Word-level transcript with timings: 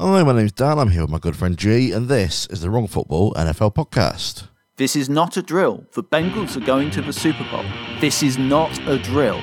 Hi, 0.00 0.24
my 0.24 0.32
name's 0.32 0.50
Dan. 0.50 0.80
I'm 0.80 0.90
here 0.90 1.02
with 1.02 1.10
my 1.10 1.20
good 1.20 1.36
friend 1.36 1.56
G, 1.56 1.92
and 1.92 2.08
this 2.08 2.48
is 2.48 2.60
the 2.60 2.68
Wrong 2.68 2.88
Football 2.88 3.32
NFL 3.34 3.76
podcast. 3.76 4.48
This 4.76 4.96
is 4.96 5.08
not 5.08 5.36
a 5.36 5.42
drill. 5.42 5.84
The 5.92 6.02
Bengals 6.02 6.56
are 6.56 6.66
going 6.66 6.90
to 6.90 7.00
the 7.00 7.12
Super 7.12 7.44
Bowl. 7.48 7.64
This 8.00 8.20
is 8.20 8.36
not 8.36 8.76
a 8.88 8.98
drill. 8.98 9.40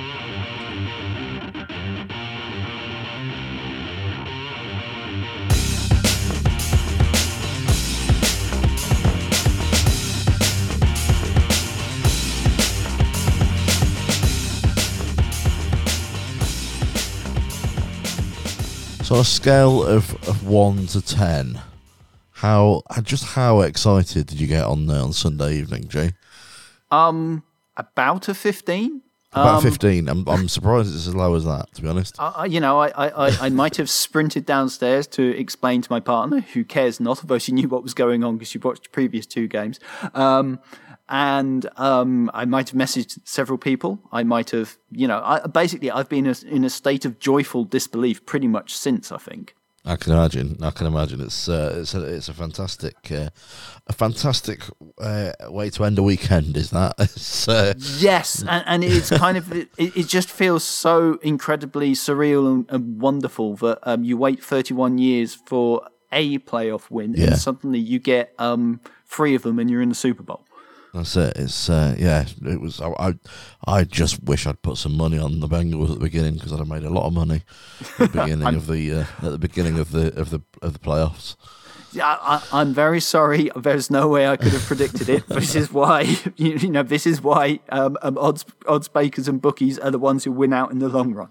So, 19.11 19.19
a 19.19 19.25
scale 19.25 19.83
of, 19.83 20.13
of 20.29 20.47
one 20.47 20.87
to 20.87 21.01
ten, 21.01 21.59
how 22.31 22.83
just 23.03 23.25
how 23.25 23.59
excited 23.59 24.27
did 24.27 24.39
you 24.39 24.47
get 24.47 24.63
on 24.63 24.87
there 24.87 25.01
on 25.01 25.11
Sunday 25.11 25.57
evening, 25.57 25.89
Jay? 25.89 26.13
Um, 26.91 27.43
about 27.75 28.29
a 28.29 28.33
fifteen. 28.33 29.01
About 29.33 29.57
Um, 29.57 29.63
fifteen. 29.63 30.07
I'm 30.07 30.25
I'm 30.29 30.47
surprised 30.47 30.95
it's 30.95 31.07
as 31.07 31.13
low 31.13 31.35
as 31.35 31.43
that. 31.43 31.73
To 31.73 31.81
be 31.81 31.89
honest. 31.89 32.15
I, 32.19 32.45
you 32.45 32.61
know, 32.61 32.79
I, 32.79 32.87
I, 32.87 33.27
I, 33.27 33.37
I 33.47 33.49
might 33.49 33.75
have 33.75 33.89
sprinted 33.89 34.45
downstairs 34.45 35.07
to 35.07 35.37
explain 35.37 35.81
to 35.81 35.91
my 35.91 35.99
partner, 35.99 36.39
who 36.39 36.63
cares 36.63 37.01
not, 37.01 37.21
although 37.21 37.37
she 37.37 37.51
knew 37.51 37.67
what 37.67 37.83
was 37.83 37.93
going 37.93 38.23
on 38.23 38.37
because 38.37 38.47
she 38.47 38.59
watched 38.59 38.83
the 38.83 38.89
previous 38.91 39.25
two 39.25 39.49
games. 39.49 39.81
Um, 40.13 40.59
and 41.11 41.69
um, 41.77 42.31
I 42.33 42.45
might 42.45 42.69
have 42.69 42.77
messaged 42.79 43.19
several 43.25 43.57
people. 43.59 43.99
I 44.11 44.23
might 44.23 44.49
have, 44.51 44.77
you 44.91 45.07
know, 45.07 45.21
I, 45.23 45.45
basically, 45.45 45.91
I've 45.91 46.09
been 46.09 46.25
a, 46.25 46.35
in 46.47 46.63
a 46.63 46.69
state 46.69 47.05
of 47.05 47.19
joyful 47.19 47.65
disbelief 47.65 48.25
pretty 48.25 48.47
much 48.47 48.75
since. 48.75 49.11
I 49.11 49.17
think. 49.17 49.53
I 49.83 49.95
can 49.95 50.13
imagine. 50.13 50.57
I 50.61 50.69
can 50.69 50.85
imagine. 50.87 51.21
It's 51.21 51.49
uh, 51.49 51.75
it's 51.81 51.93
a 51.95 52.03
it's 52.03 52.29
a 52.29 52.33
fantastic 52.33 53.11
uh, 53.11 53.29
a 53.87 53.93
fantastic 53.93 54.61
uh, 54.99 55.31
way 55.49 55.69
to 55.71 55.83
end 55.85 55.97
a 55.99 56.03
weekend. 56.03 56.55
Is 56.57 56.69
that? 56.71 56.93
Uh, 57.47 57.73
Yes, 57.99 58.43
and, 58.47 58.63
and 58.67 58.83
it's 58.83 59.09
kind 59.09 59.37
of 59.37 59.51
it, 59.51 59.69
it 59.77 60.07
just 60.07 60.29
feels 60.29 60.63
so 60.63 61.17
incredibly 61.23 61.91
surreal 61.93 62.47
and, 62.47 62.65
and 62.69 63.01
wonderful 63.01 63.55
that 63.57 63.79
um, 63.83 64.03
you 64.03 64.15
wait 64.17 64.43
31 64.43 64.97
years 64.99 65.33
for 65.33 65.81
a 66.11 66.37
playoff 66.39 66.91
win, 66.91 67.13
Yeah. 67.13 67.27
and 67.27 67.37
suddenly 67.37 67.79
you 67.79 67.97
get 67.99 68.33
um, 68.37 68.79
three 69.07 69.33
of 69.35 69.41
them, 69.41 69.57
and 69.59 69.69
you're 69.71 69.81
in 69.81 69.89
the 69.89 69.95
Super 69.95 70.23
Bowl. 70.23 70.45
That's 70.93 71.15
it. 71.15 71.37
It's 71.37 71.69
uh, 71.69 71.95
yeah. 71.97 72.25
It 72.45 72.59
was. 72.59 72.81
I, 72.81 72.89
I 72.99 73.13
I 73.65 73.83
just 73.85 74.23
wish 74.23 74.45
I'd 74.45 74.61
put 74.61 74.77
some 74.77 74.97
money 74.97 75.17
on 75.17 75.39
the 75.39 75.47
Bengals 75.47 75.89
at 75.89 75.95
the 75.95 76.05
beginning 76.05 76.33
because 76.33 76.51
I'd 76.51 76.59
have 76.59 76.67
made 76.67 76.83
a 76.83 76.89
lot 76.89 77.05
of 77.05 77.13
money 77.13 77.43
at 77.99 78.11
the 78.11 78.19
beginning 78.25 78.55
of 78.55 78.67
the 78.67 78.91
uh, 78.91 79.05
at 79.25 79.31
the 79.31 79.37
beginning 79.37 79.79
of 79.79 79.91
the 79.91 80.13
of 80.19 80.31
the 80.31 80.41
of 80.61 80.73
the 80.73 80.79
playoffs. 80.79 81.35
Yeah, 81.93 82.17
I, 82.21 82.43
I'm 82.53 82.73
very 82.73 83.01
sorry. 83.01 83.51
There's 83.55 83.89
no 83.89 84.07
way 84.07 84.27
I 84.27 84.37
could 84.37 84.53
have 84.53 84.61
predicted 84.63 85.09
it. 85.09 85.27
this 85.29 85.55
is 85.55 85.71
why 85.71 86.01
you, 86.35 86.57
you 86.57 86.69
know. 86.69 86.83
This 86.83 87.05
is 87.05 87.21
why 87.21 87.59
um, 87.69 87.97
um, 88.01 88.17
odds 88.17 88.45
odds 88.67 88.87
bakers 88.87 89.27
and 89.27 89.41
bookies 89.41 89.79
are 89.79 89.91
the 89.91 89.99
ones 89.99 90.23
who 90.25 90.31
win 90.31 90.51
out 90.53 90.71
in 90.71 90.79
the 90.79 90.89
long 90.89 91.13
run. 91.13 91.29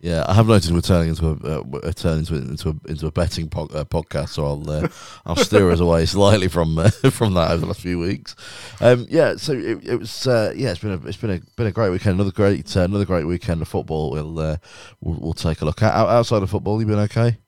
Yeah, 0.00 0.24
I 0.28 0.34
have 0.34 0.46
noticed 0.48 0.70
we're 0.70 0.80
turning 0.82 1.08
into 1.10 1.26
a 1.28 1.60
uh, 1.60 1.92
turning 1.92 2.26
into 2.26 2.34
a, 2.34 2.38
into 2.38 2.68
a 2.68 2.90
into 2.90 3.06
a 3.06 3.10
betting 3.12 3.48
po- 3.48 3.70
uh, 3.72 3.84
podcast, 3.84 4.30
so 4.30 4.44
I'll 4.44 4.70
uh, 4.70 4.88
I'll 5.24 5.36
steer 5.36 5.70
us 5.70 5.80
away 5.80 6.04
slightly 6.06 6.48
from 6.48 6.78
uh, 6.78 6.90
from 7.10 7.32
that 7.34 7.50
over 7.52 7.60
the 7.62 7.66
last 7.68 7.80
few 7.80 7.98
weeks. 8.00 8.36
Um, 8.82 9.06
yeah, 9.08 9.36
so 9.36 9.52
it, 9.54 9.78
it 9.86 9.96
was 9.96 10.26
uh, 10.26 10.52
yeah, 10.54 10.72
it's 10.72 10.80
been 10.80 10.90
a 10.92 11.06
it's 11.06 11.16
been 11.16 11.30
a 11.30 11.40
been 11.56 11.68
a 11.68 11.72
great 11.72 11.88
weekend, 11.90 12.16
another 12.16 12.32
great 12.32 12.76
uh, 12.76 12.80
another 12.80 13.06
great 13.06 13.24
weekend 13.24 13.62
of 13.62 13.68
football. 13.68 14.10
We'll 14.10 14.38
uh, 14.38 14.56
we'll, 15.00 15.18
we'll 15.20 15.32
take 15.32 15.62
a 15.62 15.64
look 15.64 15.80
at 15.82 15.94
Out, 15.94 16.08
outside 16.10 16.42
of 16.42 16.50
football. 16.50 16.80
You 16.80 16.86
been 16.86 16.98
okay? 16.98 17.38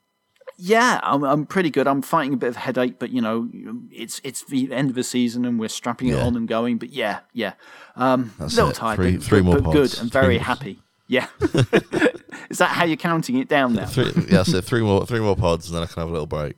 Yeah, 0.57 1.01
I'm, 1.03 1.23
I'm 1.25 1.45
pretty 1.45 1.69
good. 1.69 1.87
I'm 1.87 2.01
fighting 2.01 2.33
a 2.33 2.37
bit 2.39 2.49
of 2.49 2.57
headache, 2.57 2.99
but 2.99 3.11
you 3.11 3.21
know, 3.21 3.51
it's 3.91 4.19
it's 4.25 4.45
the 4.45 4.73
end 4.73 4.89
of 4.89 4.95
the 4.97 5.05
season 5.05 5.45
and 5.45 5.61
we're 5.61 5.69
strapping 5.69 6.09
it 6.09 6.19
on 6.19 6.35
and 6.37 6.49
going. 6.49 6.79
But 6.79 6.89
yeah, 6.91 7.19
yeah, 7.35 7.53
um, 7.97 8.33
a 8.39 8.43
That's 8.43 8.55
little 8.57 8.71
it. 8.71 8.77
tired, 8.77 8.97
Three- 8.97 9.17
but, 9.19 9.23
three 9.23 9.43
more 9.43 9.57
but 9.57 9.65
pods. 9.65 9.75
good 9.95 10.01
and 10.01 10.11
very 10.11 10.39
happy. 10.39 10.79
Yeah, 11.09 11.27
is 12.51 12.59
that 12.59 12.71
how 12.71 12.85
you're 12.85 12.97
counting 12.97 13.37
it 13.39 13.49
down 13.49 13.75
now? 13.75 13.87
Three, 13.87 14.13
yeah, 14.29 14.43
so 14.43 14.61
three 14.61 14.83
more 14.83 15.07
three 15.07 15.21
more 15.21 15.37
pods, 15.37 15.69
and 15.69 15.77
then 15.77 15.83
I 15.83 15.87
can 15.87 16.01
have 16.01 16.09
a 16.09 16.13
little 16.13 16.27
break. 16.27 16.57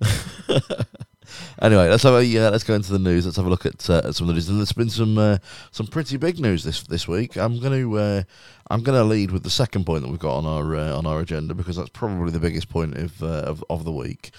anyway, 1.62 1.88
let's 1.88 2.02
have 2.02 2.14
a 2.14 2.24
yeah, 2.24 2.48
let's 2.48 2.64
go 2.64 2.74
into 2.74 2.92
the 2.92 2.98
news. 2.98 3.24
Let's 3.24 3.36
have 3.36 3.46
a 3.46 3.50
look 3.50 3.66
at, 3.66 3.88
uh, 3.88 4.02
at 4.04 4.14
some 4.14 4.24
of 4.24 4.28
the 4.28 4.34
news. 4.34 4.48
And 4.48 4.58
there's 4.58 4.72
been 4.72 4.90
some 4.90 5.18
uh, 5.18 5.38
some 5.70 5.86
pretty 5.86 6.16
big 6.16 6.38
news 6.38 6.64
this 6.64 6.82
this 6.82 7.06
week. 7.08 7.36
I'm 7.36 7.60
going 7.60 7.80
to 7.80 7.98
uh, 7.98 8.22
I'm 8.70 8.82
to 8.84 9.04
lead 9.04 9.30
with 9.30 9.42
the 9.42 9.50
second 9.50 9.84
point 9.84 10.02
that 10.02 10.10
we've 10.10 10.18
got 10.18 10.38
on 10.38 10.46
our 10.46 10.74
uh, 10.76 10.96
on 10.96 11.06
our 11.06 11.20
agenda 11.20 11.54
because 11.54 11.76
that's 11.76 11.90
probably 11.90 12.32
the 12.32 12.40
biggest 12.40 12.68
point 12.68 12.96
of 12.96 13.22
uh, 13.22 13.26
of, 13.26 13.64
of 13.70 13.84
the 13.84 13.92
week. 13.92 14.30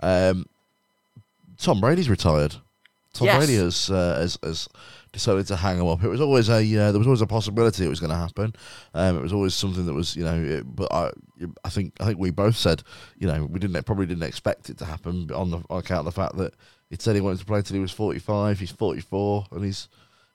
Um, 0.00 0.46
Tom 1.58 1.80
Brady's 1.80 2.08
retired. 2.08 2.56
Tom 3.12 3.26
Yes. 3.26 3.36
Brady 3.36 3.56
has, 3.56 3.90
uh, 3.90 4.18
has 4.20 4.38
has 4.42 4.68
decided 5.12 5.46
to 5.46 5.56
hang 5.56 5.78
him 5.78 5.86
up. 5.86 6.02
It 6.02 6.08
was 6.08 6.20
always 6.20 6.48
a 6.48 6.54
uh, 6.76 6.90
there 6.92 6.98
was 6.98 7.06
always 7.06 7.20
a 7.20 7.26
possibility 7.26 7.84
it 7.84 7.88
was 7.88 8.00
going 8.00 8.10
to 8.10 8.16
happen. 8.16 8.54
Um, 8.94 9.18
it 9.18 9.22
was 9.22 9.32
always 9.32 9.54
something 9.54 9.86
that 9.86 9.94
was 9.94 10.16
you 10.16 10.24
know. 10.24 10.42
It, 10.42 10.64
but 10.74 10.92
I 10.92 11.10
I 11.64 11.68
think 11.68 11.94
I 12.00 12.04
think 12.06 12.18
we 12.18 12.30
both 12.30 12.56
said 12.56 12.82
you 13.18 13.26
know 13.26 13.44
we 13.44 13.58
didn't 13.60 13.82
probably 13.84 14.06
didn't 14.06 14.24
expect 14.24 14.70
it 14.70 14.78
to 14.78 14.84
happen 14.86 15.30
on 15.34 15.50
the 15.50 15.58
on 15.70 15.78
account 15.80 16.00
of 16.00 16.04
the 16.06 16.12
fact 16.12 16.36
that 16.36 16.54
he 16.90 16.96
said 16.98 17.14
he 17.14 17.20
wanted 17.20 17.38
to 17.40 17.44
play 17.46 17.58
until 17.58 17.74
he 17.74 17.80
was 17.80 17.92
forty 17.92 18.18
five. 18.18 18.58
He's 18.58 18.70
forty 18.72 19.00
four 19.00 19.46
and 19.52 19.64
he's. 19.64 19.88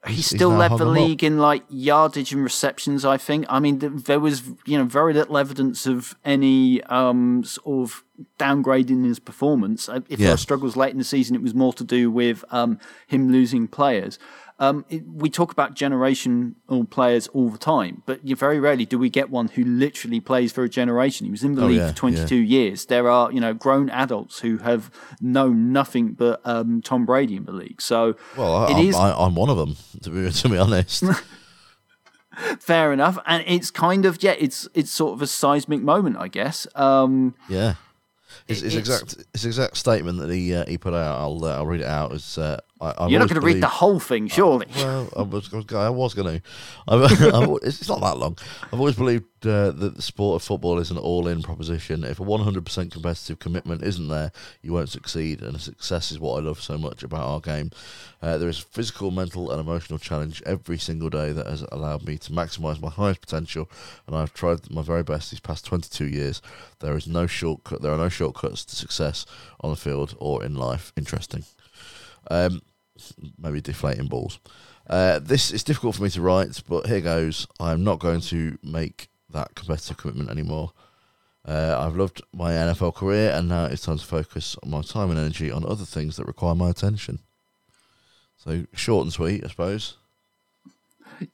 He 0.05 0.13
he's 0.13 0.27
still 0.27 0.51
led 0.51 0.77
the 0.77 0.85
league 0.85 1.23
in 1.23 1.39
like 1.39 1.63
yardage 1.69 2.31
and 2.31 2.43
receptions. 2.43 3.03
I 3.03 3.17
think. 3.17 3.45
I 3.49 3.59
mean, 3.59 3.79
there 3.79 4.19
was 4.19 4.43
you 4.65 4.77
know 4.77 4.85
very 4.85 5.11
little 5.11 5.37
evidence 5.37 5.87
of 5.87 6.15
any 6.23 6.81
um, 6.83 7.43
sort 7.43 7.89
of 7.89 8.03
downgrading 8.39 8.91
in 8.91 9.03
his 9.05 9.19
performance. 9.19 9.89
Uh, 9.89 10.01
If 10.07 10.19
Yeah. 10.19 10.27
there 10.27 10.33
were 10.33 10.37
struggles 10.37 10.75
late 10.77 10.91
in 10.91 10.99
the 10.99 11.03
season, 11.03 11.35
it 11.35 11.41
was 11.41 11.55
more 11.55 11.73
to 11.73 11.83
do 11.83 12.11
with 12.11 12.45
um, 12.51 12.79
him 13.07 13.31
losing 13.31 13.67
players. 13.67 14.19
Um, 14.59 14.85
it, 14.89 15.03
we 15.07 15.29
talk 15.29 15.51
about 15.51 15.75
generational 15.75 16.89
players 16.89 17.27
all 17.27 17.49
the 17.49 17.59
time, 17.59 18.01
but 18.07 18.25
you 18.25 18.35
very 18.35 18.59
rarely 18.59 18.85
do 18.85 18.97
we 18.97 19.07
get 19.09 19.29
one 19.29 19.49
who 19.49 19.63
literally 19.63 20.19
plays 20.19 20.51
for 20.51 20.63
a 20.63 20.69
generation. 20.69 21.25
He 21.25 21.31
was 21.31 21.43
in 21.43 21.53
the 21.53 21.61
Oh, 21.63 21.67
league 21.67 21.77
yeah, 21.77 21.89
for 21.91 21.95
22 21.95 22.35
years. 22.35 22.85
There 22.87 23.07
are, 23.07 23.31
you 23.31 23.39
know, 23.39 23.53
grown 23.53 23.89
adults 23.91 24.39
who 24.39 24.57
have 24.57 24.89
known 25.21 25.71
nothing 25.71 26.13
but 26.13 26.41
um, 26.43 26.81
Tom 26.81 27.05
Brady 27.05 27.35
in 27.35 27.45
the 27.45 27.51
league. 27.51 27.81
So 27.81 28.15
Well, 28.35 28.55
I, 28.55 28.71
it 28.71 28.75
I'm, 28.77 28.85
is 28.87 28.95
I, 28.95 29.11
I'm 29.13 29.35
one 29.35 29.49
of 29.49 29.57
them 29.57 29.75
to 30.01 30.09
be 30.09 30.31
to 30.31 30.49
be 30.49 30.57
honest. 30.57 31.03
fair 32.59 32.93
enough 32.93 33.17
and 33.25 33.43
it's 33.47 33.71
kind 33.71 34.05
of 34.05 34.21
yeah 34.21 34.35
it's 34.37 34.67
it's 34.75 34.91
sort 34.91 35.13
of 35.13 35.23
a 35.23 35.27
seismic 35.27 35.81
moment 35.81 36.15
i 36.19 36.27
guess 36.27 36.67
um 36.75 37.33
Yeah. 37.49 37.75
His, 38.45 38.61
his 38.61 38.75
It's- 38.75 38.79
exact 38.89 39.25
his 39.33 39.45
exact 39.45 39.77
statement 39.77 40.19
that 40.19 40.29
he 40.29 40.53
uh, 40.53 40.63
he 40.67 40.77
put 40.77 40.93
out, 40.93 41.19
I'll 41.19 41.43
uh, 41.43 41.55
I'll 41.55 41.65
read 41.65 41.81
it 41.81 41.87
out. 41.87 42.11
Is 42.11 42.37
uh, 42.37 42.59
I, 42.79 43.07
you're 43.07 43.19
not 43.19 43.29
going 43.29 43.41
to 43.41 43.45
read 43.45 43.61
the 43.61 43.67
whole 43.67 43.99
thing 43.99 44.27
surely 44.27 44.67
Well, 44.75 45.09
I 45.15 45.21
was, 45.23 45.53
I 45.53 45.57
was, 45.57 45.73
I 45.73 45.89
was 45.89 46.13
going 46.13 46.41
to. 46.41 47.59
It's 47.63 47.89
not 47.89 48.01
that 48.01 48.17
long. 48.17 48.37
I've 48.65 48.79
always 48.79 48.95
believed 48.95 49.25
uh, 49.45 49.71
that 49.71 49.95
the 49.95 50.01
sport 50.01 50.41
of 50.41 50.47
football 50.47 50.79
is 50.79 50.91
an 50.91 50.97
all-in 50.97 51.41
proposition. 51.41 52.03
If 52.03 52.19
a 52.19 52.23
100% 52.23 52.91
competitive 52.91 53.39
commitment 53.39 53.83
isn't 53.83 54.07
there, 54.07 54.31
you 54.61 54.73
won't 54.73 54.89
succeed. 54.89 55.41
And 55.41 55.59
success 55.59 56.11
is 56.11 56.19
what 56.19 56.37
I 56.37 56.45
love 56.45 56.61
so 56.61 56.77
much 56.77 57.03
about 57.03 57.27
our 57.27 57.39
game. 57.39 57.71
Uh, 58.21 58.37
there 58.37 58.49
is 58.49 58.59
physical, 58.59 59.11
mental, 59.11 59.51
and 59.51 59.59
emotional 59.59 59.99
challenge 59.99 60.41
every 60.45 60.77
single 60.77 61.09
day 61.09 61.31
that 61.31 61.47
has 61.47 61.63
allowed 61.71 62.05
me 62.05 62.17
to 62.19 62.31
maximise 62.31 62.81
my 62.81 62.89
highest 62.89 63.21
potential. 63.21 63.69
And 64.07 64.15
I've 64.15 64.33
tried 64.33 64.69
my 64.71 64.81
very 64.81 65.03
best 65.03 65.31
these 65.31 65.39
past 65.39 65.65
22 65.65 66.07
years. 66.07 66.41
There 66.79 66.95
is 66.95 67.07
no 67.07 67.27
shortcut. 67.27 67.81
There 67.81 67.93
are 67.93 67.97
no 67.97 68.09
shortcuts 68.09 68.65
to 68.65 68.75
success 68.75 69.25
on 69.61 69.71
the 69.71 69.77
field 69.77 70.15
or 70.19 70.43
in 70.43 70.55
life. 70.55 70.93
Interesting. 70.95 71.43
Um, 72.29 72.61
maybe 73.37 73.61
deflating 73.61 74.07
balls. 74.07 74.39
Uh, 74.89 75.19
this 75.19 75.51
is 75.51 75.63
difficult 75.63 75.95
for 75.95 76.03
me 76.03 76.09
to 76.09 76.21
write, 76.21 76.61
but 76.67 76.87
here 76.87 77.01
goes. 77.01 77.47
I'm 77.59 77.83
not 77.83 77.99
going 77.99 78.21
to 78.21 78.57
make 78.63 79.09
that 79.29 79.55
competitive 79.55 79.97
commitment 79.97 80.29
anymore. 80.29 80.71
Uh, 81.45 81.75
I've 81.79 81.95
loved 81.95 82.21
my 82.33 82.51
NFL 82.51 82.95
career, 82.95 83.31
and 83.31 83.47
now 83.47 83.65
it's 83.65 83.83
time 83.83 83.97
to 83.97 84.05
focus 84.05 84.57
my 84.65 84.81
time 84.81 85.09
and 85.09 85.19
energy 85.19 85.51
on 85.51 85.65
other 85.65 85.85
things 85.85 86.17
that 86.17 86.25
require 86.27 86.55
my 86.55 86.69
attention. 86.69 87.19
So 88.35 88.65
short 88.73 89.03
and 89.03 89.13
sweet, 89.13 89.43
I 89.43 89.47
suppose. 89.47 89.97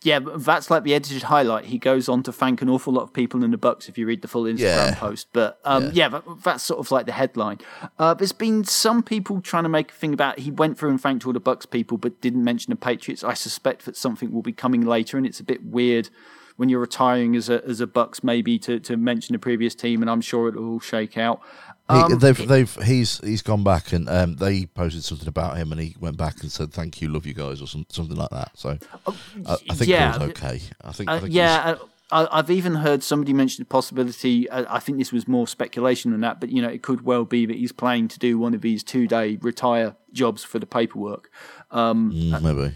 Yeah 0.02 0.20
that's 0.38 0.70
like 0.72 0.84
the 0.84 0.94
edited 0.94 1.24
highlight. 1.24 1.66
He 1.66 1.78
goes 1.78 2.08
on 2.10 2.24
to 2.24 2.32
thank 2.32 2.62
an 2.62 2.70
awful 2.70 2.94
lot 2.94 3.04
of 3.04 3.14
people 3.14 3.44
in 3.44 3.52
the 3.52 3.58
bucks 3.58 3.90
if 3.90 3.98
you 3.98 4.06
read 4.06 4.22
the 4.22 4.28
full 4.28 4.44
instagram 4.44 4.60
Yeah. 4.92 4.96
post. 4.96 5.28
But 5.34 5.60
um 5.66 5.84
Yeah. 5.86 5.92
yeah, 5.94 6.10
that, 6.10 6.24
that's 6.44 6.64
sort 6.64 6.80
of 6.80 6.92
like 6.92 7.06
the 7.06 7.12
headline. 7.12 7.60
Uh 8.00 8.14
there's 8.14 8.32
been 8.32 8.64
some 8.64 9.04
people 9.04 9.42
trying 9.42 9.64
to 9.64 9.70
make 9.70 9.92
a 9.92 9.94
thing 9.96 10.14
about 10.14 10.40
he 10.40 10.52
went 10.52 10.78
through 10.78 10.90
and 10.92 11.02
thanked 11.02 11.26
all 11.26 11.34
the 11.34 11.40
bucks 11.40 11.66
people 11.66 11.98
but 11.98 12.20
didn't 12.22 12.44
mention 12.44 12.72
the 12.72 12.76
patriots. 12.78 13.24
I 13.24 13.34
suspect 13.34 13.86
that 13.86 13.98
something 13.98 14.32
will 14.32 14.42
be 14.42 14.54
coming 14.54 14.86
later 14.86 15.18
and 15.18 15.26
it's 15.26 15.40
a 15.40 15.44
bit 15.44 15.64
weird 15.66 16.10
when 16.56 16.70
you're 16.70 16.80
retiring 16.82 17.36
as 17.36 17.50
a 17.50 17.64
as 17.66 17.80
a 17.82 17.88
bucks 17.88 18.24
maybe 18.24 18.60
to 18.60 18.80
to 18.80 18.96
mention 18.96 19.34
the 19.34 19.40
previous 19.40 19.74
team 19.74 20.02
and 20.04 20.10
i'm 20.12 20.22
sure 20.22 20.48
it'll 20.50 20.70
all 20.74 20.80
shake 20.80 21.18
out 21.18 21.42
He, 21.90 21.96
Um, 21.98 22.18
they've 22.20 22.48
they've 22.48 22.74
he's 22.84 23.18
he's 23.20 23.42
gone 23.42 23.64
back 23.64 23.92
and 23.92 24.08
um, 24.10 24.38
they 24.38 24.66
posted 24.68 25.04
something 25.04 25.28
about 25.28 25.58
him 25.58 25.72
and 25.74 25.82
he 25.82 25.96
went 26.00 26.16
back 26.18 26.42
and 26.42 26.50
said 26.52 26.72
thank 26.72 27.02
you, 27.02 27.10
love 27.10 27.26
you 27.26 27.34
guys 27.34 27.62
or 27.62 27.68
some, 27.68 27.86
something 27.90 28.16
like 28.16 28.30
that. 28.30 28.52
So 28.56 28.78
I, 29.06 29.58
I 29.70 29.76
think 29.76 29.90
yeah, 29.90 30.16
it 30.16 30.20
was 30.22 30.30
okay. 30.30 30.62
I 30.82 30.92
think 30.94 31.10
I 31.10 31.18
Uh, 31.18 31.20
think 31.20 31.34
yeah, 31.34 31.58
uh, 31.66 31.78
I, 32.12 32.40
I've 32.40 32.50
even 32.50 32.76
heard 32.76 33.04
somebody 33.04 33.34
mention 33.34 33.64
the 33.64 33.68
possibility. 33.68 34.50
uh, 34.50 34.64
I 34.70 34.80
think 34.80 34.98
this 34.98 35.12
was 35.12 35.28
more 35.28 35.46
speculation 35.46 36.12
than 36.12 36.22
that, 36.22 36.40
but 36.40 36.50
you 36.52 36.62
know, 36.62 36.70
it 36.70 36.84
could 36.84 37.02
well 37.02 37.26
be 37.26 37.46
that 37.48 37.58
he's 37.58 37.74
planning 37.74 38.08
to 38.08 38.20
do 38.20 38.38
one 38.40 38.54
of 38.54 38.62
these 38.62 38.82
two-day 38.84 39.40
retire 39.42 39.96
jobs 40.14 40.42
for 40.44 40.60
the 40.60 40.66
paperwork. 40.66 41.30
Mm, 41.72 42.42
maybe. 42.42 42.76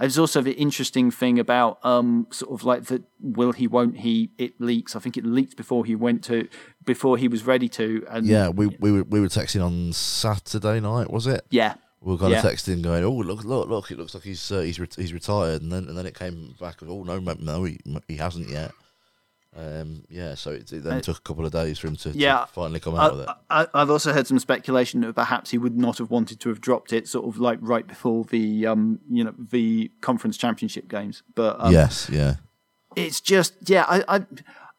There's 0.00 0.18
also 0.18 0.40
the 0.40 0.52
interesting 0.52 1.10
thing 1.10 1.38
about 1.38 1.78
um, 1.84 2.26
sort 2.30 2.50
of 2.52 2.64
like 2.64 2.84
the 2.86 3.02
will 3.20 3.52
he, 3.52 3.66
won't 3.66 3.98
he? 3.98 4.30
It 4.38 4.60
leaks. 4.60 4.96
I 4.96 4.98
think 4.98 5.16
it 5.16 5.24
leaked 5.24 5.56
before 5.56 5.84
he 5.84 5.94
went 5.94 6.24
to, 6.24 6.48
before 6.84 7.16
he 7.18 7.28
was 7.28 7.44
ready 7.46 7.68
to. 7.70 8.04
And 8.10 8.26
Yeah, 8.26 8.48
we 8.48 8.66
we 8.80 8.90
were, 8.92 9.04
we 9.04 9.20
were 9.20 9.28
texting 9.28 9.64
on 9.64 9.92
Saturday 9.92 10.80
night, 10.80 11.10
was 11.10 11.26
it? 11.26 11.44
yeah, 11.50 11.74
We 12.00 12.12
were 12.12 12.18
kind 12.18 12.32
of 12.34 12.42
Yeah. 12.42 12.50
texting, 12.50 12.82
going, 12.82 13.04
"Oh, 13.04 13.12
look, 13.12 13.44
look, 13.44 13.68
look! 13.68 13.90
It 13.90 13.98
looks 13.98 14.14
like 14.14 14.22
he's 14.24 14.50
uh, 14.50 14.60
he's 14.60 14.80
ret- 14.80 14.94
he's 14.96 15.12
retired." 15.12 15.60
And 15.62 15.70
then 15.70 15.86
and 15.88 15.96
then 15.98 16.06
it 16.06 16.14
came 16.18 16.54
back, 16.58 16.76
"Oh 16.82 17.02
no, 17.02 17.18
no, 17.18 17.64
he 17.64 17.78
he 18.08 18.16
hasn't 18.16 18.48
yet." 18.48 18.72
Um, 19.56 20.04
yeah, 20.08 20.34
so 20.36 20.52
it, 20.52 20.72
it 20.72 20.84
then 20.84 20.98
Uh, 20.98 21.00
took 21.00 21.18
a 21.18 21.20
couple 21.22 21.44
of 21.44 21.50
days 21.52 21.78
for 21.80 21.88
him 21.88 21.96
to, 21.96 22.12
to 22.46 22.52
finally 22.52 22.78
come 22.78 22.94
out 22.94 23.12
with 23.16 23.22
it. 23.22 23.28
I, 23.50 23.62
I, 23.62 23.66
I've 23.74 23.90
also 23.90 24.12
heard 24.12 24.26
some 24.28 24.38
speculation 24.38 25.00
that 25.00 25.14
perhaps 25.14 25.50
he 25.50 25.58
would 25.58 25.76
not 25.76 25.98
have 25.98 26.08
wanted 26.08 26.38
to 26.40 26.48
have 26.50 26.60
dropped 26.60 26.92
it, 26.92 27.08
sort 27.08 27.26
of 27.26 27.38
like 27.38 27.58
right 27.60 27.86
before 27.86 28.24
the 28.24 28.66
um, 28.66 29.00
you 29.10 29.24
know, 29.24 29.34
the 29.36 29.90
conference 30.00 30.36
championship 30.36 30.88
games. 30.88 31.24
But 31.34 31.56
um, 31.58 31.72
yes, 31.72 32.08
yeah, 32.10 32.36
it's 32.94 33.20
just 33.20 33.54
yeah 33.68 33.84
I, 33.88 34.04
I 34.16 34.26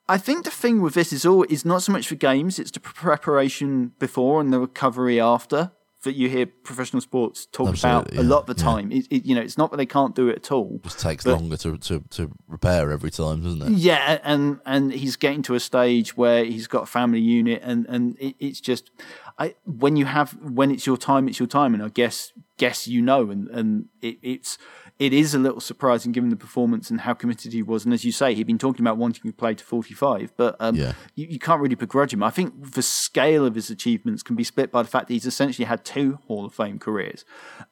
I 0.08 0.18
think 0.18 0.46
the 0.46 0.52
thing 0.52 0.82
with 0.82 0.94
this 0.94 1.12
is 1.12 1.26
all 1.26 1.44
is 1.44 1.66
not 1.66 1.84
so 1.84 1.92
much 1.92 2.08
the 2.08 2.16
games 2.16 2.58
it's 2.58 2.72
the 2.72 2.80
preparation 2.80 3.92
before 4.00 4.42
and 4.42 4.52
the 4.54 4.60
recovery 4.60 5.20
after 5.20 5.72
that 6.04 6.16
you 6.16 6.30
hear 6.30 6.46
professional 6.46 7.02
sports 7.02 7.46
talk 7.46 7.68
about 7.70 8.08
Absolutely, 8.08 8.18
a 8.18 8.22
yeah, 8.22 8.28
lot 8.30 8.50
of 8.50 8.56
the 8.56 8.62
yeah. 8.64 8.72
time 8.72 8.92
it, 8.92 9.08
it, 9.10 9.26
you 9.26 9.36
know 9.36 9.42
it's 9.42 9.58
not 9.58 9.72
that 9.72 9.78
they 9.78 9.86
can't 9.86 10.16
do 10.16 10.30
it 10.30 10.36
at 10.38 10.52
all 10.52 10.80
just 10.84 11.00
takes 11.00 11.24
but- 11.24 11.34
longer 11.34 11.58
to, 11.58 11.78
to 11.78 12.04
to 12.10 12.32
repair 12.48 12.92
every 12.92 13.12
time, 13.12 13.42
doesn't 13.44 13.62
it? 13.62 13.72
yeah 13.78 14.20
and 14.24 14.60
and 14.66 14.94
he's 14.94 15.16
getting 15.16 15.42
to 15.44 15.56
a 15.56 15.60
stage 15.60 16.18
where 16.18 16.44
he's 16.46 16.68
got 16.68 16.84
a 16.84 16.88
family 16.88 17.20
unit 17.22 17.62
and 17.64 17.86
and 17.88 18.18
it, 18.20 18.36
it's 18.40 18.60
just 18.60 18.90
I 19.38 19.56
when 19.66 19.96
you 19.96 20.06
have 20.06 20.32
when 20.42 20.72
it's 20.72 20.86
your 20.86 20.98
time 20.98 21.28
it's 21.28 21.40
your 21.40 21.48
time 21.48 21.74
and 21.74 21.84
I 21.84 21.90
guess 21.90 22.34
guess 22.58 22.88
you 22.88 23.02
know 23.02 23.30
and 23.30 23.48
and 23.50 23.86
it, 24.02 24.18
it's 24.22 24.58
it 25.02 25.14
is 25.14 25.34
a 25.34 25.40
little 25.40 25.60
surprising 25.60 26.12
given 26.12 26.30
the 26.30 26.36
performance 26.36 26.92
and 26.92 27.02
how 27.02 27.14
committed 27.14 27.52
he 27.54 27.64
was 27.64 27.86
and 27.86 27.94
as 27.94 28.06
you 28.06 28.12
say 28.12 28.36
he'd 28.36 28.46
been 28.46 28.60
talking 28.60 28.84
about 28.86 28.98
wanting 28.98 29.24
to 29.24 29.34
play 29.36 29.54
to 29.56 29.64
45 29.64 30.32
but 30.38 30.56
um, 30.60 30.76
Yeah. 30.76 30.94
you, 31.16 31.26
you 31.28 31.40
can't 31.40 31.60
really 31.60 31.76
begrudge 31.76 32.14
him 32.14 32.22
I 32.22 32.30
think 32.30 32.74
the 32.74 32.84
scale 32.84 33.44
of 33.46 33.56
his 33.56 33.70
achievements 33.72 34.22
can 34.22 34.36
be 34.36 34.44
split 34.44 34.72
by 34.72 34.84
the 34.84 34.88
fact 34.90 35.08
that 35.08 35.14
he's 35.14 35.26
essentially 35.26 35.66
had 35.66 35.84
two 35.84 36.20
Hall 36.28 36.46
of 36.46 36.54
Fame 36.54 36.78
careers 36.78 37.26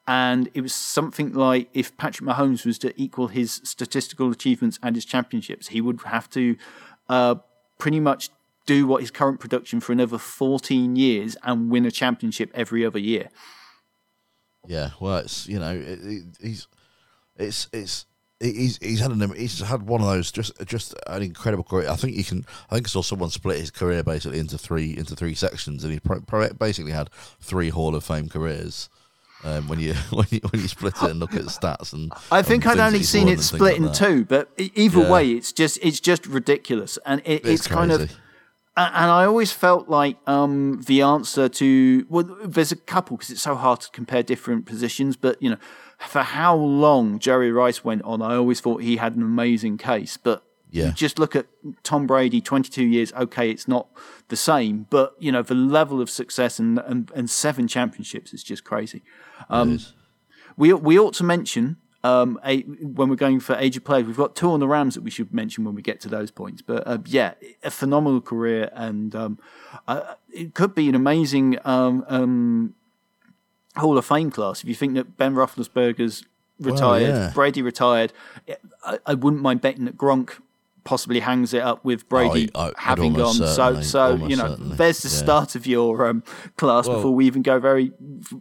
and 0.08 0.50
it 0.54 0.60
was 0.62 0.74
something 0.74 1.32
like 1.32 1.68
if 1.72 1.96
Patrick 1.96 2.28
Mahomes 2.28 2.66
was 2.66 2.78
to 2.80 2.92
equal 3.00 3.28
his 3.28 3.60
statistical 3.64 4.30
achievements 4.32 4.78
and 4.82 4.96
his 4.96 5.04
championships 5.04 5.68
he 5.68 5.80
would 5.80 6.00
have 6.02 6.28
to 6.30 6.56
uh, 7.08 7.36
pretty 7.78 8.00
much 8.00 8.30
do 8.66 8.86
what 8.86 9.00
his 9.00 9.10
current 9.10 9.38
production 9.40 9.78
for 9.80 9.92
another 9.92 10.18
14 10.18 10.96
years 10.96 11.36
and 11.44 11.70
win 11.70 11.86
a 11.86 11.90
championship 11.90 12.50
every 12.54 12.84
other 12.84 12.98
year. 12.98 13.28
Yeah, 14.66 14.90
well, 15.00 15.18
it's 15.18 15.48
you 15.48 15.58
know, 15.58 15.72
it, 15.74 15.98
it, 16.02 16.24
he's 16.40 16.68
it's 17.40 17.68
it's 17.72 18.06
he's 18.38 18.78
he's 18.78 19.00
had 19.00 19.10
an 19.10 19.34
he's 19.34 19.60
had 19.60 19.82
one 19.82 20.00
of 20.00 20.06
those 20.06 20.30
just 20.32 20.52
just 20.66 20.94
an 21.06 21.22
incredible 21.22 21.64
career. 21.64 21.88
I 21.90 21.96
think 21.96 22.16
you 22.16 22.24
can. 22.24 22.44
I 22.70 22.74
think 22.74 22.86
I 22.86 22.90
saw 22.90 23.02
someone 23.02 23.30
split 23.30 23.58
his 23.58 23.70
career 23.70 24.02
basically 24.02 24.38
into 24.38 24.58
three 24.58 24.96
into 24.96 25.14
three 25.16 25.34
sections, 25.34 25.84
and 25.84 25.92
he 25.92 26.00
pro, 26.00 26.20
pro, 26.20 26.48
basically 26.52 26.92
had 26.92 27.10
three 27.40 27.68
Hall 27.70 27.94
of 27.94 28.04
Fame 28.04 28.28
careers. 28.28 28.88
Um, 29.42 29.68
when 29.68 29.78
you 29.80 29.94
when 30.10 30.26
you 30.30 30.40
when 30.50 30.60
you 30.60 30.68
split 30.68 31.02
it 31.02 31.10
and 31.10 31.18
look 31.18 31.34
at 31.34 31.42
the 31.44 31.50
stats 31.50 31.92
and 31.94 32.12
I 32.30 32.42
think 32.42 32.66
I'd 32.66 32.78
only 32.78 33.02
seen 33.02 33.28
it 33.28 33.40
split 33.40 33.76
in 33.76 33.84
like 33.84 33.94
two, 33.94 34.24
but 34.26 34.50
either 34.58 35.00
Yeah. 35.00 35.10
way, 35.10 35.30
it's 35.30 35.52
just 35.52 35.78
it's 35.82 36.00
just 36.00 36.26
ridiculous, 36.26 36.98
and 37.06 37.22
it, 37.24 37.46
it's, 37.46 37.48
It's 37.48 37.66
kind 37.66 37.90
of 37.90 38.00
And 38.76 39.10
I 39.10 39.24
always 39.24 39.52
felt 39.52 39.88
like 39.88 40.16
um, 40.26 40.82
the 40.86 41.02
answer 41.02 41.48
to 41.48 42.06
well, 42.08 42.24
there's 42.44 42.72
a 42.72 42.76
couple 42.76 43.16
because 43.16 43.30
it's 43.30 43.42
so 43.42 43.54
hard 43.54 43.80
to 43.80 43.90
compare 43.90 44.22
different 44.22 44.66
positions. 44.66 45.16
But 45.16 45.42
you 45.42 45.50
know, 45.50 45.58
for 46.08 46.22
how 46.22 46.56
long 46.56 47.18
Jerry 47.18 47.52
Rice 47.52 47.84
went 47.84 48.02
on, 48.02 48.22
I 48.22 48.34
always 48.36 48.60
thought 48.60 48.82
he 48.82 48.96
had 48.96 49.16
an 49.16 49.22
amazing 49.22 49.78
case. 49.78 50.16
But 50.16 50.42
Yeah. 50.70 50.92
just 50.92 51.18
look 51.18 51.34
at 51.36 51.46
Tom 51.82 52.06
Brady, 52.06 52.40
22 52.40 52.84
years. 52.84 53.12
Okay, 53.14 53.50
it's 53.50 53.66
not 53.68 53.88
the 54.28 54.36
same, 54.36 54.86
but 54.90 55.14
you 55.18 55.30
know 55.32 55.42
the 55.42 55.54
level 55.54 56.00
of 56.00 56.08
success 56.08 56.58
and 56.58 56.78
and, 56.80 57.10
and 57.14 57.28
seven 57.28 57.66
championships 57.68 58.32
is 58.32 58.42
just 58.42 58.64
crazy. 58.64 59.02
Um, 59.48 59.72
is. 59.74 59.92
We 60.56 60.72
we 60.72 60.98
ought 60.98 61.14
to 61.14 61.24
mention 61.24 61.76
um, 62.02 62.40
a, 62.44 62.62
when 62.62 63.10
we're 63.10 63.16
going 63.16 63.40
for 63.40 63.54
age 63.56 63.76
of 63.76 63.84
players, 63.84 64.06
we've 64.06 64.16
got 64.16 64.34
two 64.34 64.50
on 64.52 64.60
the 64.60 64.66
Rams 64.68 64.94
that 64.94 65.02
we 65.02 65.10
should 65.10 65.34
mention 65.34 65.64
when 65.64 65.74
we 65.74 65.82
get 65.82 66.00
to 66.00 66.08
those 66.08 66.30
points. 66.30 66.62
But 66.62 66.86
uh, 66.86 66.98
yeah, 67.04 67.34
a 67.62 67.70
phenomenal 67.70 68.20
career, 68.22 68.70
and 68.72 69.14
um, 69.14 69.38
uh, 69.86 70.14
it 70.32 70.54
could 70.54 70.74
be 70.74 70.88
an 70.88 70.94
amazing 70.94 71.58
um, 71.64 72.04
um, 72.08 72.74
Hall 73.80 73.98
of 73.98 74.06
Fame 74.06 74.30
class. 74.30 74.62
If 74.62 74.68
you 74.68 74.74
think 74.74 74.94
that 74.94 75.16
Ben 75.16 75.34
Roethlisberger's 75.34 76.24
retired, 76.58 77.08
yeah. 77.08 77.30
Brady 77.34 77.62
retired, 77.62 78.12
I, 78.84 78.98
I 79.06 79.14
wouldn't 79.14 79.42
mind 79.42 79.60
betting 79.60 79.84
that 79.86 79.96
Gronk 79.96 80.40
possibly 80.84 81.20
hangs 81.20 81.52
it 81.52 81.62
up 81.62 81.84
with 81.84 82.08
Brady 82.08 82.50
I- 82.54 82.68
I'd 82.68 82.74
having 82.76 83.12
gone. 83.14 83.34
So 83.34 83.80
so 83.82 84.14
you 84.14 84.36
know, 84.36 84.48
certainly, 84.48 84.76
there's 84.76 85.02
the 85.02 85.08
yeah. 85.08 85.14
start 85.14 85.54
of 85.54 85.66
your 85.66 86.06
um, 86.06 86.22
class 86.56 86.86
Well- 86.86 86.96
before 86.98 87.14
we 87.14 87.26
even 87.26 87.42
go 87.42 87.58
very, 87.58 87.92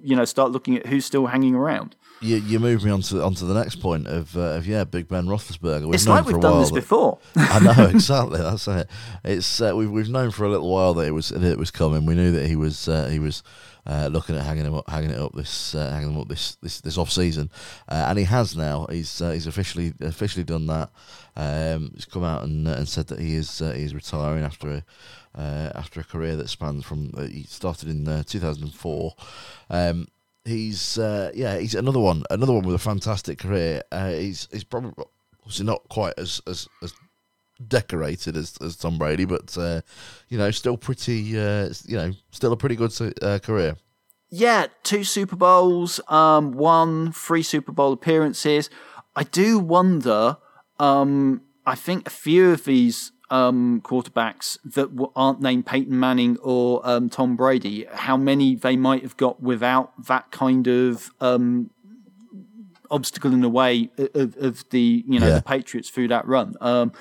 you 0.02 0.16
know, 0.16 0.26
start 0.26 0.52
looking 0.52 0.78
at 0.78 0.86
who's 0.88 1.06
still 1.06 1.28
hanging 1.28 1.56
around. 1.56 1.96
You 2.22 2.36
you 2.38 2.60
move 2.60 2.84
me 2.84 2.92
on 2.92 3.02
to 3.04 3.24
onto 3.24 3.46
the 3.48 3.54
next 3.54 3.78
point 3.78 4.08
of 4.08 4.36
uh, 4.36 4.58
of 4.58 4.68
yeah, 4.68 4.84
Big 4.84 5.08
Ben 5.08 5.26
Roethlisberger. 5.26 5.86
We've 5.86 5.94
It's 5.96 6.06
known 6.06 6.18
like 6.18 6.26
we've 6.26 6.42
done 6.42 6.60
this 6.60 6.70
that- 6.70 6.76
before. 6.76 7.18
I 7.36 7.60
know 7.60 7.86
exactly. 7.90 8.40
That's 8.40 8.68
it. 8.68 8.88
It's 9.24 9.62
uh, 9.62 9.74
we've 9.76 9.90
we've 9.90 10.10
known 10.10 10.32
for 10.32 10.44
a 10.46 10.50
little 10.50 10.70
while 10.70 10.94
that 10.96 11.08
it 11.08 11.12
was 11.12 11.30
that 11.30 11.44
it 11.44 11.58
was 11.58 11.72
coming. 11.72 12.06
We 12.06 12.16
knew 12.16 12.32
that 12.34 12.48
he 12.48 12.56
was 12.58 12.90
uh, 12.90 13.08
he 13.08 13.20
was 13.20 13.42
uh, 13.86 14.10
looking 14.12 14.36
at 14.36 14.44
hanging 14.44 14.66
him 14.66 14.76
up, 14.76 14.90
hanging 14.90 15.12
it 15.12 15.18
up 15.20 15.34
this 15.34 15.74
uh, 15.74 15.90
hanging 15.92 16.12
him 16.12 16.20
up 16.20 16.28
this 16.28 16.56
this 16.62 16.82
this 16.82 16.98
off 16.98 17.10
season, 17.10 17.50
uh, 17.88 18.06
and 18.10 18.20
he 18.20 18.26
has 18.26 18.56
now. 18.56 18.86
He's 18.90 19.22
uh, 19.22 19.32
he's 19.32 19.48
officially 19.48 19.94
officially 20.02 20.44
done 20.44 20.68
that. 20.68 20.90
Um, 21.38 21.92
he's 21.96 22.04
come 22.06 22.26
out 22.26 22.44
and 22.44 22.68
uh, 22.68 22.72
and 22.72 22.88
said 22.90 23.08
that 23.08 23.20
he 23.20 23.36
is 23.36 23.62
uh, 23.62 23.72
he 23.72 23.84
is 23.84 23.96
retiring 23.96 24.44
after 24.44 24.70
a 24.70 24.84
uh, 25.40 25.72
after 25.74 26.02
a 26.02 26.04
career 26.04 26.36
that 26.36 26.50
spans 26.50 26.84
from 26.84 27.12
uh, 27.16 27.22
he 27.28 27.44
started 27.44 27.88
in 27.88 28.06
uh, 28.10 28.24
2004. 28.24 29.14
Um, 29.70 30.08
he's 30.46 30.98
uh, 30.98 31.32
yeah 31.34 31.58
he's 31.58 31.76
another 31.76 32.00
one 32.00 32.24
another 32.30 32.54
one 32.54 32.64
with 32.64 32.76
a 32.76 32.80
fantastic 32.80 33.40
career. 33.40 33.84
Uh, 33.92 34.12
he's 34.12 34.48
he's 34.52 34.64
probably 34.64 34.92
obviously 35.42 35.66
not 35.66 35.88
quite 35.90 36.14
as 36.18 36.42
as, 36.48 36.68
as 36.82 36.94
decorated 37.68 38.38
as, 38.38 38.58
as 38.62 38.76
Tom 38.76 38.98
Brady, 38.98 39.26
but 39.26 39.58
uh, 39.58 39.82
you 40.30 40.38
know, 40.38 40.52
still 40.52 40.78
pretty, 40.78 41.38
uh, 41.38 41.70
you 41.86 41.98
know, 41.98 42.12
still 42.32 42.54
a 42.54 42.58
pretty 42.58 42.76
good 42.76 42.94
uh, 43.22 43.40
career. 43.40 43.76
Yeah, 44.30 44.68
two 44.84 45.04
Super 45.04 45.36
Bowls, 45.36 46.00
um, 46.08 46.52
one 46.52 47.12
three 47.12 47.44
Super 47.44 47.72
Bowl 47.72 47.94
appearances. 47.94 48.70
I 49.16 49.24
do 49.24 49.60
wonder. 49.60 50.38
Um, 50.78 51.42
I 51.66 51.76
think 51.76 52.08
a 52.08 52.12
few 52.12 52.52
of 52.52 52.64
these 52.64 53.12
um, 53.32 53.82
quarterbacks 53.84 54.58
that 54.64 54.90
aren't 55.16 55.42
named 55.42 55.66
Peyton 55.66 56.00
Manning 56.00 56.38
or 56.42 56.82
um, 56.84 57.10
Tom 57.10 57.36
Brady, 57.36 57.86
how 57.92 58.18
many 58.18 58.56
they 58.56 58.76
might 58.76 59.04
have 59.04 59.18
got 59.18 59.42
without 59.42 60.06
that 60.08 60.32
kind 60.32 60.68
of 60.68 61.12
um, 61.22 61.70
obstacle 62.92 63.32
in 63.34 63.42
the 63.42 63.50
way 63.50 63.90
of, 64.16 64.36
of 64.38 64.70
the 64.72 65.04
you 65.08 65.20
know 65.20 65.28
Yeah. 65.28 65.36
the 65.36 65.42
Patriots 65.44 65.90
through 65.90 66.08
that 66.10 66.28
run. 66.28 66.56
Um, 66.62 66.92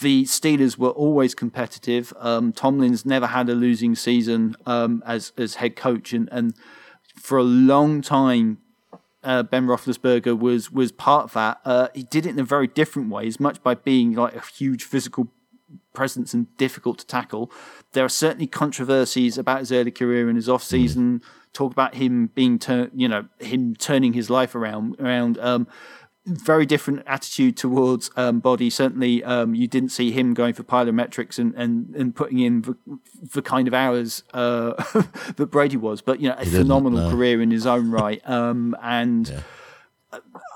the 0.00 0.24
Steelers 0.24 0.76
were 0.76 0.90
always 0.90 1.34
competitive. 1.34 2.12
Um, 2.18 2.52
Tomlin's 2.52 3.06
never 3.06 3.28
had 3.28 3.48
a 3.48 3.54
losing 3.54 3.94
season 3.94 4.54
um, 4.66 5.02
as 5.06 5.32
as 5.38 5.54
head 5.56 5.76
coach, 5.76 6.12
and, 6.12 6.28
and 6.32 6.54
for 7.18 7.38
a 7.38 7.42
long 7.42 8.02
time, 8.02 8.58
uh, 9.24 9.42
Ben 9.42 9.66
Roethlisberger 9.66 10.38
was 10.38 10.70
was 10.70 10.92
part 10.92 11.24
of 11.24 11.32
that. 11.34 11.60
Uh, 11.64 11.88
he 11.94 12.02
did 12.02 12.26
it 12.26 12.30
in 12.30 12.38
a 12.38 12.44
very 12.44 12.66
different 12.66 13.08
way, 13.08 13.26
as 13.26 13.40
much 13.40 13.62
by 13.62 13.74
being 13.74 14.12
like 14.14 14.34
a 14.36 14.42
huge 14.42 14.82
physical 14.84 15.28
presence 15.96 16.32
and 16.32 16.56
difficult 16.56 16.98
to 16.98 17.06
tackle. 17.06 17.50
There 17.92 18.04
are 18.04 18.08
certainly 18.08 18.46
controversies 18.46 19.36
about 19.36 19.60
his 19.60 19.72
early 19.72 19.90
career 19.90 20.28
and 20.28 20.36
his 20.36 20.48
off 20.48 20.62
season. 20.62 21.22
Talk 21.52 21.72
about 21.72 21.96
him 21.96 22.28
being, 22.34 22.58
tur- 22.60 22.90
you 22.94 23.08
know, 23.08 23.26
him 23.40 23.74
turning 23.74 24.12
his 24.12 24.30
life 24.30 24.54
around. 24.54 24.96
Around 25.00 25.38
um, 25.38 25.66
very 26.26 26.66
different 26.66 27.02
attitude 27.06 27.56
towards 27.56 28.10
um, 28.16 28.40
body. 28.40 28.68
Certainly, 28.68 29.24
um, 29.24 29.54
you 29.54 29.66
didn't 29.66 29.90
see 29.90 30.10
him 30.10 30.34
going 30.34 30.54
for 30.54 30.64
plyometrics 30.64 31.38
and 31.38 31.54
and, 31.54 31.94
and 31.94 32.14
putting 32.14 32.40
in 32.40 32.62
the, 32.62 32.76
the 33.32 33.42
kind 33.42 33.68
of 33.68 33.74
hours 33.74 34.24
uh, 34.34 34.72
that 35.36 35.46
Brady 35.50 35.76
was. 35.76 36.02
But 36.02 36.20
you 36.20 36.28
know, 36.28 36.34
a 36.36 36.44
didn't, 36.44 36.62
phenomenal 36.62 37.08
no. 37.08 37.10
career 37.10 37.40
in 37.40 37.50
his 37.50 37.66
own 37.66 37.90
right. 37.90 38.20
Um, 38.28 38.76
and 38.82 39.42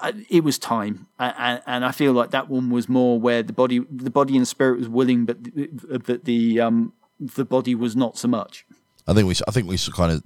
I- 0.02 0.26
it 0.30 0.44
was 0.44 0.58
time, 0.58 1.06
and, 1.18 1.62
and 1.66 1.84
I 1.84 1.92
feel 1.92 2.12
like 2.12 2.30
that 2.30 2.48
one 2.48 2.70
was 2.70 2.88
more 2.88 3.18
where 3.20 3.42
the 3.42 3.52
body, 3.52 3.80
the 3.90 4.10
body 4.10 4.36
and 4.36 4.46
spirit 4.46 4.78
was 4.78 4.88
willing, 4.88 5.24
but 5.26 5.42
the, 5.44 5.68
but 6.06 6.24
the 6.24 6.60
um 6.60 6.92
the 7.18 7.44
body 7.44 7.74
was 7.74 7.94
not 7.96 8.16
so 8.18 8.28
much. 8.28 8.64
I 9.06 9.12
think 9.14 9.26
we, 9.28 9.34
I 9.46 9.50
think 9.50 9.68
we 9.68 9.76
kind 9.94 10.12
of 10.12 10.22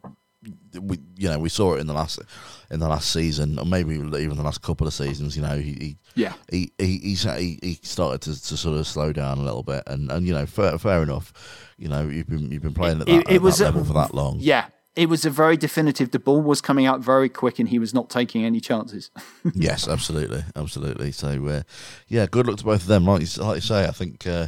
we 0.82 0.98
you 1.16 1.28
know 1.28 1.38
we 1.38 1.48
saw 1.48 1.74
it 1.74 1.80
in 1.80 1.86
the 1.86 1.94
last 1.94 2.20
in 2.70 2.80
the 2.80 2.88
last 2.88 3.10
season, 3.10 3.58
or 3.58 3.64
maybe 3.64 3.94
even 3.94 4.10
the 4.36 4.42
last 4.42 4.62
couple 4.62 4.86
of 4.86 4.92
seasons. 4.94 5.36
You 5.36 5.42
know, 5.42 5.56
he, 5.58 5.72
he 5.72 5.96
Yeah. 6.14 6.34
he 6.50 6.70
he 6.78 6.98
he 7.14 7.58
he 7.62 7.78
started 7.82 8.20
to, 8.22 8.40
to 8.48 8.56
sort 8.56 8.76
of 8.78 8.86
slow 8.86 9.12
down 9.12 9.38
a 9.38 9.42
little 9.42 9.62
bit, 9.62 9.82
and, 9.86 10.10
and 10.12 10.26
you 10.26 10.34
know, 10.34 10.44
fair, 10.46 10.76
fair 10.78 11.02
enough. 11.02 11.32
You 11.78 11.88
know, 11.88 12.06
you've 12.08 12.26
been 12.28 12.50
you've 12.52 12.62
been 12.62 12.74
playing 12.74 13.00
at 13.00 13.06
that, 13.06 13.14
It- 13.14 13.28
it 13.30 13.34
at 13.36 13.42
was 13.42 13.58
that 13.58 13.66
level 13.66 13.84
for 13.84 13.94
that 13.94 14.14
long. 14.14 14.36
Yeah. 14.40 14.66
It 14.96 15.08
was 15.08 15.24
a 15.24 15.30
very 15.30 15.56
definitive. 15.56 16.12
The 16.12 16.20
ball 16.20 16.40
was 16.40 16.60
coming 16.60 16.86
out 16.86 17.00
very 17.00 17.28
quick, 17.28 17.58
and 17.58 17.68
he 17.68 17.80
was 17.80 17.92
not 17.92 18.10
taking 18.10 18.44
any 18.44 18.60
chances. 18.60 19.10
yes, 19.54 19.88
absolutely, 19.88 20.44
absolutely. 20.54 21.10
So, 21.10 21.46
uh, 21.46 21.62
yeah, 22.06 22.26
good 22.26 22.46
luck 22.46 22.58
to 22.58 22.64
both 22.64 22.82
of 22.82 22.86
them. 22.86 23.04
Like 23.04 23.22
you, 23.22 23.42
like 23.42 23.56
you 23.56 23.60
say, 23.60 23.84
I 23.84 23.90
think 23.90 24.24
uh, 24.26 24.46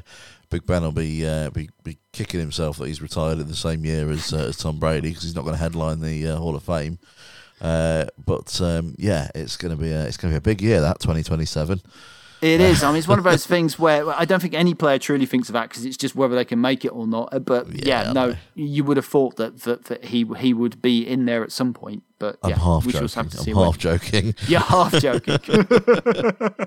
Big 0.50 0.64
Ben 0.64 0.82
will 0.82 0.92
be, 0.92 1.26
uh, 1.26 1.50
be 1.50 1.68
be 1.82 1.98
kicking 2.12 2.38
himself 2.38 2.78
that 2.78 2.86
he's 2.86 3.02
retired 3.02 3.40
in 3.40 3.48
the 3.48 3.56
same 3.56 3.84
year 3.84 4.08
as 4.10 4.32
uh, 4.32 4.46
as 4.48 4.56
Tom 4.56 4.78
Brady 4.78 5.08
because 5.08 5.24
he's 5.24 5.34
not 5.34 5.42
going 5.42 5.54
to 5.54 5.60
headline 5.60 6.00
the 6.00 6.28
uh, 6.28 6.36
Hall 6.36 6.54
of 6.54 6.62
Fame. 6.62 6.98
Uh, 7.60 8.06
but 8.24 8.60
um, 8.60 8.94
yeah, 8.98 9.28
it's 9.34 9.56
going 9.56 9.76
to 9.76 9.82
be 9.82 9.90
a, 9.90 10.04
it's 10.04 10.16
going 10.16 10.32
to 10.32 10.40
be 10.40 10.50
a 10.50 10.54
big 10.54 10.62
year 10.62 10.80
that 10.80 11.00
twenty 11.00 11.22
twenty 11.24 11.46
seven. 11.46 11.80
It 12.42 12.60
is. 12.60 12.82
I 12.82 12.88
mean, 12.88 12.98
it's 12.98 13.08
one 13.08 13.18
of 13.18 13.24
those 13.24 13.46
things 13.54 13.78
where 13.78 14.08
I 14.10 14.24
don't 14.24 14.40
think 14.40 14.54
any 14.54 14.74
player 14.74 14.98
truly 14.98 15.26
thinks 15.26 15.48
of 15.48 15.54
that 15.54 15.68
because 15.70 15.84
it's 15.84 15.96
just 15.96 16.14
whether 16.14 16.34
they 16.34 16.44
can 16.44 16.60
make 16.60 16.84
it 16.84 16.88
or 16.88 17.06
not. 17.06 17.32
Uh, 17.32 17.38
But 17.38 17.68
Yeah, 17.72 18.04
yeah, 18.04 18.12
no, 18.12 18.34
you 18.54 18.84
would 18.84 18.96
have 18.98 19.06
thought 19.06 19.36
that, 19.36 19.62
that 19.62 19.84
that 19.86 20.04
he 20.06 20.24
he 20.38 20.52
would 20.52 20.82
be 20.82 21.06
in 21.06 21.24
there 21.24 21.42
at 21.42 21.52
some 21.52 21.72
point. 21.72 22.02
But 22.18 22.38
I'm 22.42 22.50
yeah, 22.50 22.58
half 22.58 22.84
we 22.86 22.92
joking. 22.92 23.08
have 23.08 23.30
to 23.30 23.38
I'm 23.50 23.56
half 23.56 23.72
when. 23.72 23.78
joking. 23.78 24.34
You're 24.46 24.60
half 24.60 24.92
joking. 25.00 25.38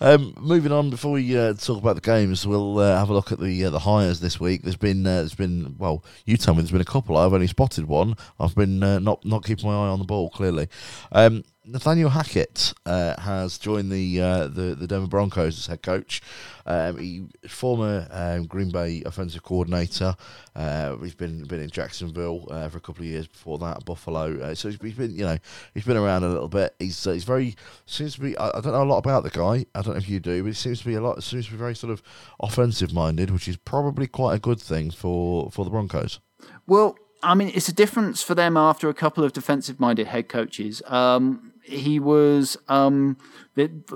Um, 0.00 0.32
moving 0.38 0.70
on, 0.70 0.90
before 0.90 1.10
we 1.10 1.36
uh, 1.36 1.54
talk 1.54 1.78
about 1.78 1.96
the 1.96 2.00
games, 2.00 2.46
we'll 2.46 2.78
uh, 2.78 2.96
have 2.96 3.10
a 3.10 3.12
look 3.12 3.32
at 3.32 3.40
the 3.40 3.64
uh, 3.64 3.70
the 3.70 3.80
hires 3.80 4.20
this 4.20 4.38
week. 4.38 4.62
There's 4.62 4.76
been 4.76 5.04
uh, 5.04 5.16
there's 5.16 5.34
been 5.34 5.74
well, 5.76 6.04
you 6.24 6.36
tell 6.36 6.54
me 6.54 6.60
there's 6.60 6.70
been 6.70 6.80
a 6.80 6.84
couple. 6.84 7.16
I've 7.16 7.32
only 7.32 7.48
spotted 7.48 7.86
one. 7.86 8.14
I've 8.38 8.54
been 8.54 8.80
uh, 8.80 9.00
not 9.00 9.24
not 9.24 9.44
keeping 9.44 9.66
my 9.68 9.74
eye 9.74 9.88
on 9.88 9.98
the 9.98 10.04
ball 10.04 10.30
clearly. 10.30 10.68
Um, 11.10 11.42
Nathaniel 11.70 12.08
Hackett 12.08 12.72
uh, 12.86 13.20
has 13.20 13.58
joined 13.58 13.92
the 13.92 14.20
uh, 14.22 14.48
the 14.48 14.74
the 14.74 14.86
Denver 14.86 15.06
Broncos 15.06 15.58
as 15.58 15.66
head 15.66 15.82
coach. 15.82 16.22
Um, 16.64 16.96
he 16.96 17.26
former 17.46 18.08
um, 18.10 18.46
Green 18.46 18.70
Bay 18.70 19.02
offensive 19.04 19.42
coordinator. 19.42 20.16
Uh, 20.56 20.96
he's 20.96 21.14
been 21.14 21.44
been 21.44 21.60
in 21.60 21.68
Jacksonville 21.68 22.48
uh, 22.50 22.70
for 22.70 22.78
a 22.78 22.80
couple 22.80 23.02
of 23.02 23.10
years 23.10 23.26
before 23.26 23.58
that, 23.58 23.84
Buffalo. 23.84 24.40
Uh, 24.40 24.54
so 24.54 24.70
he's 24.70 24.80
he's 24.80 24.94
been 24.94 25.14
you 25.14 25.26
know 25.26 25.36
he's 25.74 25.84
been 25.84 25.98
around 25.98 26.24
a 26.24 26.28
little 26.28 26.48
bit. 26.48 26.74
He's 26.78 27.06
uh, 27.06 27.12
he's 27.12 27.24
very 27.24 27.54
seems 27.84 28.14
to 28.14 28.20
be. 28.22 28.36
I, 28.38 28.48
I 28.48 28.60
don't 28.60 28.72
know 28.72 28.82
a 28.82 28.84
lot 28.84 28.98
about 28.98 29.24
the 29.24 29.30
guy. 29.30 29.66
I 29.74 29.82
don't 29.82 29.92
know 29.92 29.98
if 29.98 30.08
you 30.08 30.20
do, 30.20 30.42
but 30.42 30.48
he 30.48 30.54
seems 30.54 30.80
to 30.80 30.86
be 30.86 30.94
a 30.94 31.02
lot. 31.02 31.22
Seems 31.22 31.46
to 31.46 31.52
be 31.52 31.58
very 31.58 31.74
sort 31.74 31.92
of 31.92 32.02
offensive 32.40 32.94
minded, 32.94 33.30
which 33.30 33.46
is 33.46 33.58
probably 33.58 34.06
quite 34.06 34.34
a 34.34 34.38
good 34.38 34.60
thing 34.60 34.90
for 34.90 35.50
for 35.50 35.66
the 35.66 35.70
Broncos. 35.70 36.20
Well, 36.66 36.96
I 37.22 37.34
mean, 37.34 37.50
it's 37.54 37.68
a 37.68 37.74
difference 37.74 38.22
for 38.22 38.34
them 38.34 38.56
after 38.56 38.88
a 38.88 38.94
couple 38.94 39.24
of 39.24 39.32
defensive-minded 39.32 40.06
head 40.06 40.28
coaches. 40.28 40.82
Um, 40.86 41.47
he 41.68 42.00
was, 42.00 42.56
um, 42.68 43.16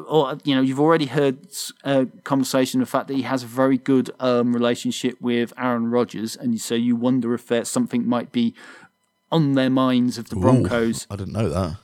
or 0.07 0.39
you 0.45 0.55
know, 0.55 0.61
you've 0.61 0.81
already 0.81 1.07
heard 1.07 1.39
a 1.85 2.07
conversation 2.25 2.81
the 2.81 2.87
fact 2.87 3.09
that 3.09 3.15
he 3.15 3.23
has 3.23 3.43
a 3.43 3.47
very 3.47 3.79
good 3.79 4.11
um, 4.21 4.53
relationship 4.53 5.21
with 5.21 5.53
Aaron 5.57 5.91
Rodgers, 5.91 6.37
and 6.37 6.61
so 6.61 6.75
you 6.75 6.97
wonder 6.97 7.35
if 7.35 7.47
there's 7.47 7.69
something 7.69 8.07
might 8.07 8.33
be 8.33 8.55
on 9.31 9.55
their 9.55 9.71
minds 9.71 10.19
of 10.19 10.29
the 10.29 10.37
Broncos. 10.37 11.05
Ooh, 11.05 11.15
I 11.15 11.17
didn't 11.17 11.33
know 11.33 11.49
that. 11.49 11.77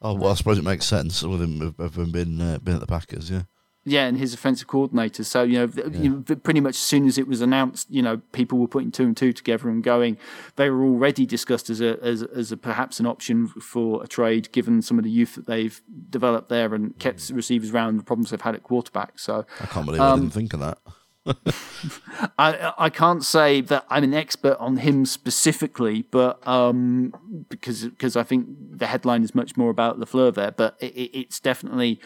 Oh 0.00 0.14
well, 0.14 0.32
I 0.32 0.34
suppose 0.34 0.58
it 0.58 0.64
makes 0.64 0.86
sense 0.86 1.22
with 1.22 1.40
him 1.40 1.74
having 1.78 2.10
been 2.10 2.40
uh, 2.40 2.58
been 2.58 2.74
at 2.74 2.80
the 2.80 2.86
Packers. 2.86 3.30
Yeah. 3.30 3.42
Yeah, 3.84 4.06
and 4.06 4.16
his 4.16 4.32
offensive 4.32 4.68
coordinator. 4.68 5.24
So 5.24 5.42
you 5.42 5.58
know, 5.58 5.66
th- 5.66 5.94
you 5.94 6.08
know, 6.10 6.36
pretty 6.36 6.60
much 6.60 6.74
as 6.74 6.78
soon 6.78 7.06
as 7.08 7.18
it 7.18 7.26
was 7.26 7.40
announced, 7.40 7.90
you 7.90 8.00
know, 8.00 8.18
people 8.30 8.58
were 8.58 8.68
putting 8.68 8.92
two 8.92 9.04
and 9.04 9.16
two 9.16 9.32
together 9.32 9.68
and 9.68 9.82
going. 9.82 10.18
They 10.54 10.70
were 10.70 10.84
already 10.84 11.26
discussed 11.26 11.68
as 11.68 11.80
a 11.80 11.98
as, 12.00 12.22
as 12.22 12.52
a 12.52 12.56
perhaps 12.56 13.00
an 13.00 13.06
option 13.06 13.48
for 13.48 14.02
a 14.04 14.06
trade, 14.06 14.52
given 14.52 14.82
some 14.82 14.98
of 14.98 15.04
the 15.04 15.10
youth 15.10 15.34
that 15.34 15.46
they've 15.46 15.80
developed 16.10 16.48
there 16.48 16.74
and 16.74 16.96
kept 17.00 17.28
receivers 17.30 17.70
around 17.70 17.96
the 17.96 18.04
problems 18.04 18.30
they've 18.30 18.40
had 18.40 18.54
at 18.54 18.62
quarterback. 18.62 19.18
So 19.18 19.46
I 19.60 19.66
can't 19.66 19.84
believe 19.84 20.00
I 20.00 20.14
didn't 20.14 20.30
think 20.30 20.54
of 20.54 20.60
that. 20.60 20.78
I 22.38 22.72
I 22.78 22.90
can't 22.90 23.24
say 23.24 23.60
that 23.62 23.86
I'm 23.88 24.04
an 24.04 24.14
expert 24.14 24.56
on 24.58 24.78
him 24.78 25.06
specifically, 25.06 26.02
but 26.10 26.46
um, 26.46 27.44
because 27.48 27.84
because 27.84 28.16
I 28.16 28.22
think 28.22 28.46
the 28.78 28.86
headline 28.86 29.22
is 29.22 29.34
much 29.34 29.56
more 29.56 29.70
about 29.70 29.98
Lafleur 29.98 30.34
there, 30.34 30.52
but 30.52 30.76
it, 30.80 31.10
it's 31.12 31.40
definitely. 31.40 32.00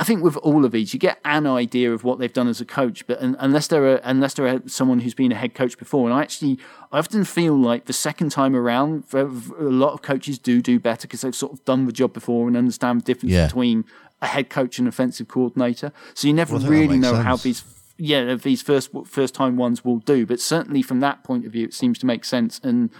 I 0.00 0.04
think 0.04 0.22
with 0.22 0.36
all 0.38 0.64
of 0.64 0.70
these, 0.70 0.94
you 0.94 1.00
get 1.00 1.18
an 1.24 1.44
idea 1.46 1.92
of 1.92 2.04
what 2.04 2.18
they've 2.20 2.32
done 2.32 2.46
as 2.46 2.60
a 2.60 2.64
coach, 2.64 3.04
but 3.08 3.20
un 3.20 3.36
unless 3.40 3.66
they're 3.66 3.96
a, 3.96 4.00
unless 4.04 4.34
they're 4.34 4.46
a, 4.46 4.68
someone 4.68 5.00
who's 5.00 5.14
been 5.14 5.32
a 5.32 5.34
head 5.34 5.54
coach 5.54 5.76
before, 5.76 6.08
and 6.08 6.16
I 6.16 6.22
actually 6.22 6.58
I 6.92 6.98
often 7.00 7.24
feel 7.24 7.56
like 7.58 7.86
the 7.86 7.92
second 7.92 8.30
time 8.30 8.54
around, 8.54 9.04
a 9.12 9.24
lot 9.24 9.92
of 9.94 10.02
coaches 10.02 10.38
do 10.38 10.62
do 10.62 10.78
better 10.78 11.08
because 11.08 11.22
they've 11.22 11.34
sort 11.34 11.52
of 11.52 11.64
done 11.64 11.86
the 11.86 11.92
job 11.92 12.12
before 12.12 12.46
and 12.46 12.56
understand 12.56 13.00
the 13.00 13.04
difference 13.04 13.32
Yeah. 13.32 13.46
between 13.46 13.84
a 14.22 14.26
head 14.28 14.48
coach 14.50 14.78
and 14.78 14.86
offensive 14.86 15.26
coordinator. 15.26 15.92
So 16.14 16.28
you 16.28 16.34
never 16.34 16.54
Well, 16.54 16.62
I 16.62 16.68
think 16.68 16.74
that 16.74 16.80
really 16.80 16.98
know 16.98 17.14
how 17.16 17.36
these 17.36 17.64
yeah, 17.96 18.36
these 18.36 18.62
first 18.62 18.90
first 19.04 19.34
time 19.34 19.56
ones 19.56 19.84
will 19.84 19.98
do, 19.98 20.24
but 20.26 20.38
certainly 20.40 20.82
from 20.82 21.00
that 21.00 21.24
point 21.24 21.44
of 21.44 21.50
view, 21.52 21.64
it 21.64 21.74
seems 21.74 21.98
to 21.98 22.06
make 22.06 22.24
sense, 22.24 22.60
and 22.62 22.90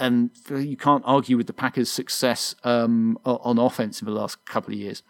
and 0.00 0.30
you 0.50 0.76
can't 0.76 1.04
argue 1.06 1.36
with 1.36 1.46
the 1.46 1.52
Packers' 1.52 1.90
success 1.90 2.56
um, 2.64 3.18
on 3.24 3.58
offense 3.58 4.00
in 4.02 4.06
the 4.06 4.12
last 4.12 4.44
couple 4.46 4.72
of 4.74 4.80
years. 4.80 5.02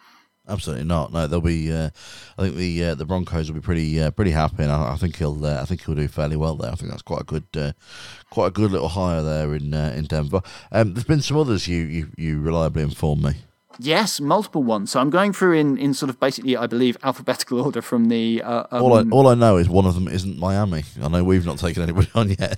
Absolutely 0.49 0.85
not. 0.85 1.13
No, 1.13 1.27
they'll 1.27 1.41
be. 1.41 1.73
Uh, 1.73 1.91
I 2.37 2.43
think 2.43 2.57
the 2.57 2.85
uh, 2.85 2.95
the 2.97 3.05
Broncos 3.05 3.49
will 3.49 3.55
be 3.55 3.65
pretty 3.65 4.01
uh, 4.01 4.11
pretty 4.11 4.33
happy, 4.33 4.63
and 4.65 4.73
I, 4.73 4.95
I 4.95 4.97
think 4.97 5.17
he'll 5.17 5.45
uh, 5.45 5.61
I 5.61 5.65
think 5.65 5.85
he'll 5.85 5.95
do 5.95 6.09
fairly 6.09 6.37
well 6.37 6.57
there. 6.57 6.73
I 6.73 6.75
think 6.75 6.91
that's 6.91 7.03
quite 7.03 7.21
a 7.21 7.25
good 7.25 7.45
uh, 7.55 7.73
quite 8.31 8.49
a 8.49 8.51
good 8.51 8.73
little 8.73 8.89
hire 8.89 9.23
there 9.23 9.55
in 9.55 9.73
uh, 9.73 9.95
in 9.97 10.07
Denver. 10.07 10.41
Um, 10.73 10.95
there's 10.95 11.05
been 11.05 11.21
some 11.21 11.37
others 11.37 11.69
you 11.69 11.85
you, 11.85 12.09
you 12.17 12.41
reliably 12.41 12.83
informed 12.83 13.23
me. 13.23 13.33
Yes, 13.83 14.21
multiple 14.21 14.63
ones. 14.63 14.91
So 14.91 15.01
I'm 15.01 15.09
going 15.09 15.33
through 15.33 15.55
in, 15.55 15.79
in 15.79 15.95
sort 15.95 16.11
of 16.11 16.21
basically, 16.21 16.55
I 16.55 16.67
believe, 16.67 16.99
alphabetical 17.03 17.61
order 17.61 17.81
from 17.81 18.09
the. 18.09 18.43
Uh, 18.43 18.67
um, 18.71 18.83
All 18.83 18.93
I 18.95 19.03
all 19.11 19.27
I 19.29 19.35
know 19.35 19.57
is 19.57 19.71
one 19.71 19.87
of 19.87 19.95
them 19.95 20.07
isn't 20.07 20.39
Miami. 20.39 20.85
I 21.03 21.09
know 21.09 21.25
we've 21.25 21.47
not 21.47 21.59
taken 21.59 21.83
anybody 21.83 22.11
on 22.15 22.29
yet. 22.29 22.57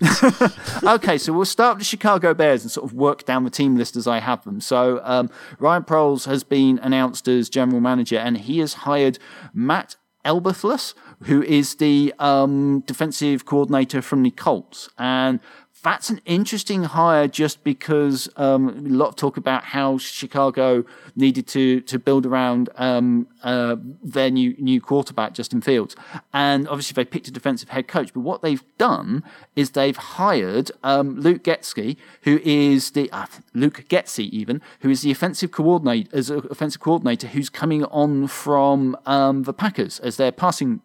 okay, 0.82 1.18
so 1.18 1.32
we'll 1.32 1.44
start 1.44 1.76
with 1.76 1.82
the 1.82 1.84
Chicago 1.84 2.34
Bears 2.34 2.62
and 2.62 2.72
sort 2.72 2.84
of 2.84 2.92
work 2.92 3.24
down 3.24 3.44
the 3.44 3.50
team 3.50 3.76
list 3.76 3.94
as 3.94 4.08
I 4.08 4.18
have 4.18 4.42
them. 4.44 4.60
So 4.60 5.00
um, 5.04 5.30
Ryan 5.60 5.84
Poles 5.84 6.24
has 6.24 6.42
been 6.42 6.80
announced 6.80 7.28
as 7.28 7.48
general 7.48 7.80
manager, 7.80 8.18
and 8.18 8.36
he 8.36 8.58
has 8.58 8.74
hired 8.74 9.20
Matt 9.54 9.94
Eberflus, 10.24 10.94
who 11.24 11.42
is 11.42 11.76
the 11.76 12.12
um, 12.18 12.80
defensive 12.80 13.44
coordinator 13.44 14.02
from 14.02 14.24
the 14.24 14.32
Colts, 14.32 14.88
and. 14.98 15.38
That's 15.82 16.10
an 16.10 16.20
interesting 16.24 16.84
hire 16.84 17.26
just 17.26 17.64
because 17.64 18.28
um, 18.36 18.68
a 18.68 18.88
lot 18.88 19.08
of 19.08 19.16
talk 19.16 19.36
about 19.36 19.64
how 19.64 19.98
Chicago 19.98 20.84
needed 21.16 21.48
to 21.48 21.80
to 21.80 21.98
build 21.98 22.24
around 22.24 22.70
um, 22.76 23.26
uh, 23.42 23.74
their 24.00 24.30
new 24.30 24.54
new 24.58 24.80
quarterback 24.80 25.34
Justin 25.34 25.60
Fields, 25.60 25.96
and 26.32 26.68
obviously 26.68 26.94
they 26.94 27.04
picked 27.04 27.26
a 27.26 27.32
defensive 27.32 27.70
head 27.70 27.88
coach. 27.88 28.14
But 28.14 28.20
what 28.20 28.42
they've 28.42 28.62
done 28.78 29.24
is 29.56 29.72
they've 29.72 29.96
hired 29.96 30.70
um, 30.84 31.18
Luke 31.18 31.42
Getzky, 31.42 31.96
who 32.22 32.38
is 32.44 32.92
the 32.92 33.10
uh, 33.10 33.26
Luke 33.52 33.84
Getsy 33.88 34.30
even, 34.30 34.62
who 34.80 34.90
is 34.90 35.02
the 35.02 35.10
offensive 35.10 35.50
coordinator 35.50 36.08
as 36.16 36.30
offensive 36.30 36.80
coordinator 36.80 37.26
who's 37.26 37.50
coming 37.50 37.82
on 37.86 38.28
from 38.28 38.96
um, 39.04 39.42
the 39.42 39.52
Packers 39.52 39.98
as 39.98 40.16
their 40.16 40.30
passing 40.30 40.80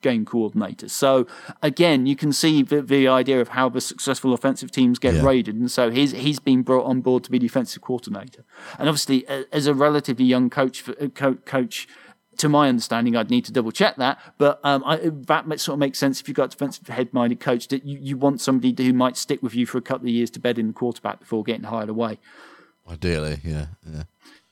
game 0.00 0.24
coordinator. 0.24 0.88
So 0.88 1.26
again, 1.62 2.06
you 2.06 2.16
can 2.16 2.32
see 2.32 2.62
the, 2.62 2.82
the 2.82 3.06
idea 3.08 3.40
of 3.40 3.48
how 3.48 3.68
the 3.68 3.80
successful 3.80 4.32
offensive 4.32 4.70
teams 4.70 4.98
get 4.98 5.14
Yeah. 5.14 5.22
raided, 5.24 5.54
and 5.56 5.70
so 5.70 5.90
he's 5.90 6.12
he's 6.12 6.38
been 6.40 6.62
brought 6.62 6.86
on 6.86 7.00
board 7.00 7.24
to 7.24 7.30
be 7.30 7.38
defensive 7.38 7.82
coordinator. 7.82 8.44
And 8.78 8.88
obviously, 8.88 9.26
as 9.52 9.66
a 9.66 9.74
relatively 9.74 10.24
young 10.24 10.50
coach, 10.50 10.88
uh, 10.88 11.08
co- 11.14 11.34
coach. 11.44 11.86
To 12.38 12.48
my 12.48 12.70
understanding, 12.70 13.16
I'd 13.16 13.28
need 13.28 13.44
to 13.46 13.52
double 13.52 13.70
check 13.70 13.96
that, 13.96 14.18
but 14.38 14.60
um, 14.64 14.82
I, 14.86 14.96
that 15.26 15.60
sort 15.60 15.74
of 15.74 15.78
makes 15.78 15.98
sense 15.98 16.22
if 16.22 16.28
you've 16.28 16.36
got 16.38 16.44
a 16.44 16.48
defensive 16.48 16.86
head-minded 16.88 17.38
coach 17.38 17.68
that 17.68 17.84
you, 17.84 17.98
you 18.00 18.16
want 18.16 18.40
somebody 18.40 18.82
who 18.82 18.94
might 18.94 19.18
stick 19.18 19.42
with 19.42 19.54
you 19.54 19.66
for 19.66 19.76
a 19.76 19.82
couple 19.82 20.06
of 20.08 20.14
years 20.14 20.30
to 20.30 20.40
bed 20.40 20.58
in 20.58 20.68
the 20.68 20.72
quarterback 20.72 21.18
before 21.20 21.42
getting 21.44 21.64
hired 21.64 21.90
away. 21.90 22.18
Ideally, 22.88 23.40
yeah, 23.44 23.66
yeah. 23.86 24.04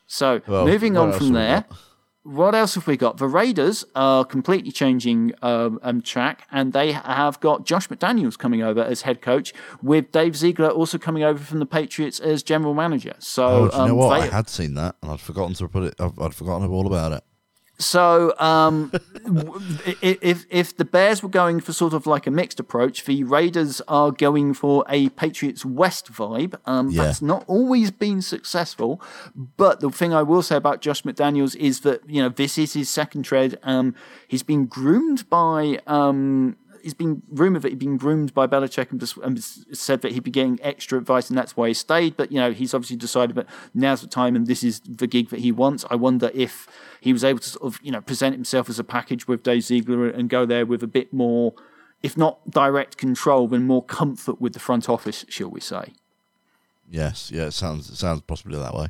So 0.06 0.42
Well, 0.46 0.66
moving 0.66 0.98
on 0.98 1.12
from 1.12 1.32
there, 1.32 1.64
got? 1.68 1.78
What 2.28 2.54
else 2.54 2.74
have 2.74 2.86
we 2.86 2.96
got? 2.96 3.16
The 3.16 3.26
Raiders 3.26 3.84
are 3.94 4.24
completely 4.24 4.70
changing 4.70 5.32
um, 5.42 5.78
um, 5.82 6.02
track, 6.02 6.46
and 6.50 6.72
they 6.72 6.92
have 6.92 7.40
got 7.40 7.64
Josh 7.64 7.88
McDaniels 7.88 8.36
coming 8.38 8.62
over 8.62 8.82
as 8.82 9.02
head 9.02 9.22
coach, 9.22 9.54
with 9.82 10.12
Dave 10.12 10.36
Ziegler 10.36 10.68
also 10.68 10.98
coming 10.98 11.22
over 11.22 11.42
from 11.42 11.58
the 11.58 11.66
Patriots 11.66 12.20
as 12.20 12.42
general 12.42 12.74
manager. 12.74 13.14
So, 13.18 13.46
Oh, 13.46 13.68
do 13.68 13.76
you 13.76 13.82
know 13.86 13.90
um, 13.92 13.96
what? 13.96 14.20
they- 14.20 14.28
I 14.28 14.30
had 14.30 14.48
seen 14.48 14.74
that, 14.74 14.96
and 15.02 15.10
I'd 15.10 15.20
forgotten 15.20 15.54
to 15.54 15.68
put 15.68 15.84
it. 15.84 15.94
I'd 15.98 16.34
forgotten 16.34 16.68
all 16.68 16.86
about 16.86 17.12
it. 17.12 17.24
So, 17.80 18.34
um, 18.38 18.92
if 20.02 20.46
if 20.50 20.76
the 20.76 20.84
Bears 20.84 21.22
were 21.22 21.28
going 21.28 21.60
for 21.60 21.72
sort 21.72 21.92
of 21.94 22.06
like 22.06 22.26
a 22.26 22.30
mixed 22.30 22.58
approach, 22.58 23.04
the 23.04 23.22
Raiders 23.22 23.80
are 23.86 24.10
going 24.10 24.54
for 24.54 24.84
a 24.88 25.10
Patriots 25.10 25.64
West 25.64 26.12
vibe. 26.12 26.58
Um, 26.66 26.90
Yeah. 26.90 27.04
That's 27.04 27.22
not 27.22 27.44
always 27.46 27.90
been 27.90 28.20
successful, 28.22 29.00
but 29.56 29.80
the 29.80 29.90
thing 29.90 30.12
I 30.12 30.22
will 30.22 30.42
say 30.42 30.56
about 30.56 30.80
Josh 30.80 31.02
McDaniels 31.02 31.54
is 31.56 31.80
that 31.80 32.00
you 32.08 32.20
know 32.20 32.28
this 32.28 32.58
is 32.58 32.72
his 32.72 32.88
second 32.88 33.22
tread. 33.22 33.58
Um, 33.62 33.94
he's 34.26 34.42
been 34.42 34.66
groomed 34.66 35.28
by 35.30 35.78
um, 35.86 36.56
he's 36.82 36.94
been 36.94 37.22
rumored 37.28 37.62
that 37.62 37.68
he'd 37.70 37.78
been 37.78 37.96
groomed 37.96 38.34
by 38.34 38.46
Belichick 38.46 38.90
and, 38.90 39.14
and 39.24 39.42
said 39.42 40.02
that 40.02 40.12
he'd 40.12 40.24
be 40.24 40.30
getting 40.30 40.58
extra 40.62 40.98
advice, 40.98 41.28
and 41.28 41.38
that's 41.38 41.56
why 41.56 41.68
he 41.68 41.74
stayed. 41.74 42.16
But 42.16 42.32
you 42.32 42.38
know, 42.38 42.52
he's 42.52 42.74
obviously 42.74 42.96
decided 42.96 43.36
that 43.36 43.46
now's 43.74 44.00
the 44.00 44.06
time, 44.06 44.36
and 44.36 44.46
this 44.46 44.62
is 44.62 44.80
the 44.80 45.06
gig 45.06 45.30
that 45.30 45.40
he 45.40 45.52
wants. 45.52 45.84
I 45.90 45.94
wonder 45.96 46.30
if 46.34 46.68
he 47.00 47.12
was 47.12 47.24
able 47.24 47.40
to 47.40 47.48
sort 47.48 47.64
of 47.64 47.80
you 47.82 47.90
know 47.90 48.00
present 48.00 48.34
himself 48.34 48.68
as 48.68 48.78
a 48.78 48.84
package 48.84 49.28
with 49.28 49.42
Dave 49.42 49.62
Ziegler 49.62 50.08
and 50.08 50.28
go 50.28 50.46
there 50.46 50.66
with 50.66 50.82
a 50.82 50.86
bit 50.86 51.12
more, 51.12 51.54
if 52.02 52.16
not 52.16 52.50
direct 52.50 52.96
control, 52.96 53.48
then 53.48 53.64
more 53.64 53.84
comfort 53.84 54.40
with 54.40 54.52
the 54.52 54.60
front 54.60 54.88
office, 54.88 55.24
shall 55.28 55.50
we 55.50 55.60
say? 55.60 55.92
Yes, 56.90 57.30
yeah, 57.30 57.46
it 57.46 57.52
sounds 57.52 57.90
it 57.90 57.96
sounds 57.96 58.22
possibly 58.22 58.58
that 58.58 58.74
way. 58.74 58.88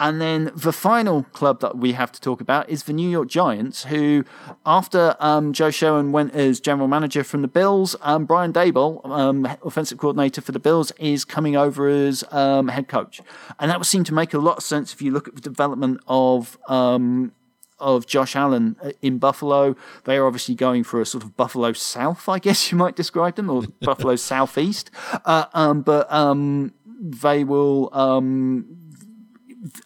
And 0.00 0.20
then 0.20 0.52
the 0.54 0.72
final 0.72 1.24
club 1.24 1.60
that 1.60 1.76
we 1.76 1.92
have 1.92 2.12
to 2.12 2.20
talk 2.20 2.40
about 2.40 2.68
is 2.68 2.84
the 2.84 2.92
New 2.92 3.08
York 3.08 3.28
Giants, 3.28 3.84
who, 3.84 4.24
after 4.64 5.16
um, 5.18 5.52
Joe 5.52 5.70
Schoen 5.70 6.12
went 6.12 6.34
as 6.34 6.60
general 6.60 6.88
manager 6.88 7.24
from 7.24 7.42
the 7.42 7.48
Bills, 7.48 7.96
um, 8.02 8.24
Brian 8.24 8.52
Daboll, 8.52 9.04
um, 9.08 9.46
offensive 9.64 9.98
coordinator 9.98 10.40
for 10.40 10.52
the 10.52 10.60
Bills, 10.60 10.92
is 10.98 11.24
coming 11.24 11.56
over 11.56 11.88
as 11.88 12.24
um, 12.30 12.68
head 12.68 12.88
coach. 12.88 13.20
And 13.58 13.70
that 13.70 13.78
would 13.78 13.86
seem 13.86 14.04
to 14.04 14.14
make 14.14 14.34
a 14.34 14.38
lot 14.38 14.58
of 14.58 14.62
sense 14.62 14.92
if 14.92 15.02
you 15.02 15.10
look 15.10 15.26
at 15.28 15.34
the 15.34 15.40
development 15.40 16.00
of 16.06 16.58
um, 16.68 17.32
of 17.78 18.06
Josh 18.06 18.34
Allen 18.34 18.76
uh, 18.82 18.90
in 19.02 19.18
Buffalo. 19.18 19.76
They 20.04 20.16
are 20.16 20.26
obviously 20.26 20.54
going 20.54 20.84
for 20.84 21.00
a 21.00 21.06
sort 21.06 21.24
of 21.24 21.36
Buffalo 21.36 21.72
South, 21.72 22.28
I 22.28 22.38
guess 22.38 22.70
you 22.70 22.78
might 22.78 22.96
describe 22.96 23.36
them, 23.36 23.50
or 23.50 23.62
Buffalo 23.82 24.16
Southeast. 24.32 24.90
Uh, 25.24 25.46
um, 25.54 25.82
but 25.82 26.10
um, 26.12 26.72
they 27.00 27.44
will 27.44 27.90
um, 27.92 28.66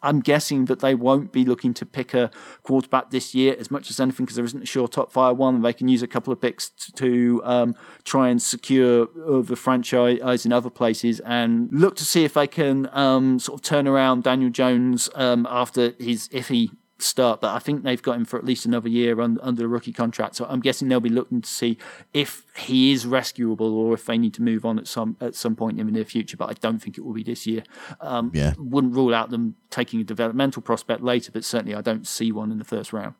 I'm 0.02 0.20
guessing 0.20 0.66
that 0.66 0.80
they 0.80 0.94
won't 0.94 1.32
be 1.32 1.44
looking 1.44 1.74
to 1.74 1.86
pick 1.86 2.14
a 2.14 2.30
quarterback 2.62 3.10
this 3.10 3.34
year 3.34 3.56
as 3.58 3.70
much 3.70 3.90
as 3.90 4.00
anything 4.00 4.26
because 4.26 4.36
there 4.36 4.44
isn't 4.44 4.62
a 4.62 4.66
sure 4.66 4.88
top 4.88 5.12
five 5.12 5.36
one. 5.36 5.62
They 5.62 5.72
can 5.72 5.88
use 5.88 6.02
a 6.02 6.06
couple 6.06 6.32
of 6.32 6.40
picks 6.40 6.70
to 6.70 7.40
um, 7.44 7.74
try 8.04 8.28
and 8.28 8.40
secure 8.40 9.06
the 9.42 9.56
franchise 9.56 10.44
in 10.44 10.52
other 10.52 10.70
places 10.70 11.20
and 11.20 11.68
look 11.72 11.96
to 11.96 12.04
see 12.04 12.24
if 12.24 12.34
they 12.34 12.46
can 12.46 12.88
um, 12.92 13.38
sort 13.38 13.60
of 13.60 13.62
turn 13.62 13.86
around 13.86 14.24
Daniel 14.24 14.50
Jones 14.50 15.08
um, 15.14 15.46
after 15.48 15.94
his 15.98 16.28
iffy 16.28 16.70
start, 17.02 17.40
but 17.40 17.54
I 17.54 17.58
think 17.58 17.82
they've 17.82 18.02
got 18.02 18.16
him 18.16 18.24
for 18.24 18.38
at 18.38 18.44
least 18.44 18.66
another 18.66 18.88
year 18.88 19.20
un, 19.20 19.38
under 19.42 19.64
a 19.64 19.68
rookie 19.68 19.92
contract. 19.92 20.36
So 20.36 20.46
I'm 20.48 20.60
guessing 20.60 20.88
they'll 20.88 21.00
be 21.00 21.08
looking 21.08 21.40
to 21.40 21.48
see 21.48 21.78
if 22.12 22.44
he 22.56 22.92
is 22.92 23.06
rescuable 23.06 23.74
or 23.74 23.94
if 23.94 24.06
they 24.06 24.18
need 24.18 24.34
to 24.34 24.42
move 24.42 24.64
on 24.64 24.78
at 24.78 24.86
some 24.86 25.16
at 25.20 25.34
some 25.34 25.56
point 25.56 25.78
in 25.78 25.86
the 25.86 25.92
near 25.92 26.04
future. 26.04 26.36
But 26.36 26.50
I 26.50 26.54
don't 26.54 26.78
think 26.78 26.98
it 26.98 27.04
will 27.04 27.14
be 27.14 27.22
this 27.22 27.46
year. 27.46 27.62
Um, 28.00 28.30
yeah, 28.34 28.54
wouldn't 28.58 28.94
rule 28.94 29.14
out 29.14 29.30
them 29.30 29.56
taking 29.70 30.00
a 30.00 30.04
developmental 30.04 30.62
prospect 30.62 31.02
later, 31.02 31.32
but 31.32 31.44
certainly 31.44 31.74
I 31.74 31.80
don't 31.80 32.06
see 32.06 32.32
one 32.32 32.50
in 32.50 32.58
the 32.58 32.64
first 32.64 32.92
round. 32.92 33.14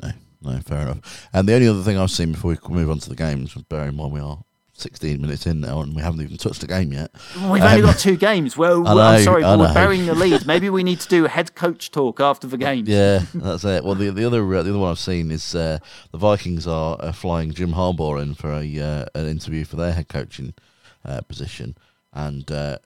No, 0.00 0.12
no, 0.42 0.58
fair 0.60 0.82
enough. 0.82 1.28
And 1.32 1.48
the 1.48 1.54
only 1.54 1.68
other 1.68 1.82
thing 1.82 1.98
I've 1.98 2.10
seen 2.10 2.32
before 2.32 2.52
we 2.52 2.74
move 2.74 2.90
on 2.90 2.98
to 3.00 3.08
the 3.08 3.16
games, 3.16 3.54
bearing 3.68 3.90
in 3.90 3.96
mind 3.96 4.12
we 4.12 4.20
are 4.20 4.44
16 4.74 5.20
minutes 5.20 5.46
in 5.46 5.60
now 5.60 5.80
and 5.80 5.94
we 5.94 6.02
haven't 6.02 6.22
even 6.22 6.36
touched 6.36 6.62
the 6.62 6.66
game 6.66 6.92
yet. 6.92 7.10
We've 7.34 7.62
um, 7.62 7.62
only 7.62 7.82
got 7.82 7.98
two 7.98 8.16
games. 8.16 8.56
Well, 8.56 8.82
know, 8.82 8.98
I'm 8.98 9.22
sorry, 9.22 9.42
we're 9.42 9.72
burying 9.74 10.06
the 10.06 10.14
lead. 10.14 10.46
Maybe 10.46 10.70
we 10.70 10.82
need 10.82 11.00
to 11.00 11.08
do 11.08 11.24
head 11.24 11.54
coach 11.54 11.90
talk 11.90 12.20
after 12.20 12.46
the 12.46 12.56
game. 12.56 12.84
Yeah, 12.86 13.22
that's 13.34 13.64
it. 13.64 13.84
Well, 13.84 13.94
the 13.94 14.10
the 14.10 14.24
other 14.24 14.42
uh, 14.42 14.62
the 14.62 14.70
other 14.70 14.78
one 14.78 14.90
I've 14.90 14.98
seen 14.98 15.30
is 15.30 15.54
uh, 15.54 15.78
the 16.10 16.18
Vikings 16.18 16.66
are 16.66 16.96
uh, 17.00 17.12
flying 17.12 17.52
Jim 17.52 17.72
Harbaugh 17.72 18.22
in 18.22 18.34
for 18.34 18.52
a 18.52 18.78
uh, 18.78 19.06
an 19.14 19.28
interview 19.28 19.64
for 19.64 19.76
their 19.76 19.92
head 19.92 20.08
coaching 20.08 20.54
uh, 21.04 21.20
position, 21.20 21.76
and 22.12 22.50
uh, 22.50 22.78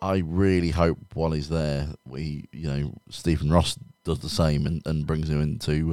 I 0.00 0.18
really 0.18 0.70
hope 0.70 0.98
while 1.14 1.32
he's 1.32 1.48
there, 1.48 1.88
we 2.06 2.48
you 2.52 2.68
know 2.68 2.94
Stephen 3.10 3.50
Ross 3.50 3.76
does 4.04 4.20
the 4.20 4.28
same 4.28 4.66
and, 4.66 4.86
and 4.86 5.06
brings 5.06 5.30
him 5.30 5.40
into 5.40 5.90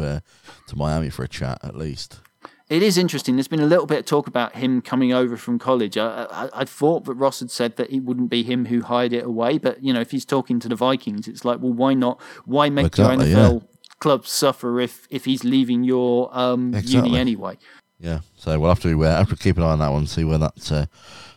to 0.68 0.76
Miami 0.76 1.10
for 1.10 1.24
a 1.24 1.30
chat 1.30 1.60
at 1.64 1.76
least 1.76 2.20
it 2.72 2.82
is 2.82 2.98
interesting. 2.98 3.36
There's 3.36 3.50
been 3.50 3.60
a 3.60 3.66
little 3.66 3.86
bit 3.86 4.00
of 4.00 4.06
talk 4.06 4.28
about 4.28 4.56
him 4.56 4.82
coming 4.82 5.12
over 5.12 5.36
from 5.36 5.60
college. 5.60 5.98
I, 5.98 6.24
I, 6.32 6.62
I, 6.62 6.66
thought 6.66 7.04
that 7.04 7.16
Ross 7.16 7.42
had 7.42 7.52
said 7.52 7.76
that 7.76 7.92
it 7.92 8.00
wouldn't 8.00 8.30
be 8.30 8.44
him 8.44 8.68
who 8.68 8.82
hired 8.82 9.12
it 9.12 9.26
away, 9.26 9.58
but 9.58 9.84
you 9.84 9.92
know, 9.92 10.00
if 10.00 10.12
he's 10.12 10.24
talking 10.24 10.58
to 10.62 10.70
the 10.70 10.76
Vikings, 10.76 11.28
it's 11.28 11.44
like, 11.44 11.60
well, 11.60 11.74
why 11.74 11.94
not? 11.94 12.22
Why 12.46 12.70
make 12.70 12.86
exactly, 12.88 13.30
your 13.30 13.38
NFL 13.38 13.62
yeah. 13.62 13.88
club 14.00 14.26
suffer 14.26 14.80
if 14.80 15.06
if 15.10 15.26
he's 15.26 15.44
leaving 15.44 15.84
your 15.84 16.30
um, 16.32 16.74
exactly. 16.74 17.10
uni 17.10 17.20
anyway? 17.20 17.58
Yeah, 18.00 18.22
so 18.38 18.58
we'll 18.58 18.70
have 18.70 18.80
to 18.84 19.04
uh, 19.04 19.18
have 19.18 19.30
to 19.30 19.36
keep 19.36 19.58
an 19.58 19.64
eye 19.64 19.72
on 19.72 19.80
that 19.80 19.92
one, 19.92 20.08
see 20.08 20.24
where 20.24 20.38
that 20.38 20.72
uh, 20.72 20.86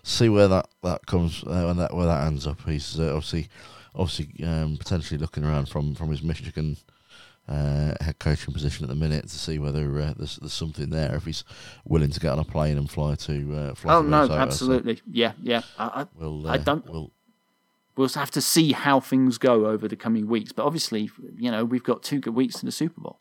see 0.04 0.28
where 0.28 0.46
that 0.46 0.68
that 0.84 1.04
comes 1.06 1.42
uh, 1.42 1.64
when 1.64 1.78
that 1.78 1.92
where 1.96 2.06
that 2.06 2.28
ends 2.28 2.46
up. 2.46 2.60
He's 2.64 3.00
uh, 3.00 3.08
obviously 3.08 3.48
obviously 3.92 4.44
um, 4.46 4.76
potentially 4.76 5.18
looking 5.18 5.42
around 5.42 5.68
from 5.68 5.96
from 5.96 6.10
his 6.12 6.22
Michigan 6.22 6.76
uh, 7.48 7.94
head 8.00 8.18
coaching 8.18 8.54
position 8.54 8.84
at 8.84 8.88
the 8.88 8.94
minute 8.94 9.28
to 9.28 9.38
see 9.38 9.58
whether 9.58 10.00
uh, 10.00 10.14
there's, 10.16 10.36
there's 10.36 10.52
something 10.52 10.90
there 10.90 11.14
if 11.14 11.24
he's 11.24 11.44
willing 11.84 12.10
to 12.10 12.20
get 12.20 12.32
on 12.32 12.38
a 12.38 12.44
plane 12.44 12.78
and 12.78 12.90
fly 12.90 13.14
to. 13.14 13.54
Uh, 13.54 13.74
fly 13.74 13.94
oh 13.94 14.02
to 14.02 14.08
no, 14.08 14.16
Minnesota. 14.22 14.40
absolutely, 14.40 14.96
so 14.96 15.02
yeah, 15.10 15.32
yeah. 15.42 15.62
I, 15.78 16.06
we'll, 16.14 16.46
I 16.48 16.54
uh, 16.54 16.56
don't. 16.58 16.88
We'll, 16.88 17.10
we'll 17.96 18.08
have 18.08 18.30
to 18.32 18.40
see 18.40 18.72
how 18.72 19.00
things 19.00 19.38
go 19.38 19.66
over 19.66 19.88
the 19.88 19.96
coming 19.96 20.26
weeks, 20.26 20.52
but 20.52 20.64
obviously, 20.64 21.10
you 21.36 21.50
know, 21.50 21.64
we've 21.64 21.84
got 21.84 22.02
two 22.02 22.20
good 22.20 22.34
weeks 22.34 22.62
in 22.62 22.66
the 22.66 22.72
Super 22.72 23.00
Bowl. 23.00 23.16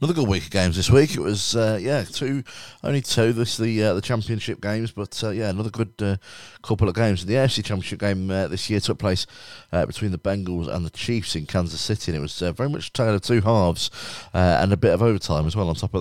Another 0.00 0.14
good 0.14 0.28
week 0.28 0.44
of 0.44 0.50
games 0.50 0.76
this 0.76 0.90
week. 0.90 1.14
It 1.14 1.20
was 1.20 1.54
uh, 1.54 1.78
yeah, 1.80 2.04
two 2.04 2.42
only 2.82 3.00
two. 3.00 3.32
This 3.32 3.56
the 3.56 3.82
uh, 3.82 3.94
the 3.94 4.00
championship 4.00 4.60
games, 4.60 4.92
but 4.92 5.22
uh, 5.22 5.30
yeah, 5.30 5.50
another 5.50 5.70
good 5.70 5.92
uh, 6.00 6.16
couple 6.62 6.88
of 6.88 6.94
games. 6.94 7.24
The 7.24 7.34
AFC 7.34 7.64
Championship 7.64 8.00
game 8.00 8.30
uh, 8.30 8.48
this 8.48 8.68
year 8.68 8.80
took 8.80 8.98
place 8.98 9.26
uh, 9.72 9.86
between 9.86 10.10
the 10.10 10.18
Bengals 10.18 10.68
and 10.68 10.84
the 10.84 10.90
Chiefs 10.90 11.36
in 11.36 11.46
Kansas 11.46 11.80
City, 11.80 12.12
and 12.12 12.18
it 12.18 12.22
was 12.22 12.38
very 12.38 12.68
much 12.68 12.88
a 12.88 12.92
tale 12.92 13.14
of 13.14 13.22
two 13.22 13.40
halves 13.40 13.90
and 14.32 14.72
a 14.72 14.76
bit 14.76 14.92
of 14.92 15.02
overtime 15.02 15.46
as 15.46 15.56
well. 15.56 15.68
On 15.68 15.74
top 15.74 15.94
of 15.94 16.00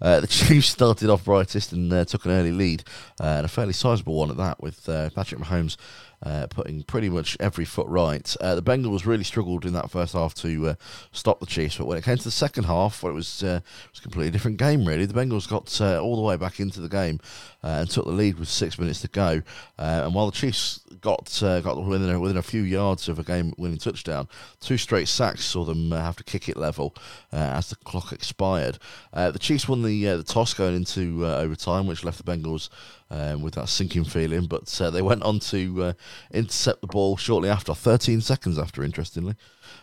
that, 0.00 0.20
the 0.20 0.26
Chiefs 0.30 0.68
started 0.68 1.10
off 1.10 1.24
brightest 1.24 1.72
and 1.72 2.06
took 2.08 2.24
an 2.24 2.32
early 2.32 2.52
lead, 2.52 2.84
and 3.20 3.44
a 3.44 3.48
fairly 3.48 3.72
sizable 3.72 4.14
one 4.14 4.30
at 4.30 4.36
that, 4.36 4.62
with 4.62 4.86
Patrick 4.86 5.40
Mahomes 5.40 5.76
uh, 6.22 6.46
putting 6.48 6.82
pretty 6.82 7.08
much 7.08 7.36
every 7.40 7.64
foot 7.64 7.86
right. 7.88 8.36
Uh, 8.40 8.54
the 8.54 8.62
Bengals 8.62 9.06
really 9.06 9.24
struggled 9.24 9.64
in 9.64 9.72
that 9.74 9.90
first 9.90 10.14
half 10.14 10.34
to 10.34 10.68
uh, 10.68 10.74
stop 11.12 11.40
the 11.40 11.46
Chiefs, 11.46 11.76
but 11.76 11.86
when 11.86 11.98
it 11.98 12.04
came 12.04 12.16
to 12.16 12.24
the 12.24 12.30
second 12.30 12.64
half, 12.64 13.02
well, 13.02 13.12
it 13.12 13.14
was 13.14 13.42
uh, 13.42 13.60
it 13.64 13.90
was 13.92 14.00
a 14.00 14.02
completely 14.02 14.30
different 14.30 14.56
game. 14.56 14.84
Really, 14.84 15.06
the 15.06 15.14
Bengals 15.14 15.48
got 15.48 15.80
uh, 15.80 16.00
all 16.00 16.16
the 16.16 16.22
way 16.22 16.36
back 16.36 16.60
into 16.60 16.80
the 16.80 16.88
game 16.88 17.20
uh, 17.68 17.80
and 17.80 17.90
took 17.90 18.06
the 18.06 18.12
lead 18.12 18.38
with 18.38 18.48
six 18.48 18.78
minutes 18.78 19.00
to 19.02 19.08
go. 19.08 19.42
and 19.78 20.14
while 20.14 20.26
the 20.26 20.32
Chiefs 20.32 20.80
got 21.00 21.38
got 21.40 21.84
within 21.84 22.10
a, 22.10 22.18
within 22.18 22.36
a 22.36 22.42
few 22.42 22.62
yards 22.62 23.08
of 23.08 23.18
a 23.18 23.22
game-winning 23.22 23.78
touchdown, 23.78 24.28
two 24.60 24.78
straight 24.78 25.08
sacks 25.08 25.44
saw 25.44 25.64
them 25.64 25.90
have 25.90 26.16
to 26.16 26.24
kick 26.24 26.48
it 26.48 26.56
level 26.56 26.94
as 27.32 27.68
the 27.70 27.76
clock 27.76 28.12
expired. 28.12 28.78
the 29.12 29.38
Chiefs 29.38 29.68
won 29.68 29.82
the 29.82 30.04
the 30.04 30.22
toss 30.22 30.54
going 30.54 30.76
into 30.76 31.26
overtime, 31.26 31.86
which 31.86 32.04
left 32.04 32.24
the 32.24 32.30
Bengals 32.30 32.68
um, 33.10 33.42
with 33.42 33.54
that 33.54 33.68
sinking 33.68 34.04
feeling. 34.04 34.46
But 34.46 34.80
uh, 34.80 34.90
they 34.90 35.02
went 35.02 35.22
on 35.22 35.38
to 35.40 35.82
uh, 35.82 35.92
intercept 36.30 36.80
the 36.80 36.86
ball 36.86 37.16
shortly 37.16 37.48
after, 37.48 37.74
13 37.74 38.20
seconds 38.20 38.58
after, 38.58 38.82
interestingly, 38.82 39.34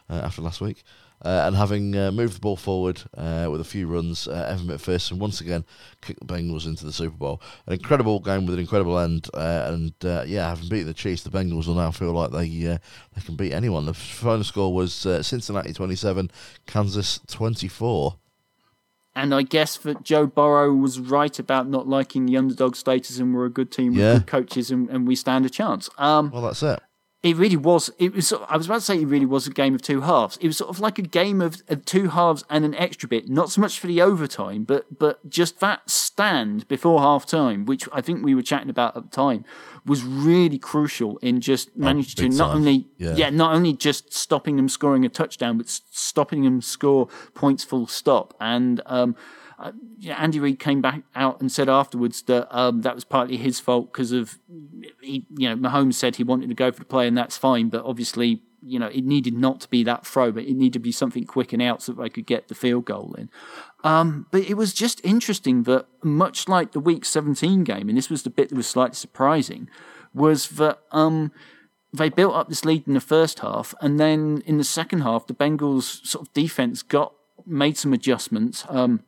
uh, 0.09 0.21
after 0.23 0.41
last 0.41 0.61
week. 0.61 0.83
Uh, 1.23 1.43
and 1.47 1.55
having 1.55 1.95
uh, 1.95 2.11
moved 2.11 2.35
the 2.35 2.39
ball 2.39 2.55
forward 2.55 3.01
uh, 3.17 3.47
with 3.49 3.59
a 3.59 3.65
few 3.65 3.87
runs, 3.87 4.27
Evan 4.27 4.67
McPherson 4.67 5.17
once 5.17 5.41
again 5.41 5.65
kicked 6.01 6.19
the 6.19 6.25
Bengals 6.31 6.67
into 6.67 6.85
the 6.85 6.93
Super 6.93 7.17
Bowl. 7.17 7.41
An 7.65 7.73
incredible 7.73 8.19
game 8.19 8.45
with 8.45 8.53
an 8.53 8.59
incredible 8.59 8.99
end, 8.99 9.29
and 9.33 9.93
yeah, 10.03 10.49
having 10.49 10.69
beaten 10.69 10.87
the 10.87 10.93
Chiefs, 10.93 11.23
the 11.23 11.29
Bengals 11.29 11.67
will 11.67 11.75
now 11.75 11.91
feel 11.91 12.11
like 12.11 12.31
they 12.31 12.47
they 12.47 13.21
can 13.23 13.35
beat 13.35 13.53
anyone. 13.53 13.85
The 13.85 13.93
final 13.93 14.43
score 14.43 14.73
was 14.73 14.93
Cincinnati 14.93 15.73
27, 15.73 16.29
Kansas 16.67 17.19
24. 17.27 18.17
And 19.17 19.33
I 19.33 19.43
guess 19.43 19.77
that 19.77 20.03
Joe 20.03 20.27
Burrow 20.27 20.73
was 20.73 20.99
right 20.99 21.39
about 21.39 21.69
not 21.69 21.87
liking 21.87 22.25
the 22.25 22.35
underdog 22.35 22.75
status, 22.75 23.17
and 23.17 23.33
we're 23.33 23.45
a 23.45 23.49
good 23.49 23.71
team 23.71 23.93
with 23.93 24.01
yeah. 24.01 24.13
good 24.15 24.27
coaches, 24.27 24.69
and, 24.71 24.89
and 24.89 25.07
we 25.07 25.15
stand 25.15 25.45
a 25.45 25.49
chance. 25.49 25.89
Um, 25.97 26.31
well, 26.31 26.41
that's 26.41 26.61
it. 26.61 26.81
It 27.25 27.37
really 27.37 27.57
was. 27.57 27.89
It 27.97 28.13
was. 28.13 28.31
I 28.31 28.55
was 28.55 28.67
about 28.67 28.75
to 28.75 28.81
say 28.81 29.01
it 29.01 29.07
really 29.07 29.25
was 29.25 29.47
a 29.47 29.49
game 29.49 29.73
of 29.73 29.81
two 29.81 30.01
halves. 30.01 30.37
It 30.37 30.45
was 30.45 30.57
sort 30.57 30.69
of 30.69 30.79
like 30.79 30.99
a 30.99 31.01
game 31.01 31.41
of, 31.41 31.63
of 31.67 31.83
two 31.83 32.09
halves 32.09 32.43
and 32.51 32.63
an 32.63 32.75
extra 32.75 33.09
bit. 33.09 33.27
Not 33.27 33.49
so 33.49 33.61
much 33.61 33.79
for 33.79 33.87
the 33.87 33.99
overtime, 33.99 34.63
but 34.63 34.99
but 34.99 35.27
just 35.27 35.59
that 35.59 35.89
stand 35.89 36.67
before 36.67 36.99
half 36.99 37.25
time, 37.25 37.65
which 37.65 37.89
I 37.91 37.99
think 37.99 38.23
we 38.23 38.35
were 38.35 38.43
chatting 38.43 38.69
about 38.69 38.95
at 38.95 39.09
the 39.09 39.09
time, 39.09 39.43
was 39.87 40.03
really 40.03 40.59
crucial 40.59 41.17
in 41.17 41.41
just 41.41 41.69
oh, 41.69 41.71
managing 41.77 42.29
to 42.29 42.37
not 42.37 42.49
time. 42.49 42.57
only 42.57 42.87
yeah. 42.99 43.15
yeah. 43.15 43.29
not 43.31 43.55
only 43.55 43.73
just 43.73 44.13
stopping 44.13 44.55
them 44.55 44.69
scoring 44.69 45.03
a 45.03 45.09
touchdown, 45.09 45.57
but 45.57 45.67
stopping 45.67 46.43
them 46.43 46.61
score 46.61 47.07
points 47.33 47.63
full 47.63 47.87
stop. 47.87 48.35
And 48.39 48.81
um, 48.85 49.15
uh, 49.57 49.71
Andy 50.09 50.39
Reid 50.39 50.59
came 50.59 50.81
back 50.81 51.03
out 51.15 51.39
and 51.39 51.51
said 51.51 51.69
afterwards 51.69 52.23
that 52.23 52.53
um, 52.55 52.81
that 52.81 52.95
was 52.95 53.05
partly 53.05 53.37
his 53.37 53.59
fault 53.59 53.91
because 53.91 54.11
of 54.11 54.37
he, 55.01 55.25
you 55.37 55.49
know, 55.49 55.55
Mahomes 55.55 55.93
said 55.93 56.17
he 56.17 56.23
wanted 56.23 56.49
to 56.49 56.55
go 56.55 56.71
for 56.71 56.79
the 56.79 56.85
play 56.85 57.07
and 57.07 57.17
that's 57.17 57.37
fine, 57.37 57.69
but 57.69 57.83
obviously, 57.85 58.41
you 58.61 58.79
know, 58.79 58.87
it 58.87 59.05
needed 59.05 59.33
not 59.33 59.61
to 59.61 59.69
be 59.69 59.83
that 59.83 60.05
throw, 60.05 60.31
but 60.31 60.43
it 60.43 60.55
needed 60.55 60.73
to 60.73 60.79
be 60.79 60.91
something 60.91 61.25
quick 61.25 61.53
and 61.53 61.61
out 61.61 61.81
so 61.81 61.93
that 61.93 62.01
they 62.01 62.09
could 62.09 62.25
get 62.25 62.47
the 62.47 62.55
field 62.55 62.85
goal 62.85 63.15
in. 63.17 63.29
Um, 63.83 64.25
but 64.31 64.41
it 64.41 64.55
was 64.55 64.73
just 64.73 64.99
interesting 65.05 65.63
that 65.63 65.85
much 66.03 66.47
like 66.47 66.71
the 66.71 66.79
Week 66.79 67.05
17 67.05 67.63
game, 67.63 67.87
and 67.87 67.97
this 67.97 68.09
was 68.09 68.23
the 68.23 68.29
bit 68.29 68.49
that 68.49 68.55
was 68.55 68.67
slightly 68.67 68.95
surprising, 68.95 69.69
was 70.13 70.49
that 70.49 70.79
um, 70.91 71.31
they 71.93 72.09
built 72.09 72.35
up 72.35 72.49
this 72.49 72.65
lead 72.65 72.87
in 72.87 72.93
the 72.93 72.99
first 72.99 73.39
half, 73.39 73.73
and 73.79 73.99
then 73.99 74.41
in 74.45 74.57
the 74.57 74.63
second 74.63 75.01
half, 75.01 75.27
the 75.27 75.33
Bengals' 75.33 76.05
sort 76.05 76.27
of 76.27 76.33
defense 76.33 76.81
got 76.81 77.13
made 77.45 77.77
some 77.77 77.93
adjustments. 77.93 78.65
Um, 78.69 79.03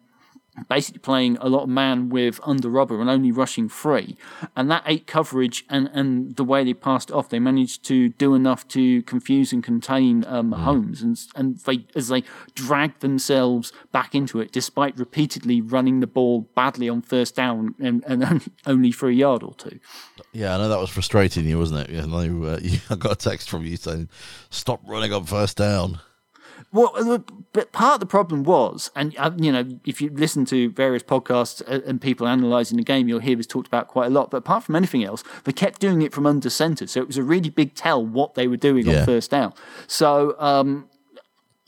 basically 0.70 1.00
playing 1.00 1.38
a 1.38 1.50
lot 1.50 1.64
of 1.64 1.70
man 1.70 2.10
with 2.10 2.40
under 2.44 2.70
rubber 2.70 3.00
and 3.00 3.10
only 3.10 3.32
rushing 3.32 3.70
free. 3.70 4.18
And 4.56 4.70
that 4.72 4.84
eight 4.86 5.08
coverage 5.08 5.66
and, 5.70 5.90
and 5.94 6.36
the 6.36 6.44
way 6.44 6.64
they 6.64 6.74
passed 6.74 7.12
off, 7.12 7.30
they 7.30 7.40
managed 7.40 7.84
to 7.86 8.10
do 8.10 8.34
enough 8.34 8.68
to 8.70 9.02
confuse 9.04 9.54
and 9.54 9.64
contain 9.64 10.26
um, 10.28 10.52
mm. 10.52 10.58
Holmes. 10.58 11.02
And, 11.02 11.20
and 11.36 11.58
they, 11.60 11.86
as 11.96 12.08
they 12.08 12.24
dragged 12.56 13.02
themselves 13.02 13.72
back 13.92 14.16
into 14.16 14.40
it, 14.40 14.52
despite 14.52 14.98
repeatedly 14.98 15.62
running 15.62 16.00
the 16.00 16.08
ball 16.08 16.42
badly 16.56 16.90
on 16.90 17.02
first 17.02 17.36
down 17.36 17.76
and, 17.80 18.04
and 18.06 18.50
only 18.66 18.92
for 18.92 19.10
a 19.10 19.14
yard 19.14 19.44
or 19.44 19.54
two. 19.56 19.80
Yeah, 20.34 20.56
I 20.56 20.58
know 20.58 20.70
that 20.70 20.80
was 20.80 20.90
frustrating 20.90 21.46
you, 21.46 21.58
wasn't 21.58 21.90
it? 21.90 21.94
Yeah, 21.94 22.06
uh, 22.06 22.60
I 22.90 22.96
got 22.96 23.12
a 23.12 23.16
text 23.16 23.50
from 23.50 23.66
you 23.66 23.78
saying, 23.78 24.10
stop 24.50 24.82
running 24.88 25.14
on 25.14 25.26
first 25.26 25.58
down. 25.58 26.00
Well, 26.78 26.92
uh, 26.96 27.18
but 27.54 27.72
part 27.72 27.96
of 27.96 28.00
the 28.02 28.06
problem 28.06 28.44
was, 28.44 28.92
and 28.96 29.16
uh, 29.18 29.32
you 29.36 29.52
know, 29.52 29.68
if 29.84 30.00
you 30.00 30.12
listen 30.12 30.46
to 30.46 30.70
various 30.70 31.02
podcasts 31.02 31.64
uh, 31.68 31.82
and 31.88 32.00
people 32.00 32.28
analysing 32.28 32.78
the 32.78 32.84
game, 32.84 33.08
you'll 33.08 33.20
hear 33.20 33.36
this 33.36 33.48
talked 33.48 33.66
about 33.66 33.88
quite 33.88 34.06
a 34.06 34.10
lot. 34.12 34.30
But 34.30 34.38
apart 34.38 34.64
from 34.64 34.76
anything 34.76 35.04
else, 35.04 35.24
they 35.46 35.54
kept 35.54 35.80
doing 35.82 36.04
it 36.04 36.14
from 36.14 36.28
under 36.28 36.52
centre, 36.52 36.86
so 36.86 37.02
it 37.02 37.08
was 37.08 37.18
a 37.18 37.24
really 37.24 37.50
big 37.50 37.74
tell 37.74 38.06
what 38.06 38.36
they 38.36 38.48
were 38.48 38.58
doing 38.58 38.86
yeah. 38.86 39.00
on 39.00 39.06
first 39.06 39.32
down. 39.32 39.56
So, 39.88 40.36
um, 40.38 40.88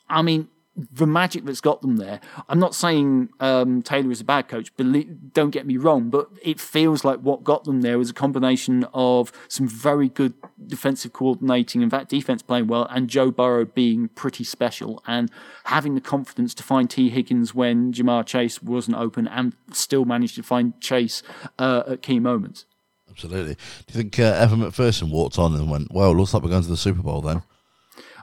I 0.07 0.21
mean, 0.21 0.47
the 0.91 1.07
magic 1.07 1.45
that's 1.45 1.61
got 1.61 1.81
them 1.81 1.97
there. 1.97 2.19
I'm 2.47 2.59
not 2.59 2.75
saying 2.75 3.29
um, 3.39 3.81
Taylor 3.81 4.11
is 4.11 4.21
a 4.21 4.25
bad 4.25 4.47
coach, 4.47 4.75
believe, 4.77 5.33
don't 5.33 5.49
get 5.49 5.65
me 5.65 5.77
wrong, 5.77 6.09
but 6.09 6.29
it 6.43 6.59
feels 6.59 7.03
like 7.03 7.19
what 7.19 7.43
got 7.43 7.63
them 7.63 7.81
there 7.81 7.97
was 7.97 8.09
a 8.09 8.13
combination 8.13 8.85
of 8.93 9.31
some 9.47 9.67
very 9.67 10.09
good 10.09 10.33
defensive 10.65 11.13
coordinating, 11.13 11.81
and 11.83 11.91
that 11.91 12.09
defense 12.09 12.41
playing 12.41 12.67
well, 12.67 12.87
and 12.89 13.09
Joe 13.09 13.31
Burrow 13.31 13.65
being 13.65 14.09
pretty 14.09 14.43
special 14.43 15.03
and 15.07 15.31
having 15.65 15.95
the 15.95 16.01
confidence 16.01 16.53
to 16.55 16.63
find 16.63 16.89
Tee 16.89 17.09
Higgins 17.09 17.53
when 17.53 17.93
Ja'Marr 17.93 18.25
Chase 18.25 18.61
wasn't 18.61 18.97
open 18.97 19.27
and 19.27 19.53
still 19.71 20.05
managed 20.05 20.35
to 20.35 20.43
find 20.43 20.79
Chase 20.81 21.23
uh, 21.57 21.83
at 21.87 22.01
key 22.01 22.19
moments. 22.19 22.65
Absolutely. 23.09 23.55
Do 23.55 23.59
you 23.89 24.03
think 24.03 24.19
uh, 24.19 24.23
Evan 24.23 24.59
McPherson 24.59 25.09
walked 25.11 25.37
on 25.37 25.53
and 25.55 25.69
went, 25.69 25.91
well, 25.91 26.15
looks 26.15 26.33
like 26.33 26.43
we're 26.43 26.49
going 26.49 26.63
to 26.63 26.69
the 26.69 26.77
Super 26.77 27.01
Bowl 27.01 27.21
then? 27.21 27.41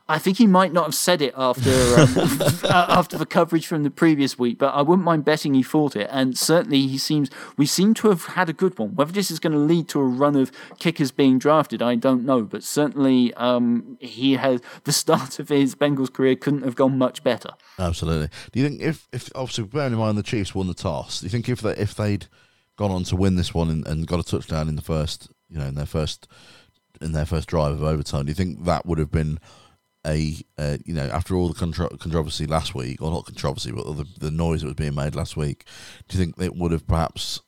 I 0.09 0.19
think 0.19 0.38
he 0.38 0.47
might 0.47 0.73
not 0.73 0.85
have 0.85 0.95
said 0.95 1.21
it 1.21 1.35
after 1.37 1.71
um, 1.71 2.40
after 2.71 3.19
the 3.19 3.27
coverage 3.27 3.66
from 3.66 3.83
the 3.83 3.90
previous 3.90 4.38
week, 4.38 4.59
but 4.59 4.73
I 4.73 4.83
wouldn't 4.83 5.05
mind 5.05 5.25
betting 5.25 5.55
he 5.55 5.64
thought 5.64 5.97
it. 5.97 6.09
And 6.12 6.38
certainly, 6.38 6.87
he 6.87 6.97
seems 6.97 7.29
we 7.57 7.66
seem 7.66 7.92
to 7.95 8.09
have 8.09 8.25
had 8.27 8.49
a 8.49 8.53
good 8.53 8.79
one. 8.79 8.95
Whether 8.95 9.12
this 9.12 9.31
is 9.31 9.40
going 9.40 9.53
to 9.53 9.59
lead 9.59 9.88
to 9.88 10.01
a 10.01 10.05
run 10.05 10.37
of 10.37 10.53
kickers 10.79 11.11
being 11.11 11.38
drafted, 11.38 11.83
I 11.83 11.97
don't 11.97 12.25
know. 12.25 12.42
But 12.42 12.62
certainly, 12.62 13.35
um, 13.35 13.99
he 14.01 14.35
has 14.35 14.61
the 14.85 14.92
start 14.92 15.40
of 15.40 15.49
his 15.49 15.75
Bengals 15.75 16.12
career 16.12 16.37
couldn't 16.37 16.62
have 16.62 16.77
gone 16.77 16.97
much 16.99 17.25
better. 17.25 17.51
Absolutely. 17.79 18.29
Do 18.53 18.61
you 18.61 18.69
think 18.69 18.81
if 18.81 19.09
if 19.12 19.29
obviously 19.35 19.64
bearing 19.64 19.92
in 19.92 19.99
mind 19.99 20.16
the 20.16 20.23
Chiefs 20.23 20.55
won 20.55 20.69
the 20.69 20.75
toss, 20.75 21.21
do 21.21 21.27
you 21.27 21.31
think 21.31 21.49
if 21.49 21.61
they 21.61 21.73
if 21.73 21.97
they'd 21.97 22.29
gone 22.77 22.92
on 22.92 23.03
to 23.05 23.16
win 23.16 23.35
this 23.35 23.53
one 23.53 23.71
and, 23.71 23.87
and 23.88 24.07
got 24.07 24.21
a 24.21 24.23
touchdown 24.23 24.69
in 24.69 24.77
the 24.77 24.83
first, 24.83 25.31
you 25.49 25.59
know, 25.59 25.66
in 25.66 25.75
their 25.75 25.87
first 25.87 26.29
in 27.01 27.12
their 27.12 27.27
first 27.27 27.49
drive 27.49 27.73
of 27.73 27.83
overtime, 27.83 28.25
do 28.25 28.31
you 28.31 28.35
think 28.35 28.64
that 28.64 28.87
would 28.87 28.99
have 28.99 29.11
been 29.11 29.38
a 30.07 30.37
uh, 30.59 30.77
you 30.85 30.95
know 30.95 31.09
after 31.12 31.35
all 31.35 31.49
the 31.49 31.55
contro- 31.55 31.97
controversy 31.99 32.47
last 32.47 32.75
week, 32.75 33.03
or 33.03 33.11
not 33.11 33.27
controversy, 33.27 33.73
but 33.73 33.85
the, 33.85 34.07
the 34.19 34.31
noise 34.31 34.61
that 34.61 34.66
was 34.66 34.75
being 34.75 34.95
made 34.95 35.14
last 35.14 35.37
week, 35.37 35.66
do 36.09 36.16
you 36.16 36.25
think 36.25 36.40
it 36.40 36.57
would 36.57 36.73
have 36.73 36.87
perhaps 36.87 37.40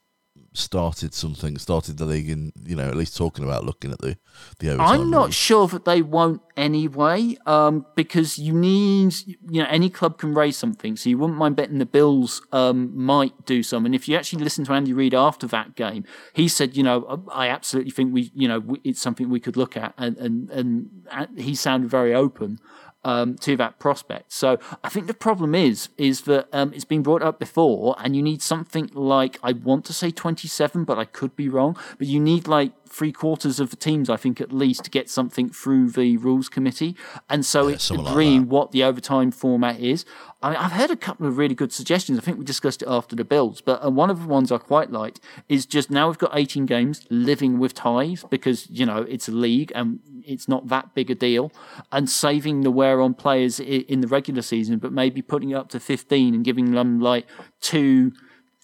started 0.59 1.15
something, 1.15 1.57
started 1.57 1.99
the 1.99 2.05
league 2.05 2.29
in, 2.29 2.53
you 2.65 2.77
know, 2.77 2.89
at 2.89 2.97
least 2.97 3.17
talking 3.17 3.45
about 3.45 3.65
looking 3.65 3.93
at 3.93 4.01
the 4.01 4.17
the. 4.59 4.77
I'm 4.79 5.11
not 5.11 5.33
sure 5.33 5.67
that 5.69 5.85
they 5.85 6.03
won't 6.03 6.43
anyway, 6.57 7.37
um, 7.47 7.87
because 7.95 8.39
you 8.39 8.53
need, 8.53 9.15
you 9.27 9.63
know, 9.63 9.67
any 9.69 9.89
club 9.89 10.19
can 10.19 10.35
raise 10.35 10.57
something, 10.57 10.97
so 10.97 11.09
you 11.09 11.19
wouldn't 11.19 11.39
mind 11.39 11.57
betting 11.57 11.79
the 11.79 11.87
Bills 11.87 12.43
um, 12.53 12.97
might 12.97 13.47
do 13.47 13.63
some. 13.63 13.87
And 13.87 13.95
if 13.95 14.09
you 14.09 14.17
actually 14.17 14.43
listen 14.43 14.65
to 14.67 14.73
Andy 14.73 14.93
Reid 14.93 15.15
after 15.15 15.47
that 15.49 15.77
game, 15.77 16.05
he 16.35 16.49
said, 16.49 16.77
you 16.77 16.83
know, 16.83 17.25
I 17.33 17.49
absolutely 17.49 17.93
think 17.93 18.13
we, 18.13 18.31
you 18.35 18.49
know, 18.49 18.77
it's 18.85 19.01
something 19.01 19.31
we 19.31 19.41
could 19.41 19.57
look 19.57 19.77
at, 19.77 19.95
and 19.97 20.17
and 20.19 20.51
and 20.51 21.39
he 21.39 21.55
sounded 21.55 21.91
very 21.91 22.15
open 22.15 22.59
um, 23.05 23.37
to 23.37 23.57
that 23.57 23.79
prospect. 23.79 24.33
So 24.33 24.59
I 24.83 24.89
think 24.89 25.07
the 25.07 25.15
problem 25.15 25.55
is 25.55 25.89
is 25.97 26.23
that 26.23 26.49
um, 26.53 26.73
it's 26.75 26.85
been 26.85 27.03
brought 27.03 27.23
up 27.23 27.39
before, 27.39 27.97
and 27.99 28.15
you 28.17 28.23
need 28.23 28.43
something 28.43 28.91
like 28.95 29.39
I 29.43 29.53
want 29.53 29.85
to 29.87 29.93
say 29.93 30.11
27, 30.11 30.85
but 30.85 30.99
I 30.99 31.05
could 31.05 31.37
be 31.37 31.49
wrong. 31.49 31.77
But 31.99 32.07
you 32.07 32.21
need 32.21 32.49
like 32.49 32.73
three 32.89 33.13
quarters 33.13 33.61
of 33.61 33.71
the 33.71 33.77
teams, 33.77 34.09
I 34.11 34.17
think, 34.17 34.41
at 34.41 34.53
least, 34.53 34.85
to 34.85 34.91
get 34.91 35.09
something 35.09 35.49
through 35.51 35.91
the 35.91 36.17
rules 36.17 36.49
committee. 36.49 36.97
And 37.29 37.45
so 37.45 37.69
yeah, 37.69 37.75
it's 37.75 37.91
agreeing 37.91 38.43
like 38.43 38.51
what 38.51 38.73
the 38.73 38.85
overtime 38.85 39.31
format 39.31 39.81
is. 39.81 40.05
I 40.43 40.51
mean, 40.51 40.59
I've 40.59 40.73
heard 40.73 40.91
a 40.91 40.97
couple 40.97 41.27
of 41.27 41.37
really 41.37 41.55
good 41.55 41.73
suggestions. 41.73 42.19
I 42.19 42.23
think 42.23 42.39
we 42.39 42.45
discussed 42.45 42.83
it 42.83 42.89
after 42.89 43.17
the 43.17 43.25
Bills, 43.25 43.61
but 43.61 43.85
uh, 43.85 43.91
one 43.91 44.09
of 44.09 44.23
the 44.23 44.29
ones 44.29 44.53
I 44.53 44.59
quite 44.59 44.91
liked 44.93 45.21
is 45.49 45.67
just 45.67 45.91
now 45.91 46.07
we've 46.07 46.19
got 46.19 46.31
18 46.33 46.67
games 46.67 47.07
living 47.11 47.59
with 47.59 47.75
ties 47.75 48.25
because, 48.31 48.71
you 48.71 48.87
know, 48.87 48.99
it's 48.99 49.29
a 49.29 49.33
league 49.33 49.73
and 49.75 49.99
it's 50.25 50.47
not 50.47 50.69
that 50.69 50.95
big 50.95 51.11
a 51.11 51.15
deal 51.15 51.51
and 51.91 52.09
saving 52.09 52.61
the 52.61 52.71
wear 52.71 53.01
on 53.01 53.15
players 53.15 53.59
in 53.59 54.01
the 54.01 54.07
regular 54.07 54.43
season, 54.43 54.79
but 54.79 54.93
maybe 54.93 55.23
putting 55.23 55.51
it 55.51 55.55
up 55.55 55.69
to 55.71 55.81
15 55.81 56.35
and 56.35 56.45
giving 56.45 56.73
them 56.73 57.01
like 57.01 57.27
two 57.61 58.13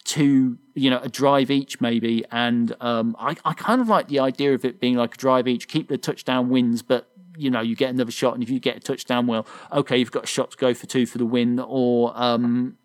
two, 0.05 0.59
you 0.75 0.91
know, 0.91 1.01
a 1.03 1.09
drive 1.09 1.51
each 1.51 1.81
maybe. 1.81 2.25
And 2.31 2.75
um, 2.81 3.17
I, 3.19 3.37
I 3.45 3.55
kind 3.55 3.81
of 3.81 3.89
like 3.89 4.09
the 4.09 4.19
idea 4.19 4.55
of 4.55 4.65
it 4.65 4.81
being 4.81 4.97
like 4.97 5.15
a 5.15 5.19
drive 5.19 5.49
each, 5.49 5.69
keep 5.69 5.89
the 5.89 5.99
touchdown 5.99 6.49
wins, 6.49 6.83
but 6.83 7.09
you 7.37 7.51
know, 7.51 7.61
you 7.61 7.77
get 7.77 7.91
another 7.91 8.11
shot, 8.11 8.35
and 8.35 8.43
if 8.43 8.51
you 8.51 8.61
get 8.61 8.77
a 8.77 8.81
touchdown, 8.81 9.27
well, 9.27 9.47
okay, 9.73 9.97
you've 9.97 10.13
got 10.13 10.25
a 10.25 10.27
shot 10.27 10.53
to 10.53 10.57
go 10.57 10.75
for 10.75 10.87
two 10.87 11.07
for 11.07 11.19
the 11.19 11.27
win, 11.27 11.59
or 11.59 12.13
um, 12.15 12.77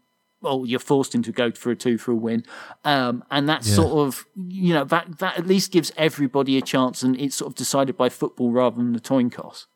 well, 0.41 0.65
you're 0.65 0.79
forced 0.79 1.13
into 1.13 1.31
go 1.31 1.51
for 1.51 1.71
a 1.71 1.75
two 1.75 1.97
for 1.97 2.11
a 2.11 2.15
win, 2.15 2.43
um, 2.83 3.23
and 3.29 3.47
that's 3.47 3.67
yeah. 3.69 3.75
sort 3.75 4.07
of 4.07 4.25
you 4.35 4.73
know 4.73 4.85
that 4.85 5.19
that 5.19 5.37
at 5.37 5.47
least 5.47 5.71
gives 5.71 5.91
everybody 5.97 6.57
a 6.57 6.61
chance, 6.61 7.03
and 7.03 7.19
it's 7.19 7.35
sort 7.35 7.51
of 7.51 7.55
decided 7.55 7.97
by 7.97 8.09
football 8.09 8.51
rather 8.51 8.77
than 8.77 8.93
the 8.93 8.99
coin 8.99 9.29
cost. 9.29 9.67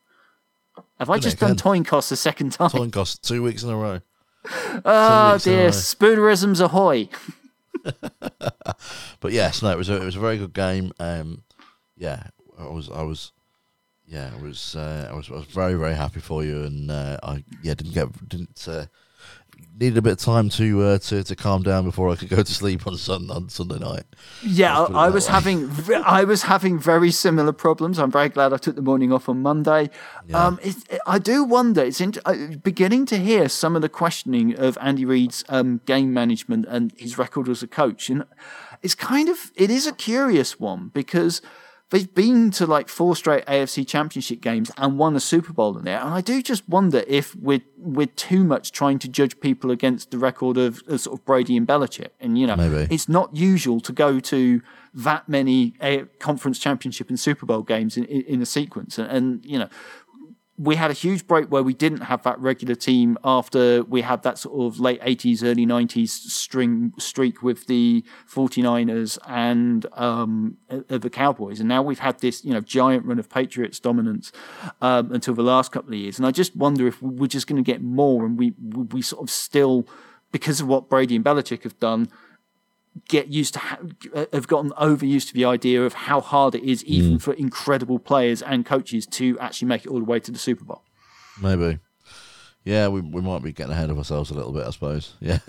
Have 0.99 1.09
I 1.09 1.19
just 1.19 1.39
done 1.39 1.57
coin 1.57 1.83
cost 1.83 2.11
a 2.11 2.15
second 2.15 2.53
time? 2.53 2.69
Coin 2.69 2.89
cost 2.91 3.23
two 3.23 3.43
weeks 3.43 3.63
in 3.63 3.69
a 3.69 3.77
row. 3.77 4.01
Oh 4.83 5.37
dear, 5.37 5.69
spoonerisms 5.69 6.59
ahoy! 6.59 7.07
but 9.19 9.31
yes, 9.31 9.61
no, 9.61 9.71
it 9.71 9.77
was 9.77 9.89
a, 9.89 10.01
it 10.01 10.05
was 10.05 10.15
a 10.15 10.19
very 10.19 10.37
good 10.37 10.53
game. 10.53 10.91
Um, 10.99 11.43
yeah, 11.97 12.27
I 12.57 12.67
was 12.67 12.89
I 12.89 13.03
was 13.03 13.31
yeah, 14.05 14.31
I 14.37 14.41
was 14.41 14.75
uh, 14.75 15.09
I 15.11 15.15
was 15.15 15.29
I 15.29 15.33
was 15.33 15.45
very 15.45 15.75
very 15.75 15.95
happy 15.95 16.19
for 16.19 16.43
you, 16.43 16.63
and 16.63 16.91
uh, 16.91 17.17
I 17.23 17.43
yeah 17.61 17.73
didn't 17.73 17.93
get 17.93 18.29
didn't 18.29 18.67
uh, 18.67 18.85
needed 19.79 19.97
a 19.97 20.01
bit 20.01 20.13
of 20.13 20.17
time 20.19 20.49
to 20.49 20.81
uh, 20.81 20.97
to 20.99 21.23
to 21.23 21.35
calm 21.35 21.63
down 21.63 21.83
before 21.83 22.09
I 22.09 22.15
could 22.15 22.29
go 22.29 22.43
to 22.43 22.53
sleep 22.53 22.85
on 22.87 22.97
Sun 22.97 23.29
on 23.29 23.49
Sunday 23.49 23.79
night. 23.79 24.03
Yeah, 24.41 24.79
I, 24.79 25.09
was 25.09 25.27
having 25.27 25.69
I 26.05 26.23
was 26.23 26.43
having 26.43 26.79
very 26.79 27.11
similar 27.11 27.51
problems. 27.51 27.99
I'm 27.99 28.11
very 28.11 28.29
glad 28.29 28.53
I 28.53 28.57
took 28.57 28.75
the 28.75 28.81
morning 28.81 29.11
off 29.11 29.27
on 29.29 29.41
Monday. 29.41 29.89
Yeah. 30.27 30.45
Um, 30.45 30.59
it, 30.61 30.75
I 31.05 31.19
do 31.19 31.43
wonder. 31.43 31.83
It's 31.83 32.01
in, 32.01 32.13
uh, 32.25 32.35
beginning 32.63 33.05
to 33.07 33.17
hear 33.17 33.49
some 33.49 33.75
of 33.75 33.81
the 33.81 33.89
questioning 33.89 34.55
of 34.57 34.77
Andy 34.81 35.05
Reid's 35.05 35.43
um, 35.49 35.81
game 35.85 36.13
management 36.13 36.65
and 36.67 36.93
his 36.97 37.17
record 37.17 37.49
as 37.49 37.63
a 37.63 37.67
coach, 37.67 38.09
and 38.09 38.25
it's 38.81 38.95
kind 38.95 39.29
of 39.29 39.51
it 39.55 39.69
is 39.69 39.87
a 39.87 39.93
curious 39.93 40.59
one 40.59 40.91
because 40.93 41.41
they've 41.93 42.15
been 42.15 42.49
to 42.49 42.65
like 42.65 42.89
four 42.89 43.15
straight 43.15 43.45
AFC 43.45 43.87
Championship 43.87 44.41
games 44.41 44.71
and 44.79 44.97
won 44.97 45.15
a 45.15 45.19
Super 45.19 45.53
Bowl 45.53 45.77
in 45.77 45.85
there. 45.85 45.99
And 45.99 46.09
I 46.09 46.21
do 46.21 46.41
just 46.41 46.67
wonder 46.67 47.03
if 47.07 47.35
we're 47.35 47.61
we're 47.77 48.07
too 48.07 48.43
much 48.43 48.71
trying 48.71 48.97
to 48.97 49.07
judge 49.07 49.39
people 49.39 49.69
against 49.69 50.09
the 50.09 50.17
record 50.17 50.57
of, 50.57 50.81
of 50.87 51.01
sort 51.01 51.19
of 51.19 51.25
Brady 51.25 51.55
and 51.55 51.67
Belichick. 51.67 52.09
And 52.19 52.37
you 52.37 52.47
know, 52.47 52.55
Maybe. 52.55 52.93
it's 52.93 53.07
not 53.07 53.35
usual 53.35 53.79
to 53.81 53.91
go 53.91 54.19
to 54.19 54.61
that 54.95 55.29
many 55.29 55.75
a- 55.81 56.05
conference 56.17 56.57
championship 56.57 57.09
and 57.09 57.19
Super 57.19 57.45
Bowl 57.45 57.61
games 57.61 57.95
in, 57.95 58.05
in, 58.05 58.21
in 58.21 58.41
a 58.41 58.45
sequence. 58.45 58.97
And, 58.97 59.11
and 59.11 59.45
you 59.45 59.59
know, 59.59 59.69
we 60.57 60.75
had 60.75 60.91
a 60.91 60.93
huge 60.93 61.25
break 61.25 61.51
where 61.51 61.63
we 61.63 61.73
didn't 61.73 62.01
have 62.01 62.21
that 62.23 62.39
regular 62.39 62.75
team 62.75 63.17
after 63.23 63.83
we 63.83 64.01
had 64.01 64.21
that 64.21 64.37
sort 64.37 64.61
of 64.61 64.79
late 64.79 65.01
80s, 65.01 65.43
early 65.43 65.65
90s 65.65 66.09
string 66.09 66.93
streak 66.99 67.41
with 67.41 67.65
the 67.65 68.03
49ers 68.31 69.17
and 69.27 69.87
um, 69.93 70.57
uh, 70.69 70.97
the 70.97 71.09
Cowboys. 71.09 71.59
And 71.59 71.67
now 71.67 71.81
we've 71.81 71.99
had 71.99 72.19
this, 72.19 72.45
you 72.45 72.53
know, 72.53 72.61
giant 72.61 73.05
run 73.05 73.17
of 73.17 73.29
Patriots 73.29 73.79
dominance 73.79 74.31
um, 74.79 75.11
until 75.11 75.33
the 75.33 75.41
last 75.41 75.71
couple 75.71 75.93
of 75.93 75.99
years. 75.99 76.19
And 76.19 76.27
I 76.27 76.31
just 76.31 76.55
wonder 76.55 76.85
if 76.85 77.01
we're 77.01 77.25
just 77.25 77.47
going 77.47 77.61
to 77.61 77.71
get 77.71 77.81
more 77.81 78.23
and 78.23 78.37
we, 78.37 78.53
we 78.59 79.01
sort 79.01 79.23
of 79.23 79.31
still, 79.31 79.87
because 80.31 80.61
of 80.61 80.67
what 80.67 80.87
Brady 80.87 81.15
and 81.15 81.25
Belichick 81.25 81.63
have 81.63 81.79
done, 81.79 82.09
get 83.07 83.27
used 83.27 83.53
to 83.53 83.59
ha- 83.59 83.79
have 84.31 84.47
gotten 84.47 84.71
overused 84.71 85.27
to 85.29 85.33
the 85.33 85.45
idea 85.45 85.83
of 85.83 85.93
how 85.93 86.21
hard 86.21 86.55
it 86.55 86.63
is 86.63 86.83
even 86.85 87.17
mm. 87.17 87.21
for 87.21 87.33
incredible 87.33 87.99
players 87.99 88.41
and 88.41 88.65
coaches 88.65 89.05
to 89.05 89.37
actually 89.39 89.67
make 89.67 89.85
it 89.85 89.89
all 89.89 89.99
the 89.99 90.05
way 90.05 90.19
to 90.19 90.31
the 90.31 90.39
Super 90.39 90.63
Bowl. 90.63 90.83
Maybe. 91.41 91.79
Yeah, 92.63 92.87
we 92.87 93.01
we 93.01 93.21
might 93.21 93.43
be 93.43 93.51
getting 93.51 93.73
ahead 93.73 93.89
of 93.89 93.97
ourselves 93.97 94.31
a 94.31 94.33
little 94.33 94.53
bit, 94.53 94.65
I 94.65 94.69
suppose. 94.69 95.15
Yeah. 95.21 95.39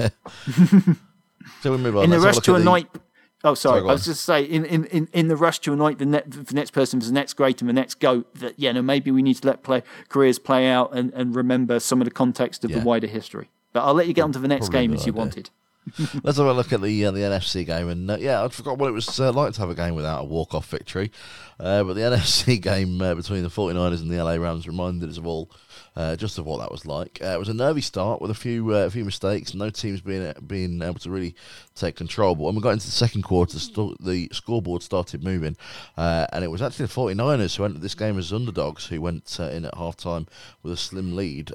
so 1.60 1.72
we 1.72 1.78
move 1.78 1.96
on. 1.96 2.04
In 2.04 2.10
the 2.10 2.20
rush 2.20 2.38
to 2.38 2.54
anoint. 2.54 2.92
The... 2.92 3.00
Oh, 3.44 3.54
sorry. 3.54 3.80
sorry 3.80 3.90
I 3.90 3.92
was 3.92 4.06
just 4.06 4.24
say 4.24 4.42
in, 4.42 4.64
in, 4.64 4.86
in, 4.86 5.08
in 5.12 5.28
the 5.28 5.36
rush 5.36 5.58
to 5.60 5.72
anoint 5.74 5.98
the, 5.98 6.06
net, 6.06 6.30
the 6.30 6.54
next 6.54 6.70
person 6.70 6.98
for 6.98 7.06
the 7.06 7.12
next 7.12 7.34
great 7.34 7.60
and 7.60 7.68
the 7.68 7.74
next 7.74 8.00
goat. 8.00 8.34
That 8.36 8.58
yeah, 8.58 8.72
no, 8.72 8.82
maybe 8.82 9.10
we 9.10 9.22
need 9.22 9.34
to 9.34 9.46
let 9.46 9.62
play 9.62 9.82
careers 10.08 10.38
play 10.38 10.68
out 10.68 10.96
and, 10.96 11.12
and 11.12 11.36
remember 11.36 11.78
some 11.78 12.00
of 12.00 12.06
the 12.06 12.10
context 12.10 12.64
of 12.64 12.70
yeah. 12.70 12.78
the 12.78 12.84
wider 12.84 13.06
history. 13.06 13.50
But 13.72 13.84
I'll 13.84 13.94
let 13.94 14.06
you 14.06 14.14
get 14.14 14.22
on 14.22 14.32
to 14.32 14.38
the 14.38 14.48
next 14.48 14.70
Probably 14.70 14.88
game 14.88 14.94
as 14.94 15.06
you 15.06 15.12
idea. 15.12 15.18
wanted. 15.18 15.50
Let's 16.22 16.38
have 16.38 16.46
a 16.46 16.52
look 16.52 16.72
at 16.72 16.80
the 16.80 17.04
uh, 17.04 17.10
the 17.10 17.20
NFC 17.20 17.66
game, 17.66 17.88
and 17.88 18.10
uh, 18.10 18.16
yeah, 18.18 18.42
I 18.42 18.48
forgot 18.48 18.78
what 18.78 18.88
it 18.88 18.92
was 18.92 19.20
uh, 19.20 19.32
like 19.32 19.52
to 19.54 19.60
have 19.60 19.68
a 19.68 19.74
game 19.74 19.94
without 19.94 20.22
a 20.22 20.24
walk 20.24 20.54
off 20.54 20.66
victory. 20.68 21.10
Uh, 21.60 21.84
but 21.84 21.94
the 21.94 22.00
NFC 22.02 22.60
game 22.60 23.00
uh, 23.02 23.14
between 23.14 23.42
the 23.42 23.50
49ers 23.50 24.00
and 24.00 24.10
the 24.10 24.22
LA 24.22 24.34
Rams 24.34 24.66
reminded 24.66 25.10
us 25.10 25.18
of 25.18 25.26
all 25.26 25.50
uh, 25.94 26.16
just 26.16 26.38
of 26.38 26.46
what 26.46 26.60
that 26.60 26.70
was 26.70 26.86
like. 26.86 27.20
It 27.20 27.38
was 27.38 27.50
a 27.50 27.54
nervy 27.54 27.82
start 27.82 28.22
with 28.22 28.30
a 28.30 28.34
few 28.34 28.72
a 28.72 28.90
few 28.90 29.04
mistakes, 29.04 29.54
no 29.54 29.68
teams 29.68 30.00
being 30.00 30.32
being 30.46 30.80
able 30.80 31.00
to 31.00 31.10
really 31.10 31.34
take 31.74 31.96
control. 31.96 32.34
But 32.34 32.44
when 32.44 32.54
we 32.54 32.62
got 32.62 32.70
into 32.70 32.86
the 32.86 32.92
second 32.92 33.22
quarter, 33.22 33.58
the 33.58 34.28
scoreboard 34.32 34.82
started 34.82 35.22
moving, 35.22 35.56
and 35.96 36.44
it 36.44 36.50
was 36.50 36.62
actually 36.62 36.86
the 36.86 36.92
49ers 36.92 37.56
who 37.56 37.64
entered 37.64 37.82
this 37.82 37.94
game 37.94 38.18
as 38.18 38.32
underdogs 38.32 38.86
who 38.86 39.02
went 39.02 39.38
in 39.38 39.66
at 39.66 39.76
half 39.76 39.98
time 39.98 40.26
with 40.62 40.72
a 40.72 40.76
slim 40.78 41.14
lead. 41.14 41.52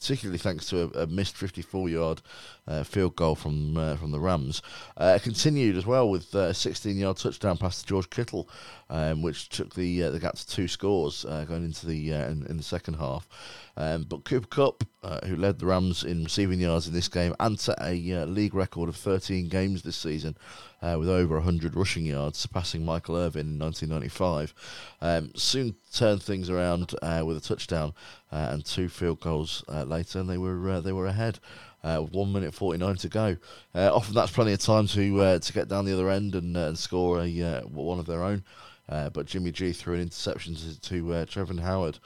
Particularly 0.00 0.38
thanks 0.38 0.66
to 0.70 0.84
a, 0.94 1.02
a 1.02 1.06
missed 1.06 1.36
54-yard 1.36 2.22
uh, 2.70 2.84
field 2.84 3.16
goal 3.16 3.34
from 3.34 3.76
uh, 3.76 3.96
from 3.96 4.12
the 4.12 4.20
Rams. 4.20 4.62
Uh, 4.96 5.18
continued 5.20 5.76
as 5.76 5.84
well 5.84 6.08
with 6.08 6.34
uh, 6.34 6.38
a 6.38 6.52
16-yard 6.52 7.16
touchdown 7.16 7.56
pass 7.56 7.80
to 7.80 7.86
George 7.86 8.08
Kittle, 8.10 8.48
um, 8.88 9.22
which 9.22 9.48
took 9.48 9.74
the 9.74 10.04
uh, 10.04 10.10
the 10.10 10.20
gap 10.20 10.36
to 10.36 10.46
two 10.46 10.68
scores 10.68 11.24
uh, 11.24 11.44
going 11.44 11.64
into 11.64 11.86
the 11.86 12.12
in, 12.12 12.46
in 12.48 12.56
the 12.56 12.62
second 12.62 12.94
half. 12.94 13.28
Um, 13.76 14.04
but 14.04 14.24
Cooper 14.24 14.46
Kupp, 14.46 14.84
who 15.24 15.36
led 15.36 15.58
the 15.58 15.66
Rams 15.66 16.04
in 16.04 16.24
receiving 16.24 16.60
yards 16.60 16.86
in 16.86 16.92
this 16.92 17.08
game, 17.08 17.34
and 17.40 17.58
set 17.58 17.78
a 17.80 18.24
league 18.26 18.54
record 18.54 18.88
of 18.88 18.96
13 18.96 19.48
games 19.48 19.82
this 19.82 19.96
season, 19.96 20.36
with 20.82 21.08
over 21.08 21.36
100 21.36 21.74
rushing 21.74 22.04
yards, 22.04 22.38
surpassing 22.38 22.84
Michael 22.84 23.16
Irvin 23.16 23.54
in 23.54 23.58
1995. 23.58 24.54
Um, 25.00 25.32
soon 25.34 25.76
turned 25.94 26.22
things 26.22 26.50
around 26.50 26.94
with 27.24 27.38
a 27.38 27.40
touchdown 27.40 27.94
and 28.30 28.64
two 28.64 28.90
field 28.90 29.20
goals 29.20 29.64
later, 29.68 30.18
and 30.18 30.28
they 30.28 30.38
were 30.38 30.80
they 30.82 30.92
were 30.92 31.06
ahead. 31.06 31.38
Uh, 31.82 31.98
one 31.98 32.32
minute 32.32 32.52
forty 32.52 32.78
nine 32.78 32.96
to 32.96 33.08
go. 33.08 33.36
Uh, 33.74 33.94
often 33.94 34.14
that's 34.14 34.32
plenty 34.32 34.52
of 34.52 34.58
time 34.58 34.86
to 34.88 35.20
uh, 35.20 35.38
to 35.38 35.52
get 35.52 35.68
down 35.68 35.84
the 35.84 35.92
other 35.92 36.10
end 36.10 36.34
and, 36.34 36.56
uh, 36.56 36.68
and 36.68 36.78
score 36.78 37.20
a 37.20 37.42
uh, 37.42 37.60
one 37.62 37.98
of 37.98 38.06
their 38.06 38.22
own. 38.22 38.44
Uh, 38.88 39.08
but 39.08 39.26
Jimmy 39.26 39.52
G 39.52 39.72
threw 39.72 39.94
an 39.94 40.00
interception 40.00 40.54
to, 40.56 40.80
to 40.80 41.26
Travin 41.26 41.60
Howard. 41.60 41.98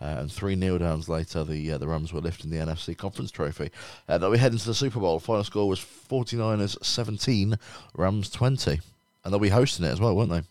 And 0.00 0.32
three 0.32 0.56
kneel 0.56 0.78
downs 0.78 1.08
later, 1.08 1.44
the 1.44 1.68
the 1.78 1.86
Rams 1.86 2.12
were 2.12 2.20
lifting 2.20 2.50
the 2.50 2.56
NFC 2.56 2.96
Conference 2.96 3.30
Trophy. 3.30 3.70
Uh, 4.08 4.18
then 4.18 4.32
we 4.32 4.38
head 4.38 4.50
into 4.50 4.66
the 4.66 4.74
Super 4.74 4.98
Bowl. 4.98 5.20
Final 5.20 5.44
score 5.44 5.68
was 5.68 5.78
49ers 5.78 6.84
17, 6.84 7.56
Rams 7.94 8.28
20. 8.28 8.80
And 9.24 9.32
they'll 9.32 9.38
be 9.38 9.50
hosting 9.50 9.84
it 9.86 9.90
as 9.90 10.00
well, 10.00 10.16
won't 10.16 10.30
they? 10.30 10.42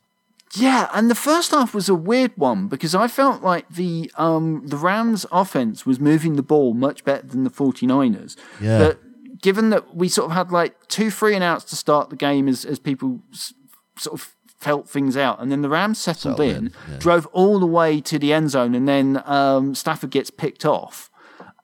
Yeah, 0.56 0.90
and 0.94 1.10
the 1.10 1.16
first 1.16 1.52
half 1.52 1.74
was 1.74 1.88
a 1.88 1.96
weird 1.96 2.32
one 2.36 2.68
because 2.68 2.94
I 2.94 3.08
felt 3.08 3.42
like 3.42 3.70
the 3.70 4.12
um, 4.18 4.64
the 4.66 4.76
Rams 4.78 5.26
offense 5.32 5.86
was 5.86 6.00
moving 6.00 6.36
the 6.36 6.44
ball 6.44 6.74
much 6.74 7.04
better 7.06 7.26
than 7.26 7.44
the 7.46 7.50
49ers. 7.50 8.36
Yeah. 8.60 8.78
But 8.80 9.42
given 9.42 9.70
that 9.70 9.96
we 9.96 10.10
sort 10.10 10.30
of 10.30 10.36
had 10.36 10.52
like 10.52 10.88
two 10.88 11.10
free 11.10 11.36
and 11.36 11.44
outs 11.44 11.64
to 11.66 11.76
start 11.76 12.10
the 12.10 12.16
game 12.16 12.48
as, 12.50 12.66
as 12.66 12.80
people 12.80 13.22
s- 13.32 13.54
sort 13.98 14.20
of 14.20 14.36
felt 14.60 14.90
things 14.90 15.16
out, 15.16 15.42
and 15.42 15.52
then 15.52 15.62
the 15.62 15.70
Rams 15.70 16.00
settled, 16.00 16.38
Settled 16.38 16.58
in, 16.58 16.66
in, 16.68 16.74
yeah. 16.90 16.98
drove 17.00 17.26
all 17.28 17.58
the 17.60 17.66
way 17.66 18.02
to 18.02 18.20
the 18.20 18.34
end 18.34 18.50
zone, 18.52 18.76
and 18.76 18.88
then 18.88 19.24
um, 19.26 19.74
Stafford 19.74 20.12
gets 20.12 20.30
picked 20.30 20.66
off. 20.66 21.10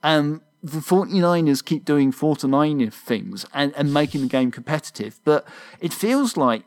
Um, 0.02 0.42
the 0.64 0.80
49ers 0.80 1.64
keep 1.64 1.86
doing 1.86 2.12
49er 2.12 2.92
things 2.94 3.46
and, 3.54 3.74
and 3.76 3.94
making 3.94 4.22
the 4.22 4.28
game 4.28 4.50
competitive, 4.50 5.20
but 5.24 5.46
it 5.82 5.94
feels 5.94 6.36
like 6.38 6.64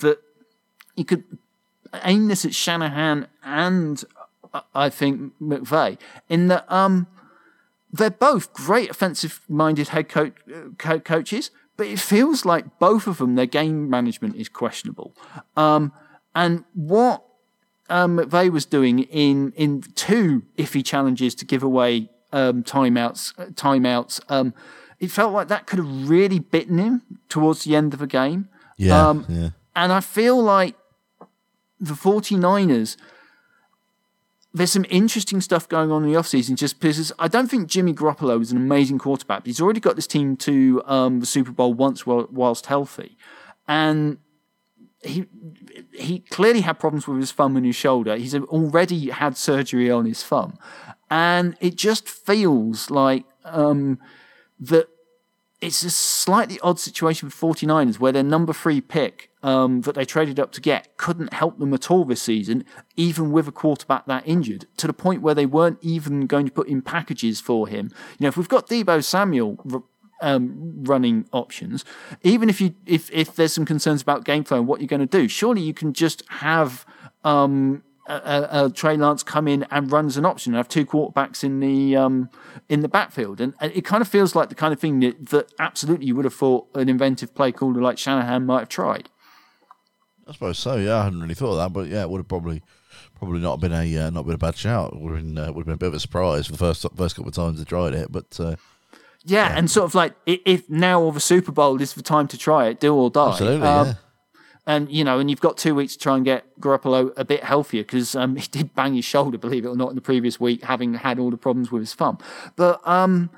that 0.00 0.18
you 0.96 1.04
could 1.04 1.24
aim 2.04 2.28
this 2.28 2.44
at 2.44 2.54
Shanahan 2.54 3.26
and 3.42 4.04
uh, 4.52 4.60
I 4.74 4.90
think 4.90 5.32
McVay 5.40 5.98
in 6.28 6.48
that 6.48 6.70
um, 6.72 7.06
they're 7.92 8.10
both 8.10 8.52
great 8.52 8.90
offensive-minded 8.90 9.88
head 9.88 10.08
coach, 10.08 10.34
uh, 10.84 10.98
coaches, 10.98 11.50
but 11.76 11.86
it 11.86 11.98
feels 11.98 12.44
like 12.44 12.78
both 12.78 13.06
of 13.06 13.18
them 13.18 13.34
their 13.34 13.46
game 13.46 13.88
management 13.88 14.36
is 14.36 14.48
questionable. 14.48 15.14
Um, 15.56 15.92
and 16.34 16.64
what 16.74 17.24
um, 17.88 18.18
McVay 18.18 18.50
was 18.50 18.64
doing 18.66 19.00
in 19.00 19.52
in 19.56 19.82
two 19.94 20.42
iffy 20.56 20.84
challenges 20.84 21.34
to 21.36 21.44
give 21.44 21.62
away 21.62 22.08
um, 22.32 22.62
timeouts, 22.62 23.38
uh, 23.38 23.46
timeouts. 23.46 24.20
Um, 24.28 24.54
it 24.98 25.10
felt 25.10 25.32
like 25.32 25.48
that 25.48 25.66
could 25.66 25.78
have 25.78 26.08
really 26.08 26.38
bitten 26.38 26.78
him 26.78 27.02
towards 27.28 27.64
the 27.64 27.74
end 27.74 27.94
of 27.94 28.00
the 28.00 28.06
game. 28.06 28.48
Um, 29.08 29.26
yeah. 29.28 29.50
And 29.74 29.92
I 29.92 30.00
feel 30.00 30.40
like 30.40 30.76
the 31.80 31.94
49ers, 31.94 32.96
there's 34.52 34.72
some 34.72 34.84
interesting 34.90 35.40
stuff 35.40 35.68
going 35.68 35.90
on 35.90 36.04
in 36.04 36.12
the 36.12 36.18
offseason 36.18 36.56
just 36.56 36.80
because 36.80 37.12
I 37.18 37.28
don't 37.28 37.48
think 37.48 37.68
Jimmy 37.68 37.94
Garoppolo 37.94 38.40
is 38.40 38.50
an 38.50 38.58
amazing 38.58 38.98
quarterback, 38.98 39.40
but 39.40 39.46
he's 39.46 39.60
already 39.60 39.80
got 39.80 39.96
this 39.96 40.06
team 40.06 40.36
to 40.38 40.82
um, 40.86 41.20
the 41.20 41.26
Super 41.26 41.52
Bowl 41.52 41.72
once 41.72 42.04
whilst 42.04 42.66
healthy. 42.66 43.16
And 43.68 44.18
he 45.02 45.26
he 45.94 46.18
clearly 46.18 46.60
had 46.62 46.78
problems 46.78 47.06
with 47.06 47.18
his 47.18 47.32
thumb 47.32 47.56
and 47.56 47.64
his 47.64 47.76
shoulder. 47.76 48.16
He's 48.16 48.34
already 48.34 49.10
had 49.10 49.36
surgery 49.36 49.90
on 49.90 50.04
his 50.04 50.22
thumb. 50.22 50.58
And 51.08 51.56
it 51.60 51.76
just 51.76 52.08
feels 52.08 52.90
like 52.90 53.24
um, 53.44 53.98
that 54.58 54.88
it's 55.60 55.82
a 55.82 55.90
slightly 55.90 56.58
odd 56.60 56.78
situation 56.78 57.26
with 57.26 57.34
49ers 57.34 57.98
where 57.98 58.12
their 58.12 58.22
number 58.22 58.52
three 58.52 58.80
pick 58.80 59.29
um, 59.42 59.82
that 59.82 59.94
they 59.94 60.04
traded 60.04 60.38
up 60.38 60.52
to 60.52 60.60
get 60.60 60.96
couldn't 60.96 61.32
help 61.32 61.58
them 61.58 61.72
at 61.72 61.90
all 61.90 62.04
this 62.04 62.22
season, 62.22 62.64
even 62.96 63.32
with 63.32 63.48
a 63.48 63.52
quarterback 63.52 64.06
that 64.06 64.22
injured, 64.26 64.66
to 64.76 64.86
the 64.86 64.92
point 64.92 65.22
where 65.22 65.34
they 65.34 65.46
weren't 65.46 65.78
even 65.80 66.26
going 66.26 66.46
to 66.46 66.52
put 66.52 66.68
in 66.68 66.82
packages 66.82 67.40
for 67.40 67.66
him. 67.68 67.90
You 68.18 68.24
know, 68.24 68.28
if 68.28 68.36
we've 68.36 68.48
got 68.48 68.68
Deebo 68.68 69.02
Samuel 69.02 69.84
um, 70.20 70.84
running 70.84 71.26
options, 71.32 71.84
even 72.22 72.48
if 72.48 72.60
you 72.60 72.74
if 72.86 73.10
if 73.12 73.34
there's 73.34 73.52
some 73.52 73.64
concerns 73.64 74.02
about 74.02 74.24
game 74.24 74.44
flow 74.44 74.58
and 74.58 74.66
what 74.66 74.80
you're 74.80 74.88
going 74.88 75.00
to 75.00 75.06
do, 75.06 75.28
surely 75.28 75.62
you 75.62 75.74
can 75.74 75.92
just 75.92 76.22
have 76.28 76.84
um, 77.24 77.82
a 78.06 78.70
Trey 78.74 78.96
Lance 78.96 79.22
come 79.22 79.46
in 79.46 79.64
and 79.70 79.90
run 79.90 80.06
as 80.06 80.16
an 80.16 80.24
option 80.24 80.52
and 80.52 80.56
have 80.56 80.68
two 80.68 80.84
quarterbacks 80.84 81.44
in 81.44 81.60
the 81.60 81.96
um, 81.96 82.28
in 82.68 82.80
the 82.80 82.88
backfield, 82.88 83.40
and, 83.40 83.54
and 83.60 83.72
it 83.72 83.84
kind 83.84 84.02
of 84.02 84.08
feels 84.08 84.34
like 84.34 84.48
the 84.48 84.54
kind 84.54 84.72
of 84.72 84.80
thing 84.80 85.00
that, 85.00 85.28
that 85.30 85.52
absolutely 85.58 86.06
you 86.06 86.16
would 86.16 86.24
have 86.24 86.34
thought 86.34 86.66
an 86.74 86.88
inventive 86.88 87.34
play 87.34 87.52
caller 87.52 87.80
like 87.80 87.98
Shanahan 87.98 88.46
might 88.46 88.60
have 88.60 88.68
tried. 88.68 89.08
I 90.30 90.32
suppose 90.32 90.58
so. 90.58 90.76
Yeah, 90.76 90.98
I 90.98 91.04
hadn't 91.04 91.20
really 91.20 91.34
thought 91.34 91.52
of 91.52 91.56
that, 91.58 91.72
but 91.72 91.88
yeah, 91.88 92.02
it 92.02 92.10
would 92.10 92.18
have 92.18 92.28
probably 92.28 92.62
probably 93.18 93.40
not 93.40 93.60
been 93.60 93.72
a 93.72 93.98
uh, 93.98 94.10
not 94.10 94.24
been 94.24 94.36
a 94.36 94.38
bad 94.38 94.56
shout. 94.56 94.96
Would 94.98 95.16
have 95.16 95.24
been 95.24 95.36
uh, 95.38 95.46
would 95.52 95.62
have 95.62 95.66
been 95.66 95.74
a 95.74 95.78
bit 95.78 95.88
of 95.88 95.94
a 95.94 96.00
surprise 96.00 96.46
for 96.46 96.52
the 96.52 96.58
first 96.58 96.86
first 96.96 97.16
couple 97.16 97.28
of 97.28 97.34
times 97.34 97.58
they 97.58 97.64
tried 97.64 97.94
it, 97.94 98.12
but 98.12 98.38
uh, 98.38 98.54
Yeah, 99.24 99.52
and 99.56 99.68
sort 99.68 99.86
of 99.86 99.94
like 99.96 100.14
if 100.26 100.70
now 100.70 101.02
or 101.02 101.12
the 101.12 101.20
Super 101.20 101.50
Bowl 101.50 101.82
is 101.82 101.94
the 101.94 102.02
time 102.02 102.28
to 102.28 102.38
try 102.38 102.68
it, 102.68 102.78
do 102.78 102.94
or 102.94 103.10
die. 103.10 103.30
absolutely, 103.30 103.66
Um, 103.66 103.86
yeah. 103.88 103.94
And 104.66 104.88
you 104.92 105.02
know, 105.02 105.18
and 105.18 105.28
you've 105.28 105.40
got 105.40 105.56
two 105.56 105.74
weeks 105.74 105.94
to 105.94 105.98
try 105.98 106.14
and 106.14 106.24
get 106.24 106.44
Garoppolo 106.60 107.12
a 107.16 107.24
bit 107.24 107.42
healthier 107.42 107.82
because 107.82 108.14
um, 108.14 108.36
he 108.42 108.46
did 108.46 108.72
bang 108.74 108.94
his 108.94 109.04
shoulder, 109.04 109.36
believe 109.36 109.64
it 109.64 109.68
or 109.68 109.76
not, 109.76 109.88
in 109.88 109.96
the 109.96 110.00
previous 110.00 110.38
week, 110.38 110.62
having 110.62 110.94
had 110.94 111.18
all 111.18 111.30
the 111.30 111.36
problems 111.36 111.72
with 111.72 111.82
his 111.82 111.94
thumb. 111.94 112.18
But 112.54 112.80
um, 112.86 113.30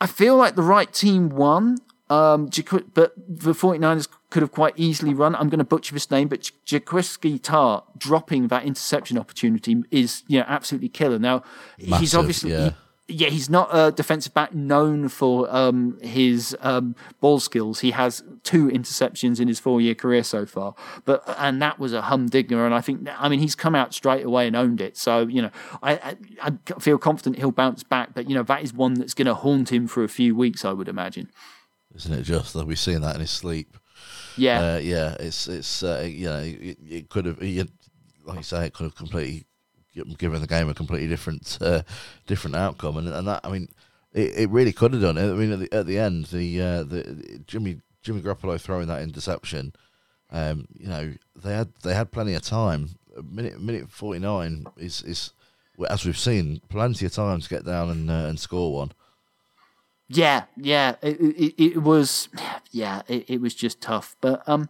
I 0.00 0.06
feel 0.08 0.36
like 0.36 0.56
the 0.56 0.62
right 0.62 0.92
team 0.92 1.28
won. 1.28 1.78
Um, 2.10 2.46
but 2.92 3.14
the 3.16 3.52
49ers 3.52 4.06
could 4.32 4.40
have 4.40 4.50
quite 4.50 4.72
easily 4.76 5.12
run. 5.12 5.34
I'm 5.34 5.50
going 5.50 5.58
to 5.58 5.64
butcher 5.64 5.92
this 5.94 6.10
name, 6.10 6.28
but 6.28 6.50
Jaquiski 6.64 7.38
Tartt 7.38 7.84
dropping 7.98 8.48
that 8.48 8.64
interception 8.64 9.18
opportunity 9.18 9.82
is 9.90 10.24
you 10.26 10.40
know 10.40 10.46
absolutely 10.48 10.88
killer. 10.88 11.18
Now 11.18 11.44
he's 11.76 12.14
obviously 12.14 12.52
yeah. 12.52 12.70
yeah, 13.08 13.28
he's 13.28 13.50
not 13.50 13.68
a 13.72 13.92
defensive 13.92 14.32
back 14.32 14.54
known 14.54 15.10
for 15.10 15.54
um, 15.54 15.98
his 16.00 16.56
um, 16.60 16.96
ball 17.20 17.40
skills. 17.40 17.80
He 17.80 17.90
has 17.90 18.24
two 18.42 18.68
interceptions 18.68 19.38
in 19.38 19.48
his 19.48 19.60
four-year 19.60 19.94
career 19.94 20.22
so 20.22 20.46
far, 20.46 20.74
but 21.04 21.22
and 21.36 21.60
that 21.60 21.78
was 21.78 21.92
a 21.92 22.00
humdinger. 22.00 22.64
And 22.64 22.74
I 22.74 22.80
think, 22.80 23.06
I 23.18 23.28
mean, 23.28 23.40
he's 23.40 23.54
come 23.54 23.74
out 23.74 23.92
straight 23.92 24.24
away 24.24 24.46
and 24.46 24.56
owned 24.56 24.80
it. 24.80 24.96
So 24.96 25.26
you 25.26 25.42
know, 25.42 25.50
I, 25.82 25.92
I, 25.92 26.16
I 26.42 26.80
feel 26.80 26.96
confident 26.96 27.36
he'll 27.36 27.52
bounce 27.52 27.82
back. 27.82 28.14
But 28.14 28.30
you 28.30 28.34
know, 28.34 28.44
that 28.44 28.62
is 28.62 28.72
one 28.72 28.94
that's 28.94 29.12
going 29.12 29.26
to 29.26 29.34
haunt 29.34 29.70
him 29.70 29.86
for 29.86 30.02
a 30.02 30.08
few 30.08 30.34
weeks, 30.34 30.64
I 30.64 30.72
would 30.72 30.88
imagine. 30.88 31.30
Isn't 31.94 32.14
it 32.14 32.22
just 32.22 32.54
that 32.54 32.66
we've 32.66 32.78
seen 32.78 33.02
that 33.02 33.16
in 33.16 33.20
his 33.20 33.30
sleep? 33.30 33.76
Yeah, 34.36 34.60
Uh, 34.74 34.78
yeah, 34.78 35.16
it's 35.20 35.48
it's 35.48 35.82
uh, 35.82 36.06
you 36.08 36.26
know 36.26 36.38
it, 36.40 36.78
it 36.88 37.08
could 37.08 37.26
have 37.26 37.40
like 37.40 38.38
you 38.38 38.42
say 38.42 38.66
it 38.66 38.72
could 38.72 38.84
have 38.84 38.94
completely 38.96 39.44
given 40.16 40.40
the 40.40 40.46
game 40.46 40.68
a 40.68 40.74
completely 40.74 41.08
different 41.08 41.58
uh, 41.60 41.82
different 42.26 42.56
outcome 42.56 42.96
and 42.96 43.08
and 43.08 43.28
that 43.28 43.40
I 43.44 43.50
mean 43.50 43.68
it, 44.14 44.32
it 44.36 44.50
really 44.50 44.72
could 44.72 44.92
have 44.94 45.02
done 45.02 45.18
it. 45.18 45.30
I 45.30 45.34
mean 45.34 45.52
at 45.52 45.58
the 45.58 45.72
at 45.72 45.86
the 45.86 45.98
end 45.98 46.26
the 46.26 46.60
uh, 46.62 46.82
the 46.84 47.40
Jimmy 47.46 47.80
Jimmy 48.02 48.22
Garoppolo 48.22 48.60
throwing 48.60 48.88
that 48.88 49.02
interception, 49.02 49.72
um, 50.30 50.66
you 50.78 50.88
know 50.88 51.14
they 51.36 51.54
had 51.54 51.72
they 51.82 51.94
had 51.94 52.10
plenty 52.10 52.34
of 52.34 52.42
time. 52.42 52.90
Minute 53.22 53.60
minute 53.60 53.90
forty 53.90 54.18
nine 54.18 54.64
is 54.78 55.02
is 55.02 55.32
as 55.90 56.04
we've 56.06 56.18
seen 56.18 56.60
plenty 56.70 57.04
of 57.06 57.12
time 57.12 57.40
to 57.40 57.48
get 57.48 57.64
down 57.66 57.90
and 57.90 58.10
uh, 58.10 58.26
and 58.28 58.40
score 58.40 58.72
one. 58.72 58.92
Yeah, 60.12 60.44
yeah. 60.56 60.96
It, 61.02 61.20
it, 61.20 61.54
it 61.62 61.82
was, 61.82 62.28
yeah, 62.70 63.02
it, 63.08 63.28
it 63.28 63.40
was 63.40 63.54
just 63.54 63.80
tough. 63.80 64.16
But 64.20 64.46
um, 64.46 64.68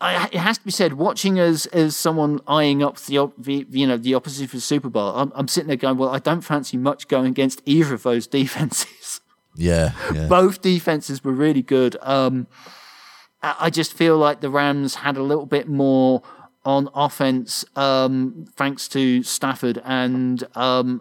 I, 0.00 0.28
it 0.32 0.38
has 0.38 0.58
to 0.58 0.64
be 0.64 0.70
said, 0.70 0.94
watching 0.94 1.38
as 1.38 1.66
as 1.66 1.96
someone 1.96 2.40
eyeing 2.46 2.82
up 2.82 2.98
the, 2.98 3.30
the 3.38 3.66
you 3.70 3.86
know 3.86 3.96
the 3.96 4.14
opposite 4.14 4.50
for 4.50 4.56
the 4.56 4.62
Super 4.62 4.88
Bowl, 4.88 5.14
I'm, 5.16 5.32
I'm 5.34 5.48
sitting 5.48 5.68
there 5.68 5.76
going, 5.76 5.96
well, 5.96 6.10
I 6.10 6.18
don't 6.18 6.42
fancy 6.42 6.76
much 6.76 7.08
going 7.08 7.26
against 7.26 7.62
either 7.64 7.94
of 7.94 8.02
those 8.02 8.26
defenses. 8.40 9.20
Yeah, 9.54 9.92
yeah. 10.14 10.26
Both 10.26 10.62
defenses 10.62 11.22
were 11.22 11.32
really 11.32 11.62
good. 11.62 11.96
Um, 12.02 12.46
I 13.42 13.56
I 13.60 13.70
just 13.70 13.94
feel 13.94 14.18
like 14.18 14.40
the 14.40 14.50
Rams 14.50 14.96
had 14.96 15.16
a 15.16 15.22
little 15.22 15.46
bit 15.46 15.68
more 15.68 16.22
on 16.64 16.88
offense 16.94 17.64
um, 17.76 18.46
thanks 18.56 18.88
to 18.88 19.22
Stafford, 19.22 19.80
and 19.84 20.44
um, 20.56 21.00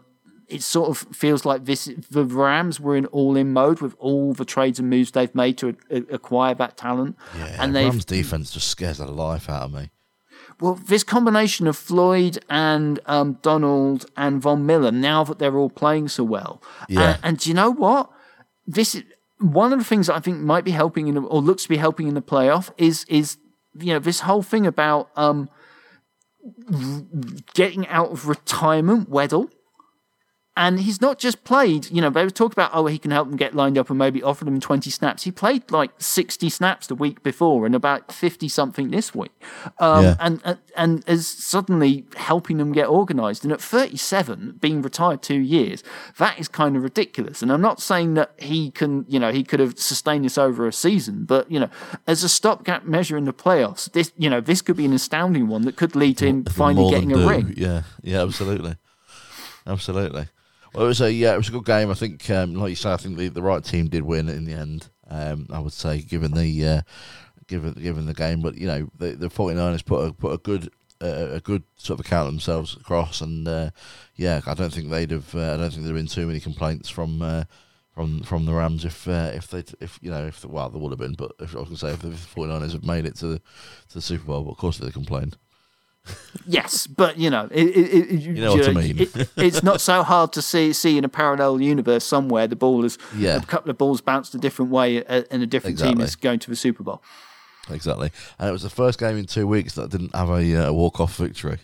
it 0.51 0.61
sort 0.63 0.89
of 0.89 0.97
feels 1.15 1.45
like 1.45 1.65
this. 1.65 1.89
The 2.09 2.25
Rams 2.25 2.79
were 2.79 2.95
in 2.95 3.05
all-in 3.07 3.53
mode 3.53 3.79
with 3.81 3.95
all 3.99 4.33
the 4.33 4.45
trades 4.45 4.79
and 4.79 4.89
moves 4.89 5.11
they've 5.11 5.33
made 5.33 5.57
to 5.59 5.75
a- 5.89 5.97
acquire 6.13 6.53
that 6.55 6.77
talent, 6.77 7.15
yeah, 7.37 7.57
and 7.59 7.75
they've 7.75 7.89
Rams 7.89 8.05
defense 8.05 8.51
just 8.51 8.67
scares 8.67 8.97
the 8.97 9.05
life 9.07 9.49
out 9.49 9.63
of 9.63 9.73
me. 9.73 9.89
well, 10.59 10.75
this 10.75 11.03
combination 11.03 11.65
of 11.67 11.75
Floyd 11.77 12.37
and 12.49 12.99
um, 13.05 13.39
Donald 13.41 14.05
and 14.15 14.41
Von 14.41 14.65
Miller, 14.65 14.91
now 14.91 15.23
that 15.23 15.39
they're 15.39 15.57
all 15.57 15.69
playing 15.69 16.07
so 16.09 16.23
well. 16.23 16.61
Yeah. 16.87 17.01
And, 17.15 17.19
and 17.23 17.37
do 17.39 17.49
you 17.49 17.55
know 17.55 17.71
what? 17.71 18.09
This 18.67 18.93
is 18.95 19.03
one 19.39 19.73
of 19.73 19.79
the 19.79 19.85
things 19.85 20.05
that 20.07 20.15
I 20.15 20.19
think 20.19 20.37
might 20.39 20.63
be 20.63 20.71
helping 20.71 21.07
in, 21.07 21.17
or 21.17 21.41
looks 21.41 21.63
to 21.63 21.69
be 21.69 21.77
helping 21.77 22.07
in 22.07 22.13
the 22.13 22.21
playoff 22.21 22.69
is, 22.77 23.05
is, 23.09 23.37
you 23.79 23.91
know, 23.93 23.99
this 23.99 24.19
whole 24.19 24.43
thing 24.43 24.67
about 24.67 25.09
um, 25.15 25.49
r- 26.71 27.01
getting 27.53 27.87
out 27.87 28.11
of 28.11 28.27
retirement, 28.27 29.09
Weddle. 29.09 29.49
And 30.57 30.81
he's 30.81 30.99
not 30.99 31.17
just 31.17 31.45
played, 31.45 31.89
you 31.91 32.01
know, 32.01 32.09
they 32.09 32.25
were 32.25 32.29
talking 32.29 32.55
about, 32.55 32.71
oh, 32.73 32.85
he 32.87 32.99
can 32.99 33.09
help 33.09 33.29
them 33.29 33.37
get 33.37 33.55
lined 33.55 33.77
up 33.77 33.89
and 33.89 33.97
maybe 33.97 34.21
offer 34.21 34.43
them 34.43 34.59
20 34.59 34.89
snaps. 34.89 35.23
He 35.23 35.31
played 35.31 35.71
like 35.71 35.91
60 35.97 36.49
snaps 36.49 36.87
the 36.87 36.93
week 36.95 37.23
before 37.23 37.65
and 37.65 37.73
about 37.73 38.11
50 38.11 38.49
something 38.49 38.91
this 38.91 39.15
week. 39.15 39.31
Um, 39.79 40.03
Yeah. 40.03 40.15
and, 40.19 40.41
and, 40.43 40.57
and 40.75 41.03
is 41.07 41.25
suddenly 41.25 42.05
helping 42.17 42.57
them 42.57 42.73
get 42.73 42.87
organized. 42.87 43.45
And 43.45 43.53
at 43.53 43.61
37, 43.61 44.57
being 44.59 44.81
retired 44.81 45.21
two 45.21 45.39
years, 45.39 45.83
that 46.17 46.37
is 46.37 46.49
kind 46.49 46.75
of 46.75 46.83
ridiculous. 46.83 47.41
And 47.41 47.49
I'm 47.49 47.61
not 47.61 47.79
saying 47.81 48.15
that 48.15 48.33
he 48.37 48.71
can, 48.71 49.05
you 49.07 49.19
know, 49.19 49.31
he 49.31 49.45
could 49.45 49.61
have 49.61 49.79
sustained 49.79 50.25
this 50.25 50.37
over 50.37 50.67
a 50.67 50.73
season, 50.73 51.23
but, 51.23 51.49
you 51.49 51.61
know, 51.61 51.69
as 52.07 52.25
a 52.25 52.29
stopgap 52.29 52.83
measure 52.83 53.15
in 53.15 53.23
the 53.23 53.33
playoffs, 53.33 53.89
this, 53.93 54.11
you 54.17 54.29
know, 54.29 54.41
this 54.41 54.61
could 54.61 54.75
be 54.75 54.83
an 54.85 54.91
astounding 54.93 55.47
one 55.47 55.61
that 55.61 55.77
could 55.77 55.95
lead 55.95 56.17
to 56.17 56.27
him 56.27 56.43
finally 56.43 56.91
getting 56.91 57.13
a 57.13 57.25
ring. 57.25 57.53
Yeah, 57.55 57.83
yeah, 58.03 58.21
absolutely, 58.21 58.75
absolutely. 59.65 60.27
Well, 60.73 60.85
it 60.85 60.87
was 60.87 61.01
a 61.01 61.11
yeah, 61.11 61.33
it 61.33 61.37
was 61.37 61.49
a 61.49 61.51
good 61.53 61.65
game. 61.65 61.91
I 61.91 61.95
think, 61.95 62.29
um, 62.29 62.55
like 62.55 62.69
you 62.69 62.75
say, 62.75 62.93
I 62.93 62.97
think 62.97 63.17
the, 63.17 63.27
the 63.27 63.41
right 63.41 63.63
team 63.63 63.89
did 63.89 64.03
win 64.03 64.29
in 64.29 64.45
the 64.45 64.53
end. 64.53 64.89
Um, 65.09 65.47
I 65.51 65.59
would 65.59 65.73
say, 65.73 66.01
given 66.01 66.31
the 66.31 66.65
uh, 66.65 66.81
given 67.47 67.73
given 67.73 68.05
the 68.05 68.13
game, 68.13 68.41
but 68.41 68.57
you 68.57 68.67
know, 68.67 68.89
the 68.97 69.11
the 69.11 69.27
49ers 69.27 69.85
put 69.85 70.07
a 70.07 70.13
put 70.13 70.33
a 70.33 70.37
good 70.37 70.71
uh, 71.01 71.31
a 71.31 71.39
good 71.41 71.63
sort 71.75 71.99
of 71.99 72.05
account 72.05 72.27
of 72.27 72.33
themselves 72.33 72.77
across, 72.77 73.19
and 73.19 73.47
uh, 73.47 73.71
yeah, 74.15 74.39
I 74.45 74.53
don't 74.53 74.71
think 74.71 74.89
they'd 74.89 75.11
have. 75.11 75.35
Uh, 75.35 75.53
I 75.53 75.57
don't 75.57 75.71
think 75.71 75.83
there'd 75.83 75.95
been 75.95 76.07
too 76.07 76.27
many 76.27 76.39
complaints 76.39 76.89
from. 76.89 77.21
Uh, 77.21 77.43
from 77.93 78.23
from 78.23 78.45
the 78.45 78.53
Rams, 78.53 78.85
if 78.85 79.05
uh, 79.05 79.31
if 79.33 79.49
they 79.49 79.65
if 79.81 79.99
you 80.01 80.09
know 80.09 80.25
if 80.25 80.45
well 80.45 80.69
there 80.69 80.79
would 80.79 80.93
have 80.93 80.99
been, 80.99 81.13
but 81.13 81.33
if 81.41 81.53
I 81.57 81.63
can 81.65 81.75
say 81.75 81.89
if 81.89 81.99
the 81.99 82.07
49ers 82.07 82.71
have 82.71 82.85
made 82.85 83.05
it 83.05 83.17
to 83.17 83.27
the 83.27 83.39
to 83.39 83.95
the 83.95 84.01
Super 84.01 84.23
Bowl, 84.23 84.43
but 84.45 84.51
of 84.51 84.57
course 84.57 84.77
they 84.77 84.91
complained. 84.91 85.35
Yes, 86.47 86.87
but 86.87 87.17
you 87.17 87.29
know, 87.29 87.47
it, 87.51 87.67
it, 87.67 88.11
it, 88.11 88.19
you 88.21 88.33
know 88.33 88.53
what 88.55 88.67
I 88.69 88.73
mean. 88.73 88.99
it- 89.01 89.29
it's 89.37 89.61
not 89.63 89.79
so 89.79 90.01
hard 90.03 90.33
to 90.33 90.41
see 90.41 90.73
see 90.73 90.97
in 90.97 91.05
a 91.05 91.09
parallel 91.09 91.61
universe 91.61 92.03
somewhere 92.03 92.47
the 92.47 92.55
ball 92.55 92.83
is 92.83 92.97
Yeah. 93.15 93.35
a 93.37 93.41
couple 93.41 93.69
of 93.69 93.77
balls 93.77 94.01
bounced 94.01 94.33
a 94.33 94.37
different 94.39 94.71
way, 94.71 95.05
uh, 95.05 95.23
and 95.29 95.43
a 95.43 95.47
different 95.47 95.77
team 95.77 96.01
is 96.01 96.15
going 96.15 96.39
to 96.39 96.49
the 96.49 96.55
Super 96.55 96.83
Bowl. 96.83 97.01
Exactly, 97.69 98.11
and 98.39 98.49
it 98.49 98.51
was 98.51 98.63
the 98.63 98.69
first 98.71 98.99
game 98.99 99.17
in 99.17 99.25
two 99.27 99.45
weeks 99.47 99.75
that 99.75 99.91
didn't 99.91 100.15
have 100.15 100.29
a, 100.29 100.55
uh, 100.55 100.69
a 100.69 100.73
walk 100.73 100.99
off 100.99 101.15
victory, 101.17 101.59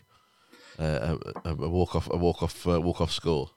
uh, 0.78 1.18
a, 1.44 1.50
a 1.50 1.70
walk 1.70 1.96
off 1.96 2.08
a 2.12 2.18
walk 2.18 2.44
off 2.44 2.68
uh, 2.68 2.80
walk 2.80 3.02
off 3.02 3.12
score. 3.12 3.50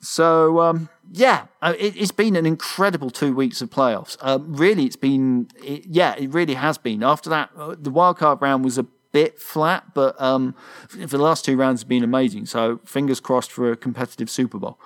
So 0.00 0.60
um, 0.60 0.88
yeah, 1.12 1.46
uh, 1.60 1.74
it, 1.78 1.96
it's 1.96 2.12
been 2.12 2.36
an 2.36 2.46
incredible 2.46 3.10
two 3.10 3.34
weeks 3.34 3.60
of 3.62 3.70
playoffs. 3.70 4.16
Um, 4.20 4.54
really, 4.54 4.84
it's 4.84 4.96
been 4.96 5.48
it, 5.62 5.86
yeah, 5.86 6.14
it 6.16 6.32
really 6.32 6.54
has 6.54 6.78
been. 6.78 7.02
After 7.02 7.28
that, 7.30 7.50
uh, 7.56 7.74
the 7.78 7.90
wild 7.90 8.18
card 8.18 8.40
round 8.40 8.64
was 8.64 8.78
a 8.78 8.86
bit 9.12 9.38
flat, 9.38 9.94
but 9.94 10.20
um, 10.20 10.54
f- 10.98 11.10
the 11.10 11.18
last 11.18 11.44
two 11.44 11.56
rounds 11.56 11.82
have 11.82 11.88
been 11.88 12.02
amazing. 12.04 12.46
So 12.46 12.80
fingers 12.84 13.20
crossed 13.20 13.52
for 13.52 13.70
a 13.70 13.76
competitive 13.76 14.28
Super 14.30 14.58
Bowl. 14.58 14.78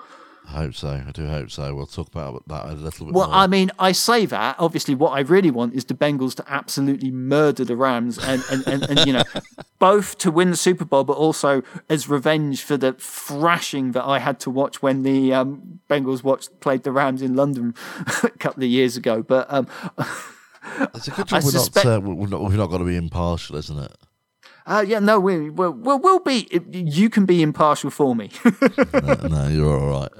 I 0.49 0.59
hope 0.62 0.75
so. 0.75 1.03
I 1.05 1.11
do 1.11 1.27
hope 1.27 1.51
so. 1.51 1.75
We'll 1.75 1.87
talk 1.87 2.07
about 2.07 2.47
that 2.47 2.67
a 2.67 2.75
little 2.75 3.07
bit 3.07 3.15
Well, 3.17 3.27
more. 3.27 3.35
I 3.37 3.49
mean, 3.49 3.73
I 3.81 3.91
say 3.91 4.27
that. 4.27 4.55
Obviously, 4.61 4.95
what 4.95 5.11
I 5.11 5.21
really 5.21 5.51
want 5.51 5.75
is 5.75 5.85
the 5.87 5.95
Bengals 5.95 6.37
to 6.37 6.45
absolutely 6.47 7.11
murder 7.11 7.65
the 7.65 7.75
Rams 7.75 8.17
and, 8.17 8.45
and, 8.53 8.65
and, 8.69 8.83
and 8.85 9.07
you 9.09 9.12
know, 9.12 9.25
both 9.81 10.19
to 10.19 10.31
win 10.31 10.51
the 10.53 10.57
Super 10.57 10.85
Bowl, 10.85 11.03
but 11.03 11.17
also 11.17 11.65
as 11.89 12.09
revenge 12.09 12.62
for 12.62 12.77
the 12.77 12.93
thrashing 12.93 13.91
that 13.91 14.05
I 14.05 14.21
had 14.21 14.39
to 14.41 14.51
watch 14.51 14.81
when 14.81 15.03
the 15.03 15.35
um, 15.35 15.81
Bengals 15.91 16.23
watched 16.23 16.61
played 16.61 16.85
the 16.85 16.93
Rams 16.93 17.23
in 17.23 17.35
London 17.35 17.75
a 18.23 18.31
couple 18.31 18.62
of 18.62 18.69
years 18.71 18.97
ago. 18.97 19.25
But 19.25 19.53
um, 19.53 19.67
it's 20.95 21.09
a 21.09 21.11
good 21.11 21.33
I 21.33 21.41
job 21.41 21.45
we're 21.45 21.51
suspect- 21.51 21.87
not, 21.87 21.97
uh, 21.97 22.01
we're 22.03 22.27
not. 22.29 22.43
We've 22.45 22.57
not 22.57 22.71
got 22.71 22.79
to 22.79 22.85
be 22.85 22.95
impartial, 22.97 23.57
isn't 23.57 23.79
it? 23.81 23.93
Uh, 24.66 24.85
yeah, 24.87 24.98
no, 24.98 25.20
we, 25.20 25.48
we'll, 25.48 25.72
we'll, 25.72 25.98
we'll 26.00 26.18
be. 26.18 26.48
You 26.72 27.09
can 27.09 27.24
be 27.24 27.40
impartial 27.40 27.90
for 27.90 28.16
me. 28.16 28.31
no, 28.92 29.14
no, 29.29 29.48
you're 29.48 29.79
all 29.79 30.00
right. 30.00 30.12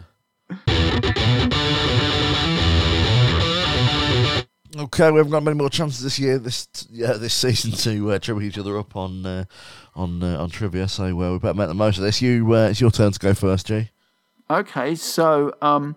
Okay, 4.78 5.11
we 5.11 5.16
haven't 5.18 5.32
got 5.32 5.42
many 5.42 5.56
more 5.56 5.70
chances 5.70 6.02
this 6.04 6.18
year, 6.18 6.38
this 6.38 6.68
yeah, 6.90 7.14
this 7.14 7.32
season 7.35 7.72
to 7.72 8.12
uh, 8.12 8.18
trip 8.18 8.40
each 8.42 8.59
other 8.59 8.78
up 8.78 8.94
on 8.94 9.24
uh, 9.24 9.44
on 9.94 10.22
uh, 10.22 10.38
on 10.38 10.50
trivia. 10.50 10.87
So 10.87 11.04
uh, 11.06 11.32
we 11.32 11.38
better 11.38 11.54
make 11.54 11.68
the 11.68 11.74
most 11.74 11.96
of 11.96 12.04
this. 12.04 12.22
You, 12.22 12.54
uh, 12.54 12.68
it's 12.68 12.80
your 12.80 12.90
turn 12.90 13.11
to 13.12 13.18
go 13.18 13.35
first, 13.35 13.66
Gee. 13.66 13.90
Okay, 14.50 14.94
so 14.94 15.54
um, 15.62 15.96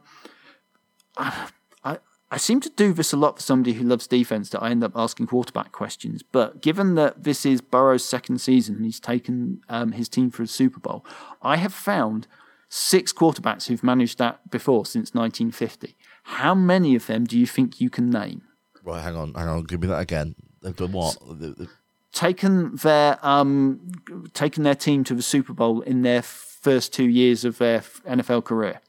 I 2.32 2.38
seem 2.38 2.60
to 2.62 2.70
do 2.70 2.94
this 2.94 3.12
a 3.12 3.18
lot 3.18 3.38
for 3.38 3.42
somebody 3.42 3.74
who 3.74 3.84
loves 3.84 4.06
defense 4.06 4.50
that 4.50 4.62
I 4.62 4.70
end 4.70 4.84
up 4.84 4.92
asking 4.96 5.28
quarterback 5.28 5.72
questions. 5.72 6.22
But 6.22 6.62
given 6.62 6.94
that 6.96 7.24
this 7.24 7.44
is 7.46 7.60
Burrow's 7.60 8.06
second 8.06 8.40
season 8.40 8.76
and 8.76 8.86
he's 8.86 9.00
taken 9.00 9.62
um, 9.68 9.94
his 9.94 10.08
team 10.08 10.30
for 10.30 10.44
a 10.44 10.48
Super 10.48 10.80
Bowl, 10.80 11.04
I 11.42 11.58
have 11.58 11.74
found 11.74 12.28
six 12.70 13.12
quarterbacks 13.12 13.68
who've 13.68 13.84
managed 13.84 14.20
that 14.20 14.52
before 14.52 14.86
since 14.86 15.14
1950. 15.16 15.96
How 16.24 16.54
many 16.54 16.94
of 16.96 17.08
them 17.08 17.26
do 17.26 17.38
you 17.40 17.48
think 17.48 17.82
you 17.82 17.90
can 17.90 18.12
name? 18.12 18.44
Right, 18.84 19.02
hang 19.02 19.16
on, 19.16 19.34
hang 19.34 19.48
on. 19.48 19.64
Give 19.64 19.82
me 19.82 19.88
that 19.88 20.00
again. 20.00 20.36
They've 20.62 20.76
done 20.76 20.92
what? 20.92 21.18
The- 21.22 21.68
Taken 22.12 22.76
their 22.78 23.20
um, 23.26 23.92
taken 24.34 24.64
their 24.64 24.74
team 24.74 25.04
to 25.04 25.14
the 25.14 25.22
Super 25.22 25.54
Bowl 25.54 25.82
in 25.82 26.02
their 26.02 26.24
first 26.24 26.92
two 26.92 27.08
years 27.08 27.46
of 27.46 27.60
their 27.60 27.82
NFL 28.08 28.44
career 28.46 28.82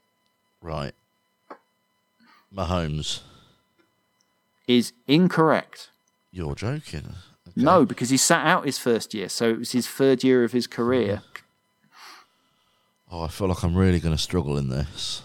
Right. 0.62 0.94
Mahomes. 2.54 3.20
Is 4.78 4.92
incorrect. 5.06 5.90
You're 6.30 6.54
joking. 6.54 7.14
Okay. 7.48 7.60
No, 7.62 7.84
because 7.84 8.10
he 8.10 8.16
sat 8.16 8.46
out 8.46 8.64
his 8.64 8.78
first 8.78 9.12
year, 9.14 9.28
so 9.28 9.50
it 9.50 9.58
was 9.58 9.72
his 9.72 9.86
third 9.88 10.22
year 10.22 10.44
of 10.44 10.52
his 10.52 10.66
career. 10.68 11.22
Oh, 13.10 13.22
I 13.22 13.28
feel 13.28 13.48
like 13.48 13.64
I'm 13.64 13.74
really 13.76 13.98
going 13.98 14.14
to 14.14 14.22
struggle 14.22 14.56
in 14.56 14.68
this. 14.68 15.22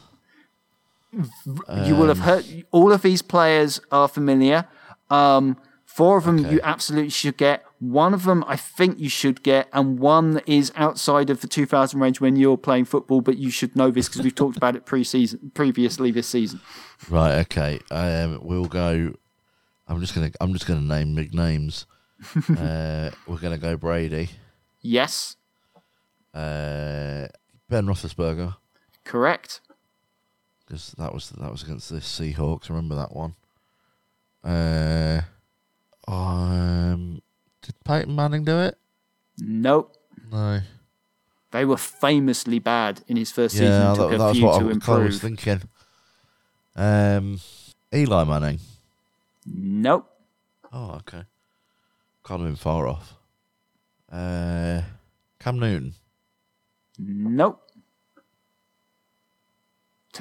you 1.13 1.95
will 1.95 2.07
have 2.07 2.19
heard 2.19 2.65
all 2.71 2.91
of 2.91 3.01
these 3.03 3.21
players 3.21 3.79
are 3.91 4.07
familiar. 4.07 4.65
Um, 5.09 5.57
four 5.85 6.17
of 6.17 6.23
them 6.25 6.39
Okay. 6.39 6.53
you 6.53 6.59
absolutely 6.63 7.11
should 7.11 7.37
get. 7.37 7.63
One 7.79 8.13
of 8.15 8.23
them 8.23 8.43
I 8.47 8.55
think 8.55 8.99
you 8.99 9.09
should 9.09 9.43
get, 9.43 9.69
and 9.71 9.99
one 9.99 10.41
is 10.47 10.71
outside 10.75 11.29
of 11.29 11.41
the 11.41 11.47
2000 11.47 11.99
range 11.99 12.19
when 12.19 12.35
you're 12.35 12.57
playing 12.57 12.85
football, 12.85 13.21
but 13.21 13.37
you 13.37 13.51
should 13.51 13.75
know 13.75 13.91
this 13.91 14.09
because 14.09 14.23
we've 14.23 14.33
talked 14.33 14.57
about 14.57 14.75
it 14.75 14.85
pre-season, 14.87 15.51
previously 15.53 16.09
this 16.09 16.27
season. 16.27 16.59
Right. 17.09 17.35
Okay. 17.41 17.79
Um, 17.91 18.39
we'll 18.41 18.65
go. 18.65 19.13
I'm 19.87 19.99
just 20.01 20.15
gonna. 20.15 20.31
I'm 20.41 20.53
just 20.53 20.65
gonna 20.67 20.81
name 20.81 21.15
big 21.15 21.33
names. 21.33 21.85
uh, 22.57 23.11
we're 23.27 23.37
gonna 23.37 23.57
go 23.57 23.75
Brady. 23.77 24.29
Yes, 24.81 25.35
Uh, 26.33 27.27
ben 27.69 27.85
Roethlisberger, 27.85 28.55
correct. 29.03 29.61
because 30.65 30.93
that 30.97 31.13
was 31.13 31.29
that 31.31 31.51
was 31.51 31.63
against 31.63 31.89
the 31.89 31.97
Seahawks. 31.97 32.69
Remember 32.69 32.95
that 32.95 33.15
one? 33.15 33.35
Uh, 34.43 35.21
um, 36.07 37.21
did 37.61 37.75
Peyton 37.83 38.15
Manning 38.15 38.43
do 38.43 38.59
it? 38.59 38.77
Nope. 39.39 39.95
No. 40.31 40.61
They 41.51 41.65
were 41.65 41.77
famously 41.77 42.59
bad 42.59 43.01
in 43.07 43.17
his 43.17 43.31
first 43.31 43.53
season. 43.53 43.67
Yeah, 43.67 43.91
and 43.91 43.95
that, 43.95 44.01
took 44.01 44.11
that 44.11 44.19
a 44.19 44.27
was 44.27 44.37
few 44.37 44.45
what 44.45 44.61
I 44.89 44.97
was, 44.97 45.05
was 45.13 45.21
thinking. 45.21 45.61
Um, 46.75 47.39
Eli 47.93 48.23
Manning. 48.25 48.59
Nope. 49.45 50.09
Oh, 50.71 50.91
okay. 50.95 51.23
Can't 52.25 52.41
have 52.41 52.49
been 52.49 52.55
far 52.55 52.87
off. 52.87 53.13
Uh, 54.11 54.81
Cam 55.39 55.59
Newton. 55.59 55.93
Nope. 56.97 57.61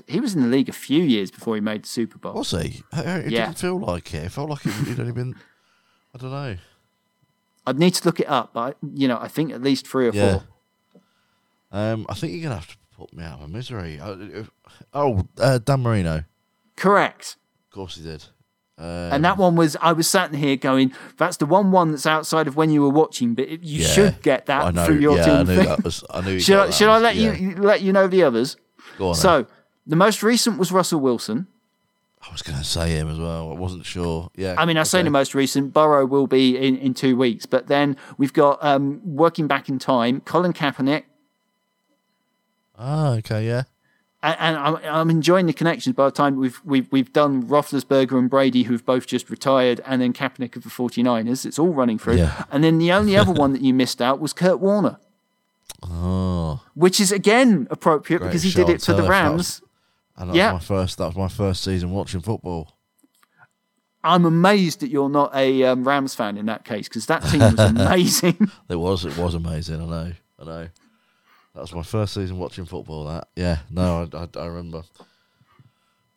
He 0.09 0.19
was 0.19 0.35
in 0.35 0.43
the 0.43 0.49
league 0.49 0.69
a 0.69 0.73
few 0.73 1.03
years 1.03 1.31
before 1.31 1.55
he 1.55 1.61
made 1.61 1.85
the 1.85 1.89
Super 1.89 2.19
Bowl. 2.19 2.35
Was 2.35 2.51
he? 2.51 2.83
Uh, 2.93 3.23
It 3.25 3.31
Yeah. 3.31 3.47
didn't 3.47 3.59
feel 3.59 3.79
like 3.79 4.13
it. 4.13 4.25
It 4.25 4.33
felt 4.33 4.51
like 4.51 4.63
he'd 4.63 4.99
only 4.99 5.13
been. 5.13 5.35
I 6.15 6.19
don't 6.19 6.31
know. 6.33 6.57
I'd 7.67 7.79
need 7.79 7.95
to 7.95 8.05
look 8.05 8.19
it 8.21 8.29
up, 8.29 8.53
but 8.53 8.77
you 8.83 9.07
know, 9.09 9.19
I 9.21 9.29
think 9.29 9.53
at 9.53 9.63
least 9.63 9.87
three 9.87 10.09
or 10.09 10.13
Yeah. 10.13 10.39
four. 10.41 11.01
Um, 11.71 12.07
I 12.09 12.15
think 12.15 12.33
you're 12.33 12.43
gonna 12.43 12.57
have 12.57 12.69
to 12.69 12.77
put 12.97 13.13
me 13.15 13.23
out 13.25 13.35
of 13.41 13.49
my 13.49 13.57
misery. 13.59 13.99
Uh, 14.01 14.17
if- 14.19 14.51
Oh, 14.93 15.29
uh, 15.39 15.59
Dan 15.59 15.83
Marino. 15.83 16.25
Correct. 16.77 17.37
Of 17.69 17.71
course 17.75 17.97
he 17.97 18.03
did. 18.03 18.25
Um, 18.77 18.85
And 18.87 19.25
that 19.25 19.37
one 19.39 19.55
was, 19.55 19.77
I 19.81 19.93
was 19.93 20.09
sat 20.09 20.35
here 20.35 20.57
going, 20.57 20.93
that's 21.17 21.37
the 21.37 21.47
one 21.47 21.71
one 21.71 21.93
that's 21.93 22.07
outside 22.07 22.49
of 22.49 22.57
when 22.57 22.71
you 22.71 22.83
were 22.83 22.91
watching, 22.91 23.35
but 23.35 23.45
it, 23.49 23.63
you 23.63 23.83
yeah, 23.83 23.87
should 23.89 24.23
get 24.23 24.47
that 24.47 24.65
I 24.65 24.71
know. 24.73 24.85
through 24.87 24.99
your 24.99 25.17
yeah, 25.17 25.25
team 25.25 25.35
I 25.35 25.43
knew 25.45 25.57
thing. 25.57 25.67
that 25.67 25.85
was. 25.85 26.05
I 26.11 26.21
knew. 26.23 26.41
should 26.47 26.59
I, 26.59 26.71
should 26.71 26.89
I 26.89 26.99
let 26.99 27.15
Yeah. 27.17 27.35
you 27.35 27.55
let 27.57 27.83
you 27.83 27.93
know 27.93 28.09
the 28.09 28.25
others? 28.25 28.57
Go 28.99 29.11
on. 29.11 29.15
So 29.15 29.47
the 29.87 29.97
most 29.97 30.23
recent 30.23 30.59
was 30.59 30.73
Russell 30.73 31.01
Wilson. 31.01 31.47
I 32.27 32.33
was 32.33 32.41
going 32.43 32.59
to 32.59 32.65
say 32.65 32.93
him 32.93 33.09
as 33.11 33.19
well. 33.19 33.51
I 33.53 33.55
wasn't 33.55 33.85
sure. 33.85 34.31
Yeah. 34.35 34.55
I 34.57 34.65
mean, 34.65 34.79
I 34.79 34.83
say 34.85 35.03
the 35.03 35.11
most 35.11 35.35
recent. 35.35 35.75
Burrow 35.75 36.07
will 36.07 36.27
be 36.27 36.57
in, 36.57 36.75
in 36.79 36.95
two 36.95 37.17
weeks, 37.19 37.45
but 37.45 37.67
then 37.67 37.97
we've 38.17 38.33
got 38.33 38.59
um, 38.65 39.03
working 39.05 39.47
back 39.47 39.69
in 39.69 39.79
time, 39.79 40.21
Colin 40.23 40.55
Kaepernick, 40.55 41.03
Ah, 42.79 43.11
okay, 43.17 43.47
yeah. 43.47 43.65
And, 44.25 44.37
and 44.41 44.57
I'm, 44.57 44.77
I'm 44.85 45.11
enjoying 45.11 45.47
the 45.47 45.53
connections. 45.53 45.95
By 45.95 46.07
the 46.07 46.11
time 46.11 46.37
we've 46.37 46.61
we've 46.65 46.91
we've 46.91 47.13
done 47.13 47.45
Roethlisberger 47.45 48.19
and 48.19 48.29
Brady, 48.29 48.65
who've 48.65 48.85
both 48.85 49.07
just 49.07 49.31
retired, 49.31 49.81
and 49.87 50.01
then 50.03 50.13
Kaepernick 50.13 50.57
of 50.57 50.63
the 50.65 50.69
49ers. 50.71 51.47
It's 51.47 51.59
all 51.59 51.73
running 51.73 51.99
through. 51.99 52.17
Yeah. 52.17 52.45
And 52.51 52.65
then 52.65 52.79
the 52.79 52.91
only 52.93 53.17
other 53.17 53.33
one 53.45 53.53
that 53.53 53.63
you 53.63 53.73
missed 53.75 54.01
out 54.03 54.19
was 54.21 54.33
Kurt 54.33 54.59
Warner, 54.61 54.99
Oh, 55.83 56.61
which 56.75 56.99
is 57.01 57.13
again 57.13 57.67
appropriate 57.71 58.19
Great 58.21 58.29
because 58.29 58.43
he 58.43 58.51
shot 58.51 58.67
did 58.67 58.75
it 58.77 58.83
for 58.83 58.93
the 58.95 59.03
turf. 59.03 59.09
That 59.09 59.33
was- 59.33 59.61
Rams. 59.61 59.63
and 60.17 60.31
that 60.31 60.37
Yeah. 60.37 60.53
was 60.55 60.63
my 60.63 60.77
first. 60.77 60.99
That 60.99 61.07
was 61.07 61.17
my 61.17 61.29
first 61.29 61.63
season 61.63 61.91
watching 61.91 62.21
football. 62.21 62.71
I'm 64.03 64.27
amazed 64.27 64.81
that 64.81 64.89
you're 64.91 65.09
not 65.09 65.35
a 65.35 65.65
um, 65.65 65.87
Rams 65.89 66.15
fan 66.15 66.37
in 66.37 66.45
that 66.47 66.65
case 66.67 66.89
because 66.89 67.07
that 67.07 67.21
team 67.23 67.41
was 67.41 67.59
amazing. 67.59 68.51
It 68.69 68.77
was. 68.77 69.05
It 69.07 69.17
was 69.17 69.35
amazing. 69.35 69.81
I 69.81 69.87
know. 69.87 70.13
I 70.39 70.45
know. 70.45 70.69
That 71.55 71.61
was 71.61 71.73
my 71.73 71.83
first 71.83 72.15
season 72.15 72.39
watching 72.39 72.65
football. 72.65 73.05
That. 73.05 73.29
Yeah. 73.37 73.59
No, 73.71 74.09
I, 74.13 74.17
I, 74.17 74.29
I 74.43 74.47
remember. 74.47 74.83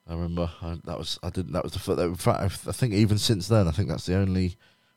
I 0.08 0.14
remember. 0.14 0.50
I, 0.62 0.78
that 0.86 0.98
was. 0.98 1.20
I 1.22 1.30
didn't. 1.30 1.52
That 1.54 1.64
was 1.64 1.74
the. 1.74 1.80
fir- 1.80 2.02
In 2.04 2.16
fact, 2.16 2.40
I, 2.66 2.70
I 2.70 2.74
think 2.74 2.94
even 2.94 3.18
since 3.18 3.48
then, 3.48 3.68
I 3.68 3.72
think 3.72 3.90
that's 3.90 4.06
the 4.06 4.16
only. 4.16 4.56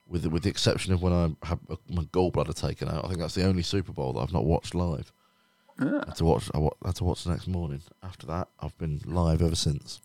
With 0.09 0.23
the, 0.23 0.31
with 0.31 0.43
the 0.43 0.49
exception 0.51 0.93
of 0.93 1.03
when 1.03 1.13
I 1.13 1.31
had 1.47 1.61
uh, 1.69 1.77
my 1.89 2.03
gallbladder 2.05 2.55
taken 2.55 2.89
out, 2.89 3.05
I 3.05 3.09
think 3.09 3.21
that's 3.21 3.37
the 3.37 3.45
only 3.47 3.63
Super 3.63 3.93
Bowl 3.93 4.13
that 4.15 4.21
I've 4.21 4.33
not 4.33 4.45
watched 4.45 4.75
live. 4.75 5.13
I 5.79 5.85
had 6.07 6.17
to 6.17 6.25
watch. 6.25 6.51
I 6.55 6.59
had 6.85 6.97
to 6.97 7.05
watch 7.05 7.23
the 7.25 7.31
next 7.31 7.47
morning. 7.47 7.81
After 8.03 8.27
that, 8.27 8.49
I've 8.59 8.77
been 8.77 9.01
live 9.05 9.41
ever 9.41 9.55
since. 9.55 10.01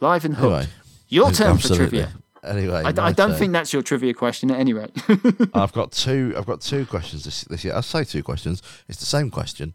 Live 0.00 0.24
and 0.26 0.34
hooked. 0.34 0.44
Anyway, 0.52 0.66
Your 1.08 1.30
turn 1.32 1.52
absolutely. 1.52 1.86
for 1.86 1.90
trivia. 1.90 2.12
Anyway, 2.46 2.82
I, 2.84 2.88
I 2.88 2.92
don't 3.12 3.30
turn. 3.30 3.34
think 3.38 3.52
that's 3.52 3.72
your 3.72 3.82
trivia 3.82 4.14
question 4.14 4.50
at 4.50 4.58
any 4.58 4.72
rate. 4.72 4.90
I've 5.54 5.72
got 5.72 5.92
two. 5.92 6.34
I've 6.36 6.46
got 6.46 6.60
two 6.60 6.86
questions 6.86 7.24
this, 7.24 7.42
this 7.44 7.64
year. 7.64 7.74
I 7.74 7.80
say 7.80 8.04
two 8.04 8.22
questions. 8.22 8.62
It's 8.88 8.98
the 8.98 9.06
same 9.06 9.30
question, 9.30 9.74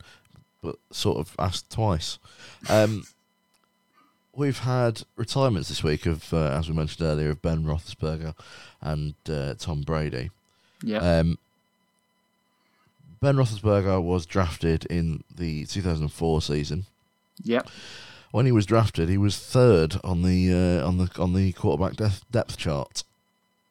but 0.61 0.75
sort 0.91 1.17
of 1.17 1.35
asked 1.39 1.69
twice. 1.71 2.19
Um, 2.69 3.05
we've 4.35 4.59
had 4.59 5.03
retirements 5.15 5.69
this 5.69 5.83
week 5.83 6.05
of, 6.05 6.33
uh, 6.33 6.51
as 6.57 6.69
we 6.69 6.75
mentioned 6.75 7.05
earlier, 7.07 7.29
of 7.31 7.41
Ben 7.41 7.63
Roethlisberger 7.63 8.33
and 8.81 9.13
uh, 9.29 9.53
Tom 9.57 9.81
Brady. 9.81 10.31
yeah. 10.83 11.19
Um, 11.19 11.37
ben 13.21 13.35
Roethlisberger 13.35 14.01
was 14.01 14.25
drafted 14.25 14.85
in 14.85 15.23
the 15.35 15.65
2004 15.65 16.41
season. 16.41 16.85
Yep. 17.43 17.69
When 18.31 18.45
he 18.45 18.51
was 18.51 18.65
drafted, 18.65 19.09
he 19.09 19.17
was 19.17 19.37
third 19.37 19.97
on 20.03 20.21
the 20.21 20.53
uh, 20.53 20.87
on 20.87 20.97
the 20.97 21.09
on 21.19 21.33
the 21.33 21.51
quarterback 21.53 21.97
depth, 21.97 22.23
depth 22.31 22.57
chart. 22.57 23.03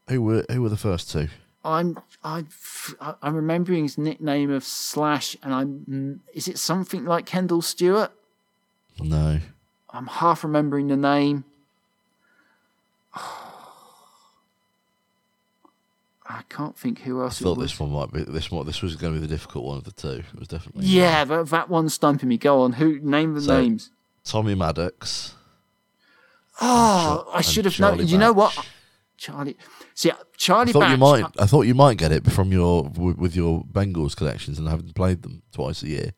Who 0.08 0.20
were 0.22 0.44
who 0.50 0.60
were 0.62 0.68
the 0.68 0.76
first 0.76 1.10
two? 1.10 1.28
I'm 1.64 1.98
I 2.24 2.44
I'm 3.22 3.34
remembering 3.34 3.84
his 3.84 3.96
nickname 3.98 4.50
of 4.50 4.64
Slash, 4.64 5.36
and 5.42 5.54
I'm 5.54 6.20
is 6.34 6.46
it 6.48 6.58
something 6.58 7.04
like 7.04 7.26
Kordell 7.26 7.62
Stewart? 7.64 8.12
No. 9.02 9.40
I'm 9.90 10.06
half 10.06 10.44
remembering 10.44 10.88
the 10.88 10.96
name. 10.96 11.44
I 16.28 16.42
can't 16.48 16.76
think 16.78 17.00
who 17.00 17.20
I 17.20 17.24
else 17.24 17.40
it 17.40 17.44
thought 17.44 17.56
was. 17.56 17.70
this 17.72 17.80
one 17.80 17.90
might 17.90 18.12
be 18.12 18.22
this 18.22 18.50
one. 18.52 18.64
This 18.64 18.82
was 18.82 18.94
going 18.94 19.14
to 19.14 19.20
be 19.20 19.26
the 19.26 19.32
difficult 19.32 19.64
one 19.64 19.78
of 19.78 19.84
the 19.84 19.90
two. 19.90 20.22
It 20.32 20.38
was 20.38 20.46
definitely 20.48 20.86
Yeah, 20.86 21.24
that, 21.24 21.48
that 21.48 21.68
one's 21.68 21.94
stumping 21.94 22.28
me. 22.28 22.38
Go 22.38 22.60
on. 22.60 22.74
Who 22.74 23.00
name 23.00 23.34
the 23.34 23.40
So- 23.40 23.60
names? 23.60 23.90
Tommy 24.30 24.54
Maddox. 24.54 25.34
Oh, 26.60 27.28
I 27.34 27.40
should 27.40 27.64
have 27.64 27.78
known. 27.80 28.06
You 28.06 28.16
know 28.16 28.32
what? 28.32 28.56
Charlie. 29.16 29.56
See, 29.94 30.10
uh, 30.10 30.14
Charlie 30.36 30.70
I 30.70 30.72
thought 30.72 30.90
you 30.90 30.96
might. 30.96 31.24
Uh, 31.24 31.30
I 31.40 31.46
thought 31.46 31.62
you 31.62 31.74
might 31.74 31.98
get 31.98 32.12
it 32.12 32.30
from 32.30 32.52
your 32.52 32.84
with 32.84 33.18
with 33.18 33.34
your 33.34 33.64
Bengals 33.64 34.14
connections 34.16 34.58
and 34.58 34.68
having 34.68 34.92
played 34.92 35.22
them 35.22 35.42
twice 35.52 35.82
a 35.82 35.88
year. 35.88 36.12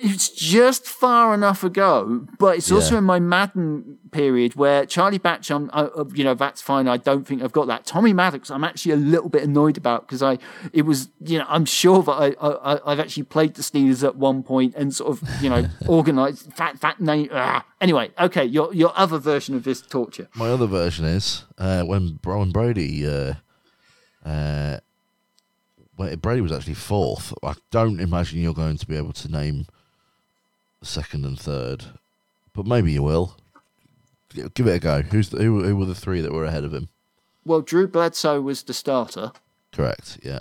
It's 0.00 0.28
just 0.28 0.86
far 0.86 1.34
enough 1.34 1.64
ago, 1.64 2.26
but 2.38 2.56
it's 2.58 2.70
also 2.70 2.96
in 2.98 3.04
my 3.04 3.18
Madden 3.20 3.98
period 4.10 4.54
where 4.54 4.84
Charlie 4.86 5.18
Batch, 5.18 5.50
I'm, 5.50 5.70
uh, 5.72 5.88
uh, 5.96 6.04
you 6.14 6.22
know, 6.24 6.34
that's 6.34 6.60
fine. 6.62 6.86
I 6.88 6.96
don't 6.96 7.26
think 7.26 7.42
I've 7.42 7.52
got 7.52 7.66
that. 7.66 7.84
Tommy 7.86 8.12
Maddox, 8.12 8.50
I'm 8.50 8.64
actually 8.64 8.92
a 8.92 8.96
little 8.96 9.28
bit 9.28 9.42
annoyed 9.42 9.76
about 9.76 10.02
because 10.06 10.22
I, 10.22 10.38
it 10.72 10.82
was, 10.82 11.08
you 11.24 11.38
know, 11.38 11.46
I'm 11.48 11.64
sure 11.64 12.02
that 12.02 12.12
I, 12.12 12.26
I, 12.40 12.74
I- 12.74 12.92
I've 12.92 13.00
actually 13.00 13.24
played 13.24 13.54
the 13.54 13.62
Steelers 13.62 14.04
at 14.06 14.16
one 14.16 14.42
point 14.42 14.74
and 14.76 14.94
sort 14.94 15.10
of, 15.20 15.42
you 15.42 15.48
know, 15.50 15.66
organized 15.88 16.56
that 16.56 16.80
that 16.80 17.00
name. 17.00 17.28
ah. 17.32 17.64
Anyway, 17.80 18.10
okay, 18.20 18.44
your 18.44 18.72
your 18.74 18.92
other 18.96 19.18
version 19.18 19.54
of 19.54 19.64
this 19.64 19.80
torture. 19.82 20.28
My 20.34 20.48
other 20.48 20.66
version 20.66 21.04
is 21.04 21.44
uh, 21.58 21.82
when 21.84 22.18
Brian 22.22 22.50
Brady. 22.50 23.06
Uh, 23.06 23.34
uh, 24.24 24.78
when 25.96 26.16
Brady 26.18 26.40
was 26.40 26.50
actually 26.52 26.74
fourth. 26.74 27.32
I 27.42 27.54
don't 27.70 28.00
imagine 28.00 28.40
you're 28.40 28.54
going 28.54 28.76
to 28.78 28.86
be 28.86 28.96
able 28.96 29.12
to 29.12 29.28
name 29.30 29.66
second 30.84 31.24
and 31.24 31.38
third, 31.38 31.84
but 32.52 32.66
maybe 32.66 32.92
you 32.92 33.02
will. 33.02 33.36
Give 34.54 34.66
it 34.66 34.76
a 34.76 34.78
go. 34.78 35.02
Who's 35.02 35.30
the, 35.30 35.42
who? 35.42 35.62
Who 35.62 35.76
were 35.76 35.84
the 35.84 35.94
three 35.94 36.20
that 36.20 36.32
were 36.32 36.44
ahead 36.44 36.64
of 36.64 36.74
him? 36.74 36.88
Well, 37.44 37.60
Drew 37.60 37.86
Bledsoe 37.86 38.40
was 38.40 38.62
the 38.62 38.74
starter, 38.74 39.32
Correct. 39.72 40.18
Yeah. 40.22 40.40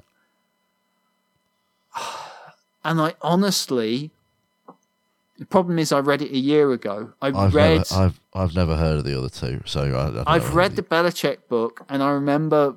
and 2.84 3.02
I 3.02 3.16
honestly. 3.22 4.12
The 5.40 5.46
problem 5.48 5.80
is, 5.80 5.92
I 5.92 6.00
read 6.00 6.22
it 6.22 6.32
a 6.32 6.38
year 6.38 6.72
ago. 6.72 7.14
I 7.22 7.28
I've 7.28 7.54
read. 7.54 7.90
never, 7.92 8.04
I've 8.04 8.20
I've 8.34 8.56
never 8.56 8.76
heard 8.76 8.98
of 8.98 9.04
the 9.04 9.18
other 9.18 9.30
two, 9.30 9.62
so 9.66 9.82
I, 9.82 9.86
I 9.86 10.12
don't 10.12 10.24
I've 10.28 10.50
know 10.50 10.56
read 10.56 10.76
the 10.76 10.84
Belichick 10.84 11.48
book, 11.50 11.86
and 11.90 12.04
I 12.04 12.12
remember 12.12 12.76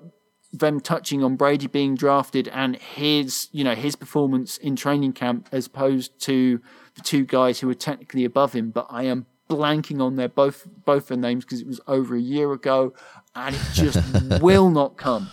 them 0.53 0.81
touching 0.81 1.23
on 1.23 1.37
Brady 1.37 1.67
being 1.67 1.95
drafted 1.95 2.49
and 2.49 2.77
his, 2.77 3.49
you 3.53 3.65
know, 3.65 3.75
his 3.75 3.97
performance 3.97 4.57
in 4.59 4.77
training 4.77 5.13
camp 5.13 5.49
as 5.53 5.67
opposed 5.67 6.19
to 6.21 6.61
the 6.97 7.03
two 7.03 7.25
guys 7.25 7.61
who 7.61 7.67
were 7.69 7.75
technically 7.75 8.25
above 8.25 8.53
him. 8.53 8.71
But 8.71 8.87
I 8.91 9.05
am 9.05 9.27
blanking 9.49 10.03
on 10.03 10.17
their 10.17 10.29
both 10.29 10.67
both 10.85 11.09
their 11.09 11.17
names 11.17 11.45
because 11.45 11.61
it 11.61 11.67
was 11.67 11.81
over 11.87 12.17
a 12.17 12.21
year 12.21 12.53
ago, 12.53 12.93
and 13.35 13.55
it 13.55 13.63
just 13.73 13.99
will 14.43 14.71
not 14.71 14.97
come. 14.97 15.31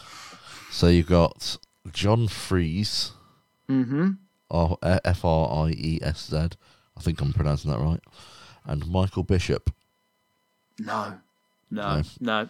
So 0.71 0.87
you've 0.87 1.07
got 1.07 1.57
John 1.91 2.27
Friesz, 2.27 3.11
Mm-hmm. 3.69 4.11
R- 4.51 4.77
F 4.83 5.23
R 5.25 5.67
I 5.67 5.71
E 5.71 5.99
S 6.01 6.27
Z. 6.29 6.37
I 6.95 7.01
think 7.01 7.21
I'm 7.21 7.33
pronouncing 7.33 7.71
that 7.71 7.79
right. 7.79 7.99
And 8.65 8.87
Michael 8.87 9.23
Bishop. 9.23 9.73
No, 10.79 11.13
no, 11.71 12.01
no. 12.19 12.49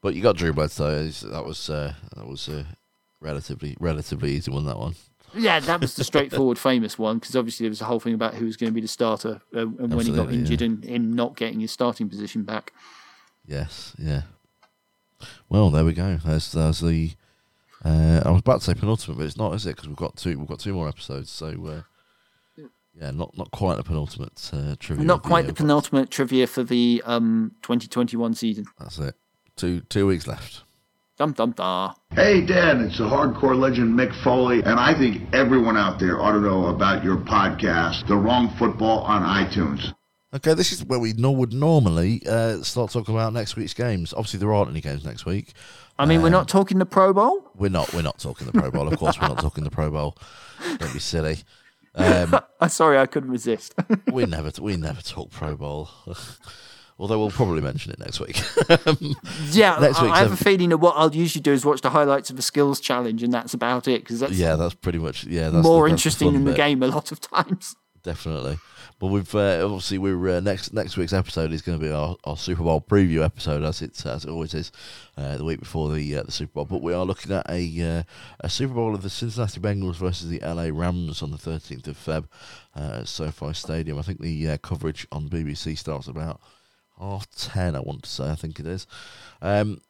But 0.00 0.14
you 0.14 0.22
got 0.22 0.36
Drew 0.36 0.52
Bledsoe. 0.52 1.08
That 1.08 1.44
was 1.44 1.68
uh, 1.68 1.94
that 2.16 2.26
was 2.26 2.48
a 2.48 2.66
relatively 3.20 3.76
relatively 3.78 4.32
easy 4.32 4.50
one. 4.50 4.64
That 4.66 4.78
one. 4.78 4.94
Yeah, 5.34 5.60
that 5.60 5.80
was 5.80 5.94
the 5.94 6.04
straightforward, 6.04 6.58
famous 6.58 6.98
one 6.98 7.18
because 7.18 7.36
obviously 7.36 7.64
there 7.64 7.70
was 7.70 7.80
a 7.80 7.84
whole 7.84 8.00
thing 8.00 8.14
about 8.14 8.34
who 8.34 8.46
was 8.46 8.56
going 8.56 8.70
to 8.70 8.74
be 8.74 8.80
the 8.80 8.88
starter 8.88 9.40
uh, 9.54 9.60
and 9.60 9.94
when 9.94 10.06
he 10.06 10.12
got 10.12 10.32
injured 10.32 10.60
yeah. 10.60 10.66
and 10.66 10.84
him 10.84 11.12
not 11.12 11.36
getting 11.36 11.60
his 11.60 11.70
starting 11.70 12.08
position 12.08 12.42
back. 12.42 12.72
Yes. 13.46 13.94
Yeah. 13.98 14.22
Well, 15.48 15.70
there 15.70 15.84
we 15.84 15.92
go. 15.92 16.18
There's 16.24 16.52
there's 16.52 16.80
the. 16.80 17.12
Uh, 17.84 18.22
I 18.24 18.30
was 18.30 18.40
about 18.40 18.60
to 18.60 18.66
say 18.66 18.74
penultimate, 18.74 19.18
but 19.18 19.26
it's 19.26 19.36
not, 19.36 19.54
is 19.54 19.64
it? 19.64 19.76
Because 19.76 19.88
we've 19.88 19.96
got 19.96 20.16
two. 20.16 20.38
We've 20.38 20.48
got 20.48 20.60
two 20.60 20.74
more 20.74 20.88
episodes. 20.88 21.30
So. 21.30 21.48
Uh, 21.66 21.82
yeah, 23.00 23.12
not 23.12 23.36
not 23.38 23.50
quite 23.52 23.78
a 23.78 23.84
penultimate 23.84 24.50
uh, 24.52 24.74
trivia. 24.78 25.04
Not 25.04 25.22
the 25.22 25.28
quite 25.28 25.44
year, 25.44 25.52
the 25.52 25.54
penultimate 25.54 26.10
trivia 26.10 26.46
for 26.48 26.64
the 26.64 27.02
um, 27.06 27.52
2021 27.62 28.34
season. 28.34 28.66
That's 28.78 28.98
it. 28.98 29.14
Two 29.56 29.82
two 29.82 30.06
weeks 30.06 30.26
left. 30.26 30.64
Dum 31.18 31.32
dum 31.32 31.50
da. 31.50 31.94
Hey, 32.12 32.46
Dan, 32.46 32.80
it's 32.80 32.98
the 32.98 33.04
hardcore 33.04 33.58
legend 33.58 33.98
Mick 33.98 34.14
Foley, 34.22 34.62
and 34.62 34.78
I 34.78 34.96
think 34.96 35.22
everyone 35.34 35.76
out 35.76 35.98
there 35.98 36.20
ought 36.20 36.30
to 36.30 36.40
know 36.40 36.66
about 36.66 37.02
your 37.02 37.16
podcast, 37.16 38.06
The 38.06 38.16
Wrong 38.16 38.54
Football 38.56 39.00
on 39.00 39.22
iTunes. 39.22 39.92
Okay, 40.32 40.54
this 40.54 40.70
is 40.70 40.84
where 40.84 41.00
we 41.00 41.14
no- 41.14 41.32
would 41.32 41.52
normally 41.52 42.22
uh, 42.24 42.62
start 42.62 42.92
talking 42.92 43.16
about 43.16 43.32
next 43.32 43.56
week's 43.56 43.74
games. 43.74 44.12
Obviously, 44.12 44.38
there 44.38 44.54
aren't 44.54 44.70
any 44.70 44.80
games 44.80 45.04
next 45.04 45.26
week. 45.26 45.54
I 45.98 46.06
mean, 46.06 46.22
we're 46.22 46.30
not 46.30 46.46
talking 46.46 46.78
the 46.78 46.86
Pro 46.86 47.12
Bowl. 47.12 47.50
We're 47.56 47.68
not. 47.68 47.92
We're 47.92 48.02
not 48.02 48.20
talking 48.20 48.46
the 48.46 48.52
Pro 48.52 48.70
Bowl. 48.70 48.86
Of 48.86 48.96
course, 49.00 49.20
we're 49.20 49.26
not 49.26 49.40
talking 49.40 49.64
the 49.64 49.70
Pro 49.70 49.90
Bowl. 49.90 50.16
Don't 50.76 50.92
be 50.92 51.00
silly. 51.00 51.38
Um, 51.96 52.38
I'm 52.60 52.68
sorry, 52.68 52.96
I 52.96 53.06
couldn't 53.06 53.30
resist. 53.32 53.74
we 54.12 54.24
never. 54.24 54.52
We 54.62 54.76
never 54.76 55.02
talk 55.02 55.32
Pro 55.32 55.56
Bowl. 55.56 55.90
Although 57.00 57.20
we'll 57.20 57.30
probably 57.30 57.60
mention 57.60 57.92
it 57.92 58.00
next 58.00 58.18
week. 58.18 58.40
yeah, 59.52 59.78
Next 59.78 60.00
I, 60.00 60.18
have 60.18 60.32
a 60.32 60.36
feeling 60.36 60.70
that 60.70 60.78
what 60.78 60.94
I'll 60.96 61.14
usually 61.14 61.42
do 61.42 61.52
is 61.52 61.64
watch 61.64 61.80
the 61.80 61.90
highlights 61.90 62.28
of 62.28 62.36
the 62.36 62.42
skills 62.42 62.80
challenge, 62.80 63.22
and 63.22 63.32
that's 63.32 63.54
about 63.54 63.86
it 63.86 64.02
because 64.02 64.18
that's 64.18 64.32
yeah, 64.32 64.56
that's 64.56 64.74
pretty 64.74 64.98
much. 64.98 65.24
Yeah, 65.24 65.50
that's 65.50 65.62
more 65.62 65.86
the, 65.86 65.92
that's 65.92 66.00
interesting 66.00 66.32
than 66.32 66.44
the 66.44 66.54
game 66.54 66.82
a 66.82 66.88
lot 66.88 67.12
of 67.12 67.20
times. 67.20 67.76
Definitely. 68.02 68.58
But 68.98 69.08
we've 69.08 69.32
uh, 69.32 69.64
obviously 69.64 69.98
we're 69.98 70.28
uh, 70.28 70.40
next 70.40 70.72
next 70.72 70.96
week's 70.96 71.12
episode 71.12 71.52
is 71.52 71.62
going 71.62 71.78
to 71.78 71.84
be 71.84 71.92
our, 71.92 72.16
our 72.24 72.36
Super 72.36 72.64
Bowl 72.64 72.80
preview 72.80 73.24
episode 73.24 73.62
as 73.62 73.80
it 73.80 74.04
as 74.04 74.24
it 74.24 74.30
always 74.30 74.54
is 74.54 74.72
uh, 75.16 75.36
the 75.36 75.44
week 75.44 75.60
before 75.60 75.94
the 75.94 76.16
uh, 76.16 76.24
the 76.24 76.32
Super 76.32 76.54
Bowl. 76.54 76.64
But 76.64 76.82
we 76.82 76.92
are 76.94 77.04
looking 77.04 77.30
at 77.30 77.48
a 77.48 77.80
uh, 77.80 78.02
a 78.40 78.50
Super 78.50 78.74
Bowl 78.74 78.96
of 78.96 79.02
the 79.02 79.10
Cincinnati 79.10 79.60
Bengals 79.60 79.96
versus 79.96 80.28
the 80.28 80.40
LA 80.40 80.70
Rams 80.72 81.22
on 81.22 81.30
the 81.30 81.36
13th 81.36 81.86
of 81.86 81.96
Feb 81.96 82.24
uh, 82.74 83.00
at 83.00 83.08
SoFi 83.08 83.52
Stadium. 83.52 84.00
I 84.00 84.02
think 84.02 84.20
the 84.20 84.50
uh, 84.50 84.56
coverage 84.56 85.06
on 85.12 85.28
BBC 85.28 85.78
starts 85.78 86.08
about 86.08 86.40
half 86.98 87.28
ten. 87.30 87.76
I 87.76 87.80
want 87.80 88.02
to 88.04 88.10
say 88.10 88.30
I 88.30 88.34
think 88.34 88.60
it 88.60 88.66
is. 88.66 88.86
Um, 89.40 89.80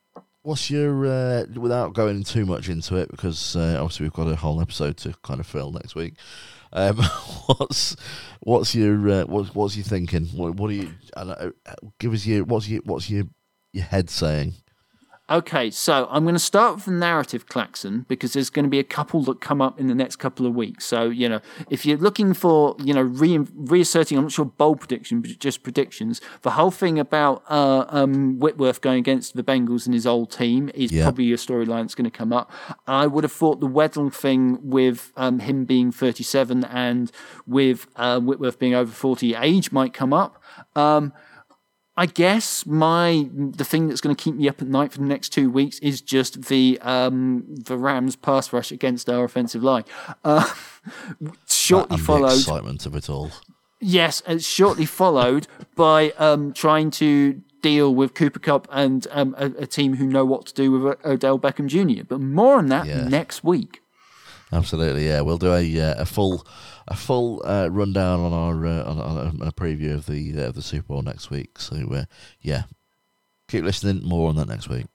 what's 0.43 0.71
your 0.71 1.07
uh, 1.07 1.45
without 1.57 1.93
going 1.93 2.25
too 2.25 2.47
much 2.47 2.69
into 2.69 2.97
it 2.97 3.11
because 3.11 3.57
uh, 3.57 3.77
obviously 3.81 4.05
we've 4.05 4.13
got 4.13 4.29
a 4.29 4.37
whole 4.37 4.61
episode 4.61 4.97
to 4.99 5.15
kind 5.23 5.41
of 5.41 5.47
fill 5.47 5.73
next 5.73 5.95
week. 5.95 6.15
Um, 6.73 6.97
what's 7.47 7.97
what's 8.41 8.75
your 8.75 9.09
uh, 9.09 9.25
what's 9.25 9.55
what's 9.55 9.77
you 9.77 9.83
thinking? 9.83 10.27
What, 10.27 10.57
what 10.57 10.71
are 10.71 10.75
you? 10.75 10.95
Know, 11.17 11.53
give 11.99 12.13
us 12.13 12.27
your 12.27 12.45
what's 12.45 12.69
your 12.69 12.83
what's 12.85 13.11
your 13.11 13.25
your 13.73 13.85
head 13.85 14.11
saying? 14.11 14.55
Okay, 15.31 15.70
so 15.70 16.09
I'm 16.11 16.22
going 16.22 16.35
to 16.35 16.39
start 16.39 16.76
with 16.76 16.85
the 16.87 16.91
narrative 16.93 17.47
klaxon 17.49 18.07
because 18.09 18.33
there's 18.33 18.49
going 18.49 18.64
to 18.64 18.70
be 18.70 18.79
a 18.79 18.85
couple 18.85 19.22
that 19.24 19.43
come 19.43 19.61
up 19.61 19.79
in 19.79 19.87
the 19.87 19.95
next 19.95 20.16
couple 20.16 20.47
of 20.47 20.55
weeks. 20.55 20.87
So, 20.87 21.11
you 21.11 21.29
know, 21.29 21.41
if 21.68 21.85
you're 21.85 21.99
looking 21.99 22.33
for, 22.33 22.74
you 22.83 22.95
know, 22.95 23.03
re- 23.03 23.45
reasserting, 23.55 24.16
I'm 24.16 24.24
not 24.24 24.33
sure 24.33 24.47
bold 24.47 24.81
prediction, 24.81 25.20
but 25.20 25.39
just 25.39 25.62
predictions, 25.62 26.22
the 26.43 26.53
whole 26.53 26.70
thing 26.70 26.99
about 26.99 27.43
uh, 27.51 27.85
um, 27.91 28.39
Whitworth 28.39 28.81
going 28.81 29.01
against 29.01 29.37
the 29.37 29.43
Bengals 29.43 29.85
and 29.85 29.93
his 29.93 30.07
old 30.07 30.31
team 30.31 30.70
is 30.74 30.93
Yeah. 30.93 31.03
probably 31.05 31.31
a 31.35 31.37
storyline 31.37 31.83
that's 31.83 31.95
going 31.95 32.11
to 32.11 32.16
come 32.16 32.33
up. 32.33 32.51
I 32.87 33.07
would 33.07 33.22
have 33.24 33.33
thought 33.33 33.61
the 33.61 33.68
Weddle 33.68 34.11
thing 34.11 34.59
with 34.62 35.12
um, 35.18 35.41
him 35.41 35.66
being 35.66 35.93
37 35.93 36.64
and 36.64 37.12
with 37.47 37.87
uh, 37.97 38.18
Whitworth 38.18 38.59
being 38.59 38.74
over 38.74 38.91
40 38.91 39.35
age 39.35 39.72
might 39.72 39.93
come 39.93 40.14
up. 40.14 40.43
Um, 40.74 41.12
I 41.99 42.07
guess 42.07 42.65
my 42.65 43.29
the 43.35 43.65
thing 43.65 43.89
that's 43.89 44.01
going 44.01 44.15
to 44.15 44.23
keep 44.25 44.37
me 44.37 44.49
up 44.49 44.63
at 44.63 44.69
night 44.69 44.93
for 44.93 44.99
the 44.99 45.05
next 45.15 45.31
two 45.31 45.51
weeks 45.51 45.79
is 45.81 46.01
just 46.01 46.45
the 46.47 46.79
um, 46.83 47.45
the 47.49 47.77
Rams 47.77 48.15
pass 48.17 48.53
rush 48.53 48.71
against 48.73 49.11
our 49.11 49.25
offensive 49.25 49.63
line. 49.65 49.85
Uh, 50.25 50.49
shortly 51.49 51.95
and 51.95 52.01
the 52.01 52.05
followed, 52.05 52.39
excitement 52.39 52.87
of 52.87 52.95
it 52.95 53.11
all. 53.11 53.31
yes, 53.81 54.23
it's 54.27 54.47
shortly 54.47 54.87
followed 54.87 55.47
by 55.75 56.11
um, 56.19 56.53
trying 56.53 56.91
to 56.93 57.43
deal 57.63 57.93
with 57.95 58.15
Cooper 58.15 58.39
Kupp 58.39 58.69
and 58.71 59.07
um, 59.11 59.35
a, 59.37 59.47
a 59.59 59.67
team 59.67 59.97
who 59.97 60.07
know 60.07 60.25
what 60.25 60.47
to 60.47 60.55
do 60.55 60.71
with 60.71 61.05
Odell 61.05 61.39
Beckham 61.39 61.67
Jr. 61.67 62.05
But 62.09 62.21
more 62.21 62.59
on 62.59 62.67
that 62.69 62.87
Yeah. 62.87 63.09
next 63.09 63.43
week. 63.43 63.83
Absolutely, 64.53 65.07
yeah. 65.09 65.21
We'll 65.21 65.39
do 65.39 65.53
a 65.53 65.81
uh, 65.81 66.03
a 66.03 66.07
full 66.07 66.47
a 66.89 66.97
full 66.97 67.43
uh, 67.45 67.68
rundown 67.68 68.20
on 68.20 68.32
our 68.32 68.66
uh, 68.66 68.84
on, 68.84 68.99
on 68.99 69.49
a 69.49 69.53
preview 69.53 69.95
of 69.95 70.07
the 70.07 70.34
uh, 70.43 70.49
of 70.49 70.55
the 70.55 70.62
Super 70.62 70.89
Bowl 70.89 71.03
next 71.03 71.30
week. 71.30 71.59
So 71.59 71.76
uh, 71.93 72.05
yeah, 72.41 72.64
keep 73.49 73.64
listening. 73.64 74.03
More 74.05 74.28
on 74.28 74.36
that 74.36 74.49
next 74.49 74.68
week. 74.68 74.86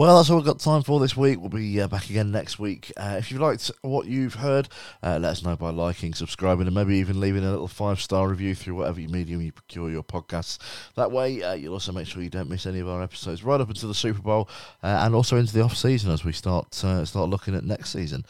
Well, 0.00 0.16
that's 0.16 0.30
all 0.30 0.36
we've 0.36 0.46
got 0.46 0.60
time 0.60 0.82
for 0.82 0.98
this 0.98 1.14
week. 1.14 1.38
We'll 1.38 1.50
be 1.50 1.78
uh, 1.78 1.86
back 1.86 2.08
again 2.08 2.32
next 2.32 2.58
week. 2.58 2.90
Uh, 2.96 3.16
if 3.18 3.30
you've 3.30 3.42
liked 3.42 3.70
what 3.82 4.06
you've 4.06 4.32
heard, 4.32 4.66
uh, 5.02 5.18
let 5.20 5.32
us 5.32 5.42
know 5.44 5.56
by 5.56 5.68
liking, 5.68 6.14
subscribing, 6.14 6.66
and 6.66 6.74
maybe 6.74 6.96
even 6.96 7.20
leaving 7.20 7.44
a 7.44 7.50
little 7.50 7.68
five 7.68 8.00
star 8.00 8.26
review 8.26 8.54
through 8.54 8.76
whatever 8.76 8.98
medium 8.98 9.42
you 9.42 9.52
procure 9.52 9.90
your 9.90 10.02
podcasts. 10.02 10.56
That 10.94 11.12
way, 11.12 11.42
uh, 11.42 11.52
you'll 11.52 11.74
also 11.74 11.92
make 11.92 12.06
sure 12.06 12.22
you 12.22 12.30
don't 12.30 12.48
miss 12.48 12.64
any 12.64 12.80
of 12.80 12.88
our 12.88 13.02
episodes 13.02 13.44
right 13.44 13.60
up 13.60 13.68
until 13.68 13.90
the 13.90 13.94
Super 13.94 14.22
Bowl 14.22 14.48
uh, 14.82 15.02
and 15.02 15.14
also 15.14 15.36
into 15.36 15.52
the 15.52 15.60
off 15.60 15.76
season 15.76 16.10
as 16.10 16.24
we 16.24 16.32
start 16.32 16.82
uh, 16.82 17.04
start 17.04 17.28
looking 17.28 17.54
at 17.54 17.64
next 17.64 17.90
season. 17.90 18.24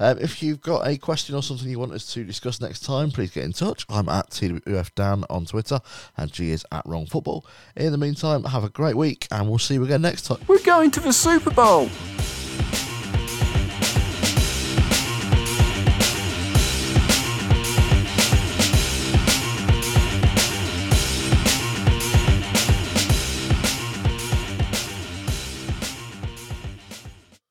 Um, 0.00 0.18
if 0.18 0.42
you've 0.42 0.60
got 0.60 0.86
a 0.86 0.98
question 0.98 1.34
or 1.34 1.42
something 1.42 1.70
you 1.70 1.78
want 1.78 1.92
us 1.92 2.12
to 2.12 2.24
discuss 2.24 2.60
next 2.60 2.80
time, 2.80 3.10
please 3.10 3.30
get 3.30 3.44
in 3.44 3.54
touch. 3.54 3.86
I'm 3.88 4.10
at 4.10 4.28
TWFDan 4.28 5.24
on 5.30 5.46
Twitter, 5.46 5.80
and 6.18 6.30
Gee 6.30 6.50
is 6.50 6.66
at 6.70 6.84
Wrong 6.84 7.06
Football. 7.06 7.46
In 7.76 7.92
the 7.92 7.98
meantime, 7.98 8.44
have 8.44 8.64
a 8.64 8.68
great 8.68 8.94
week, 8.94 9.26
and 9.30 9.48
we'll 9.48 9.58
see 9.58 9.72
you 9.72 9.84
again 9.84 10.02
next 10.02 10.26
time. 10.26 10.40
We're 10.46 10.58
going 10.58 10.90
to 10.90 11.00
the 11.00 11.13
Super 11.14 11.50
Bowl. 11.52 11.88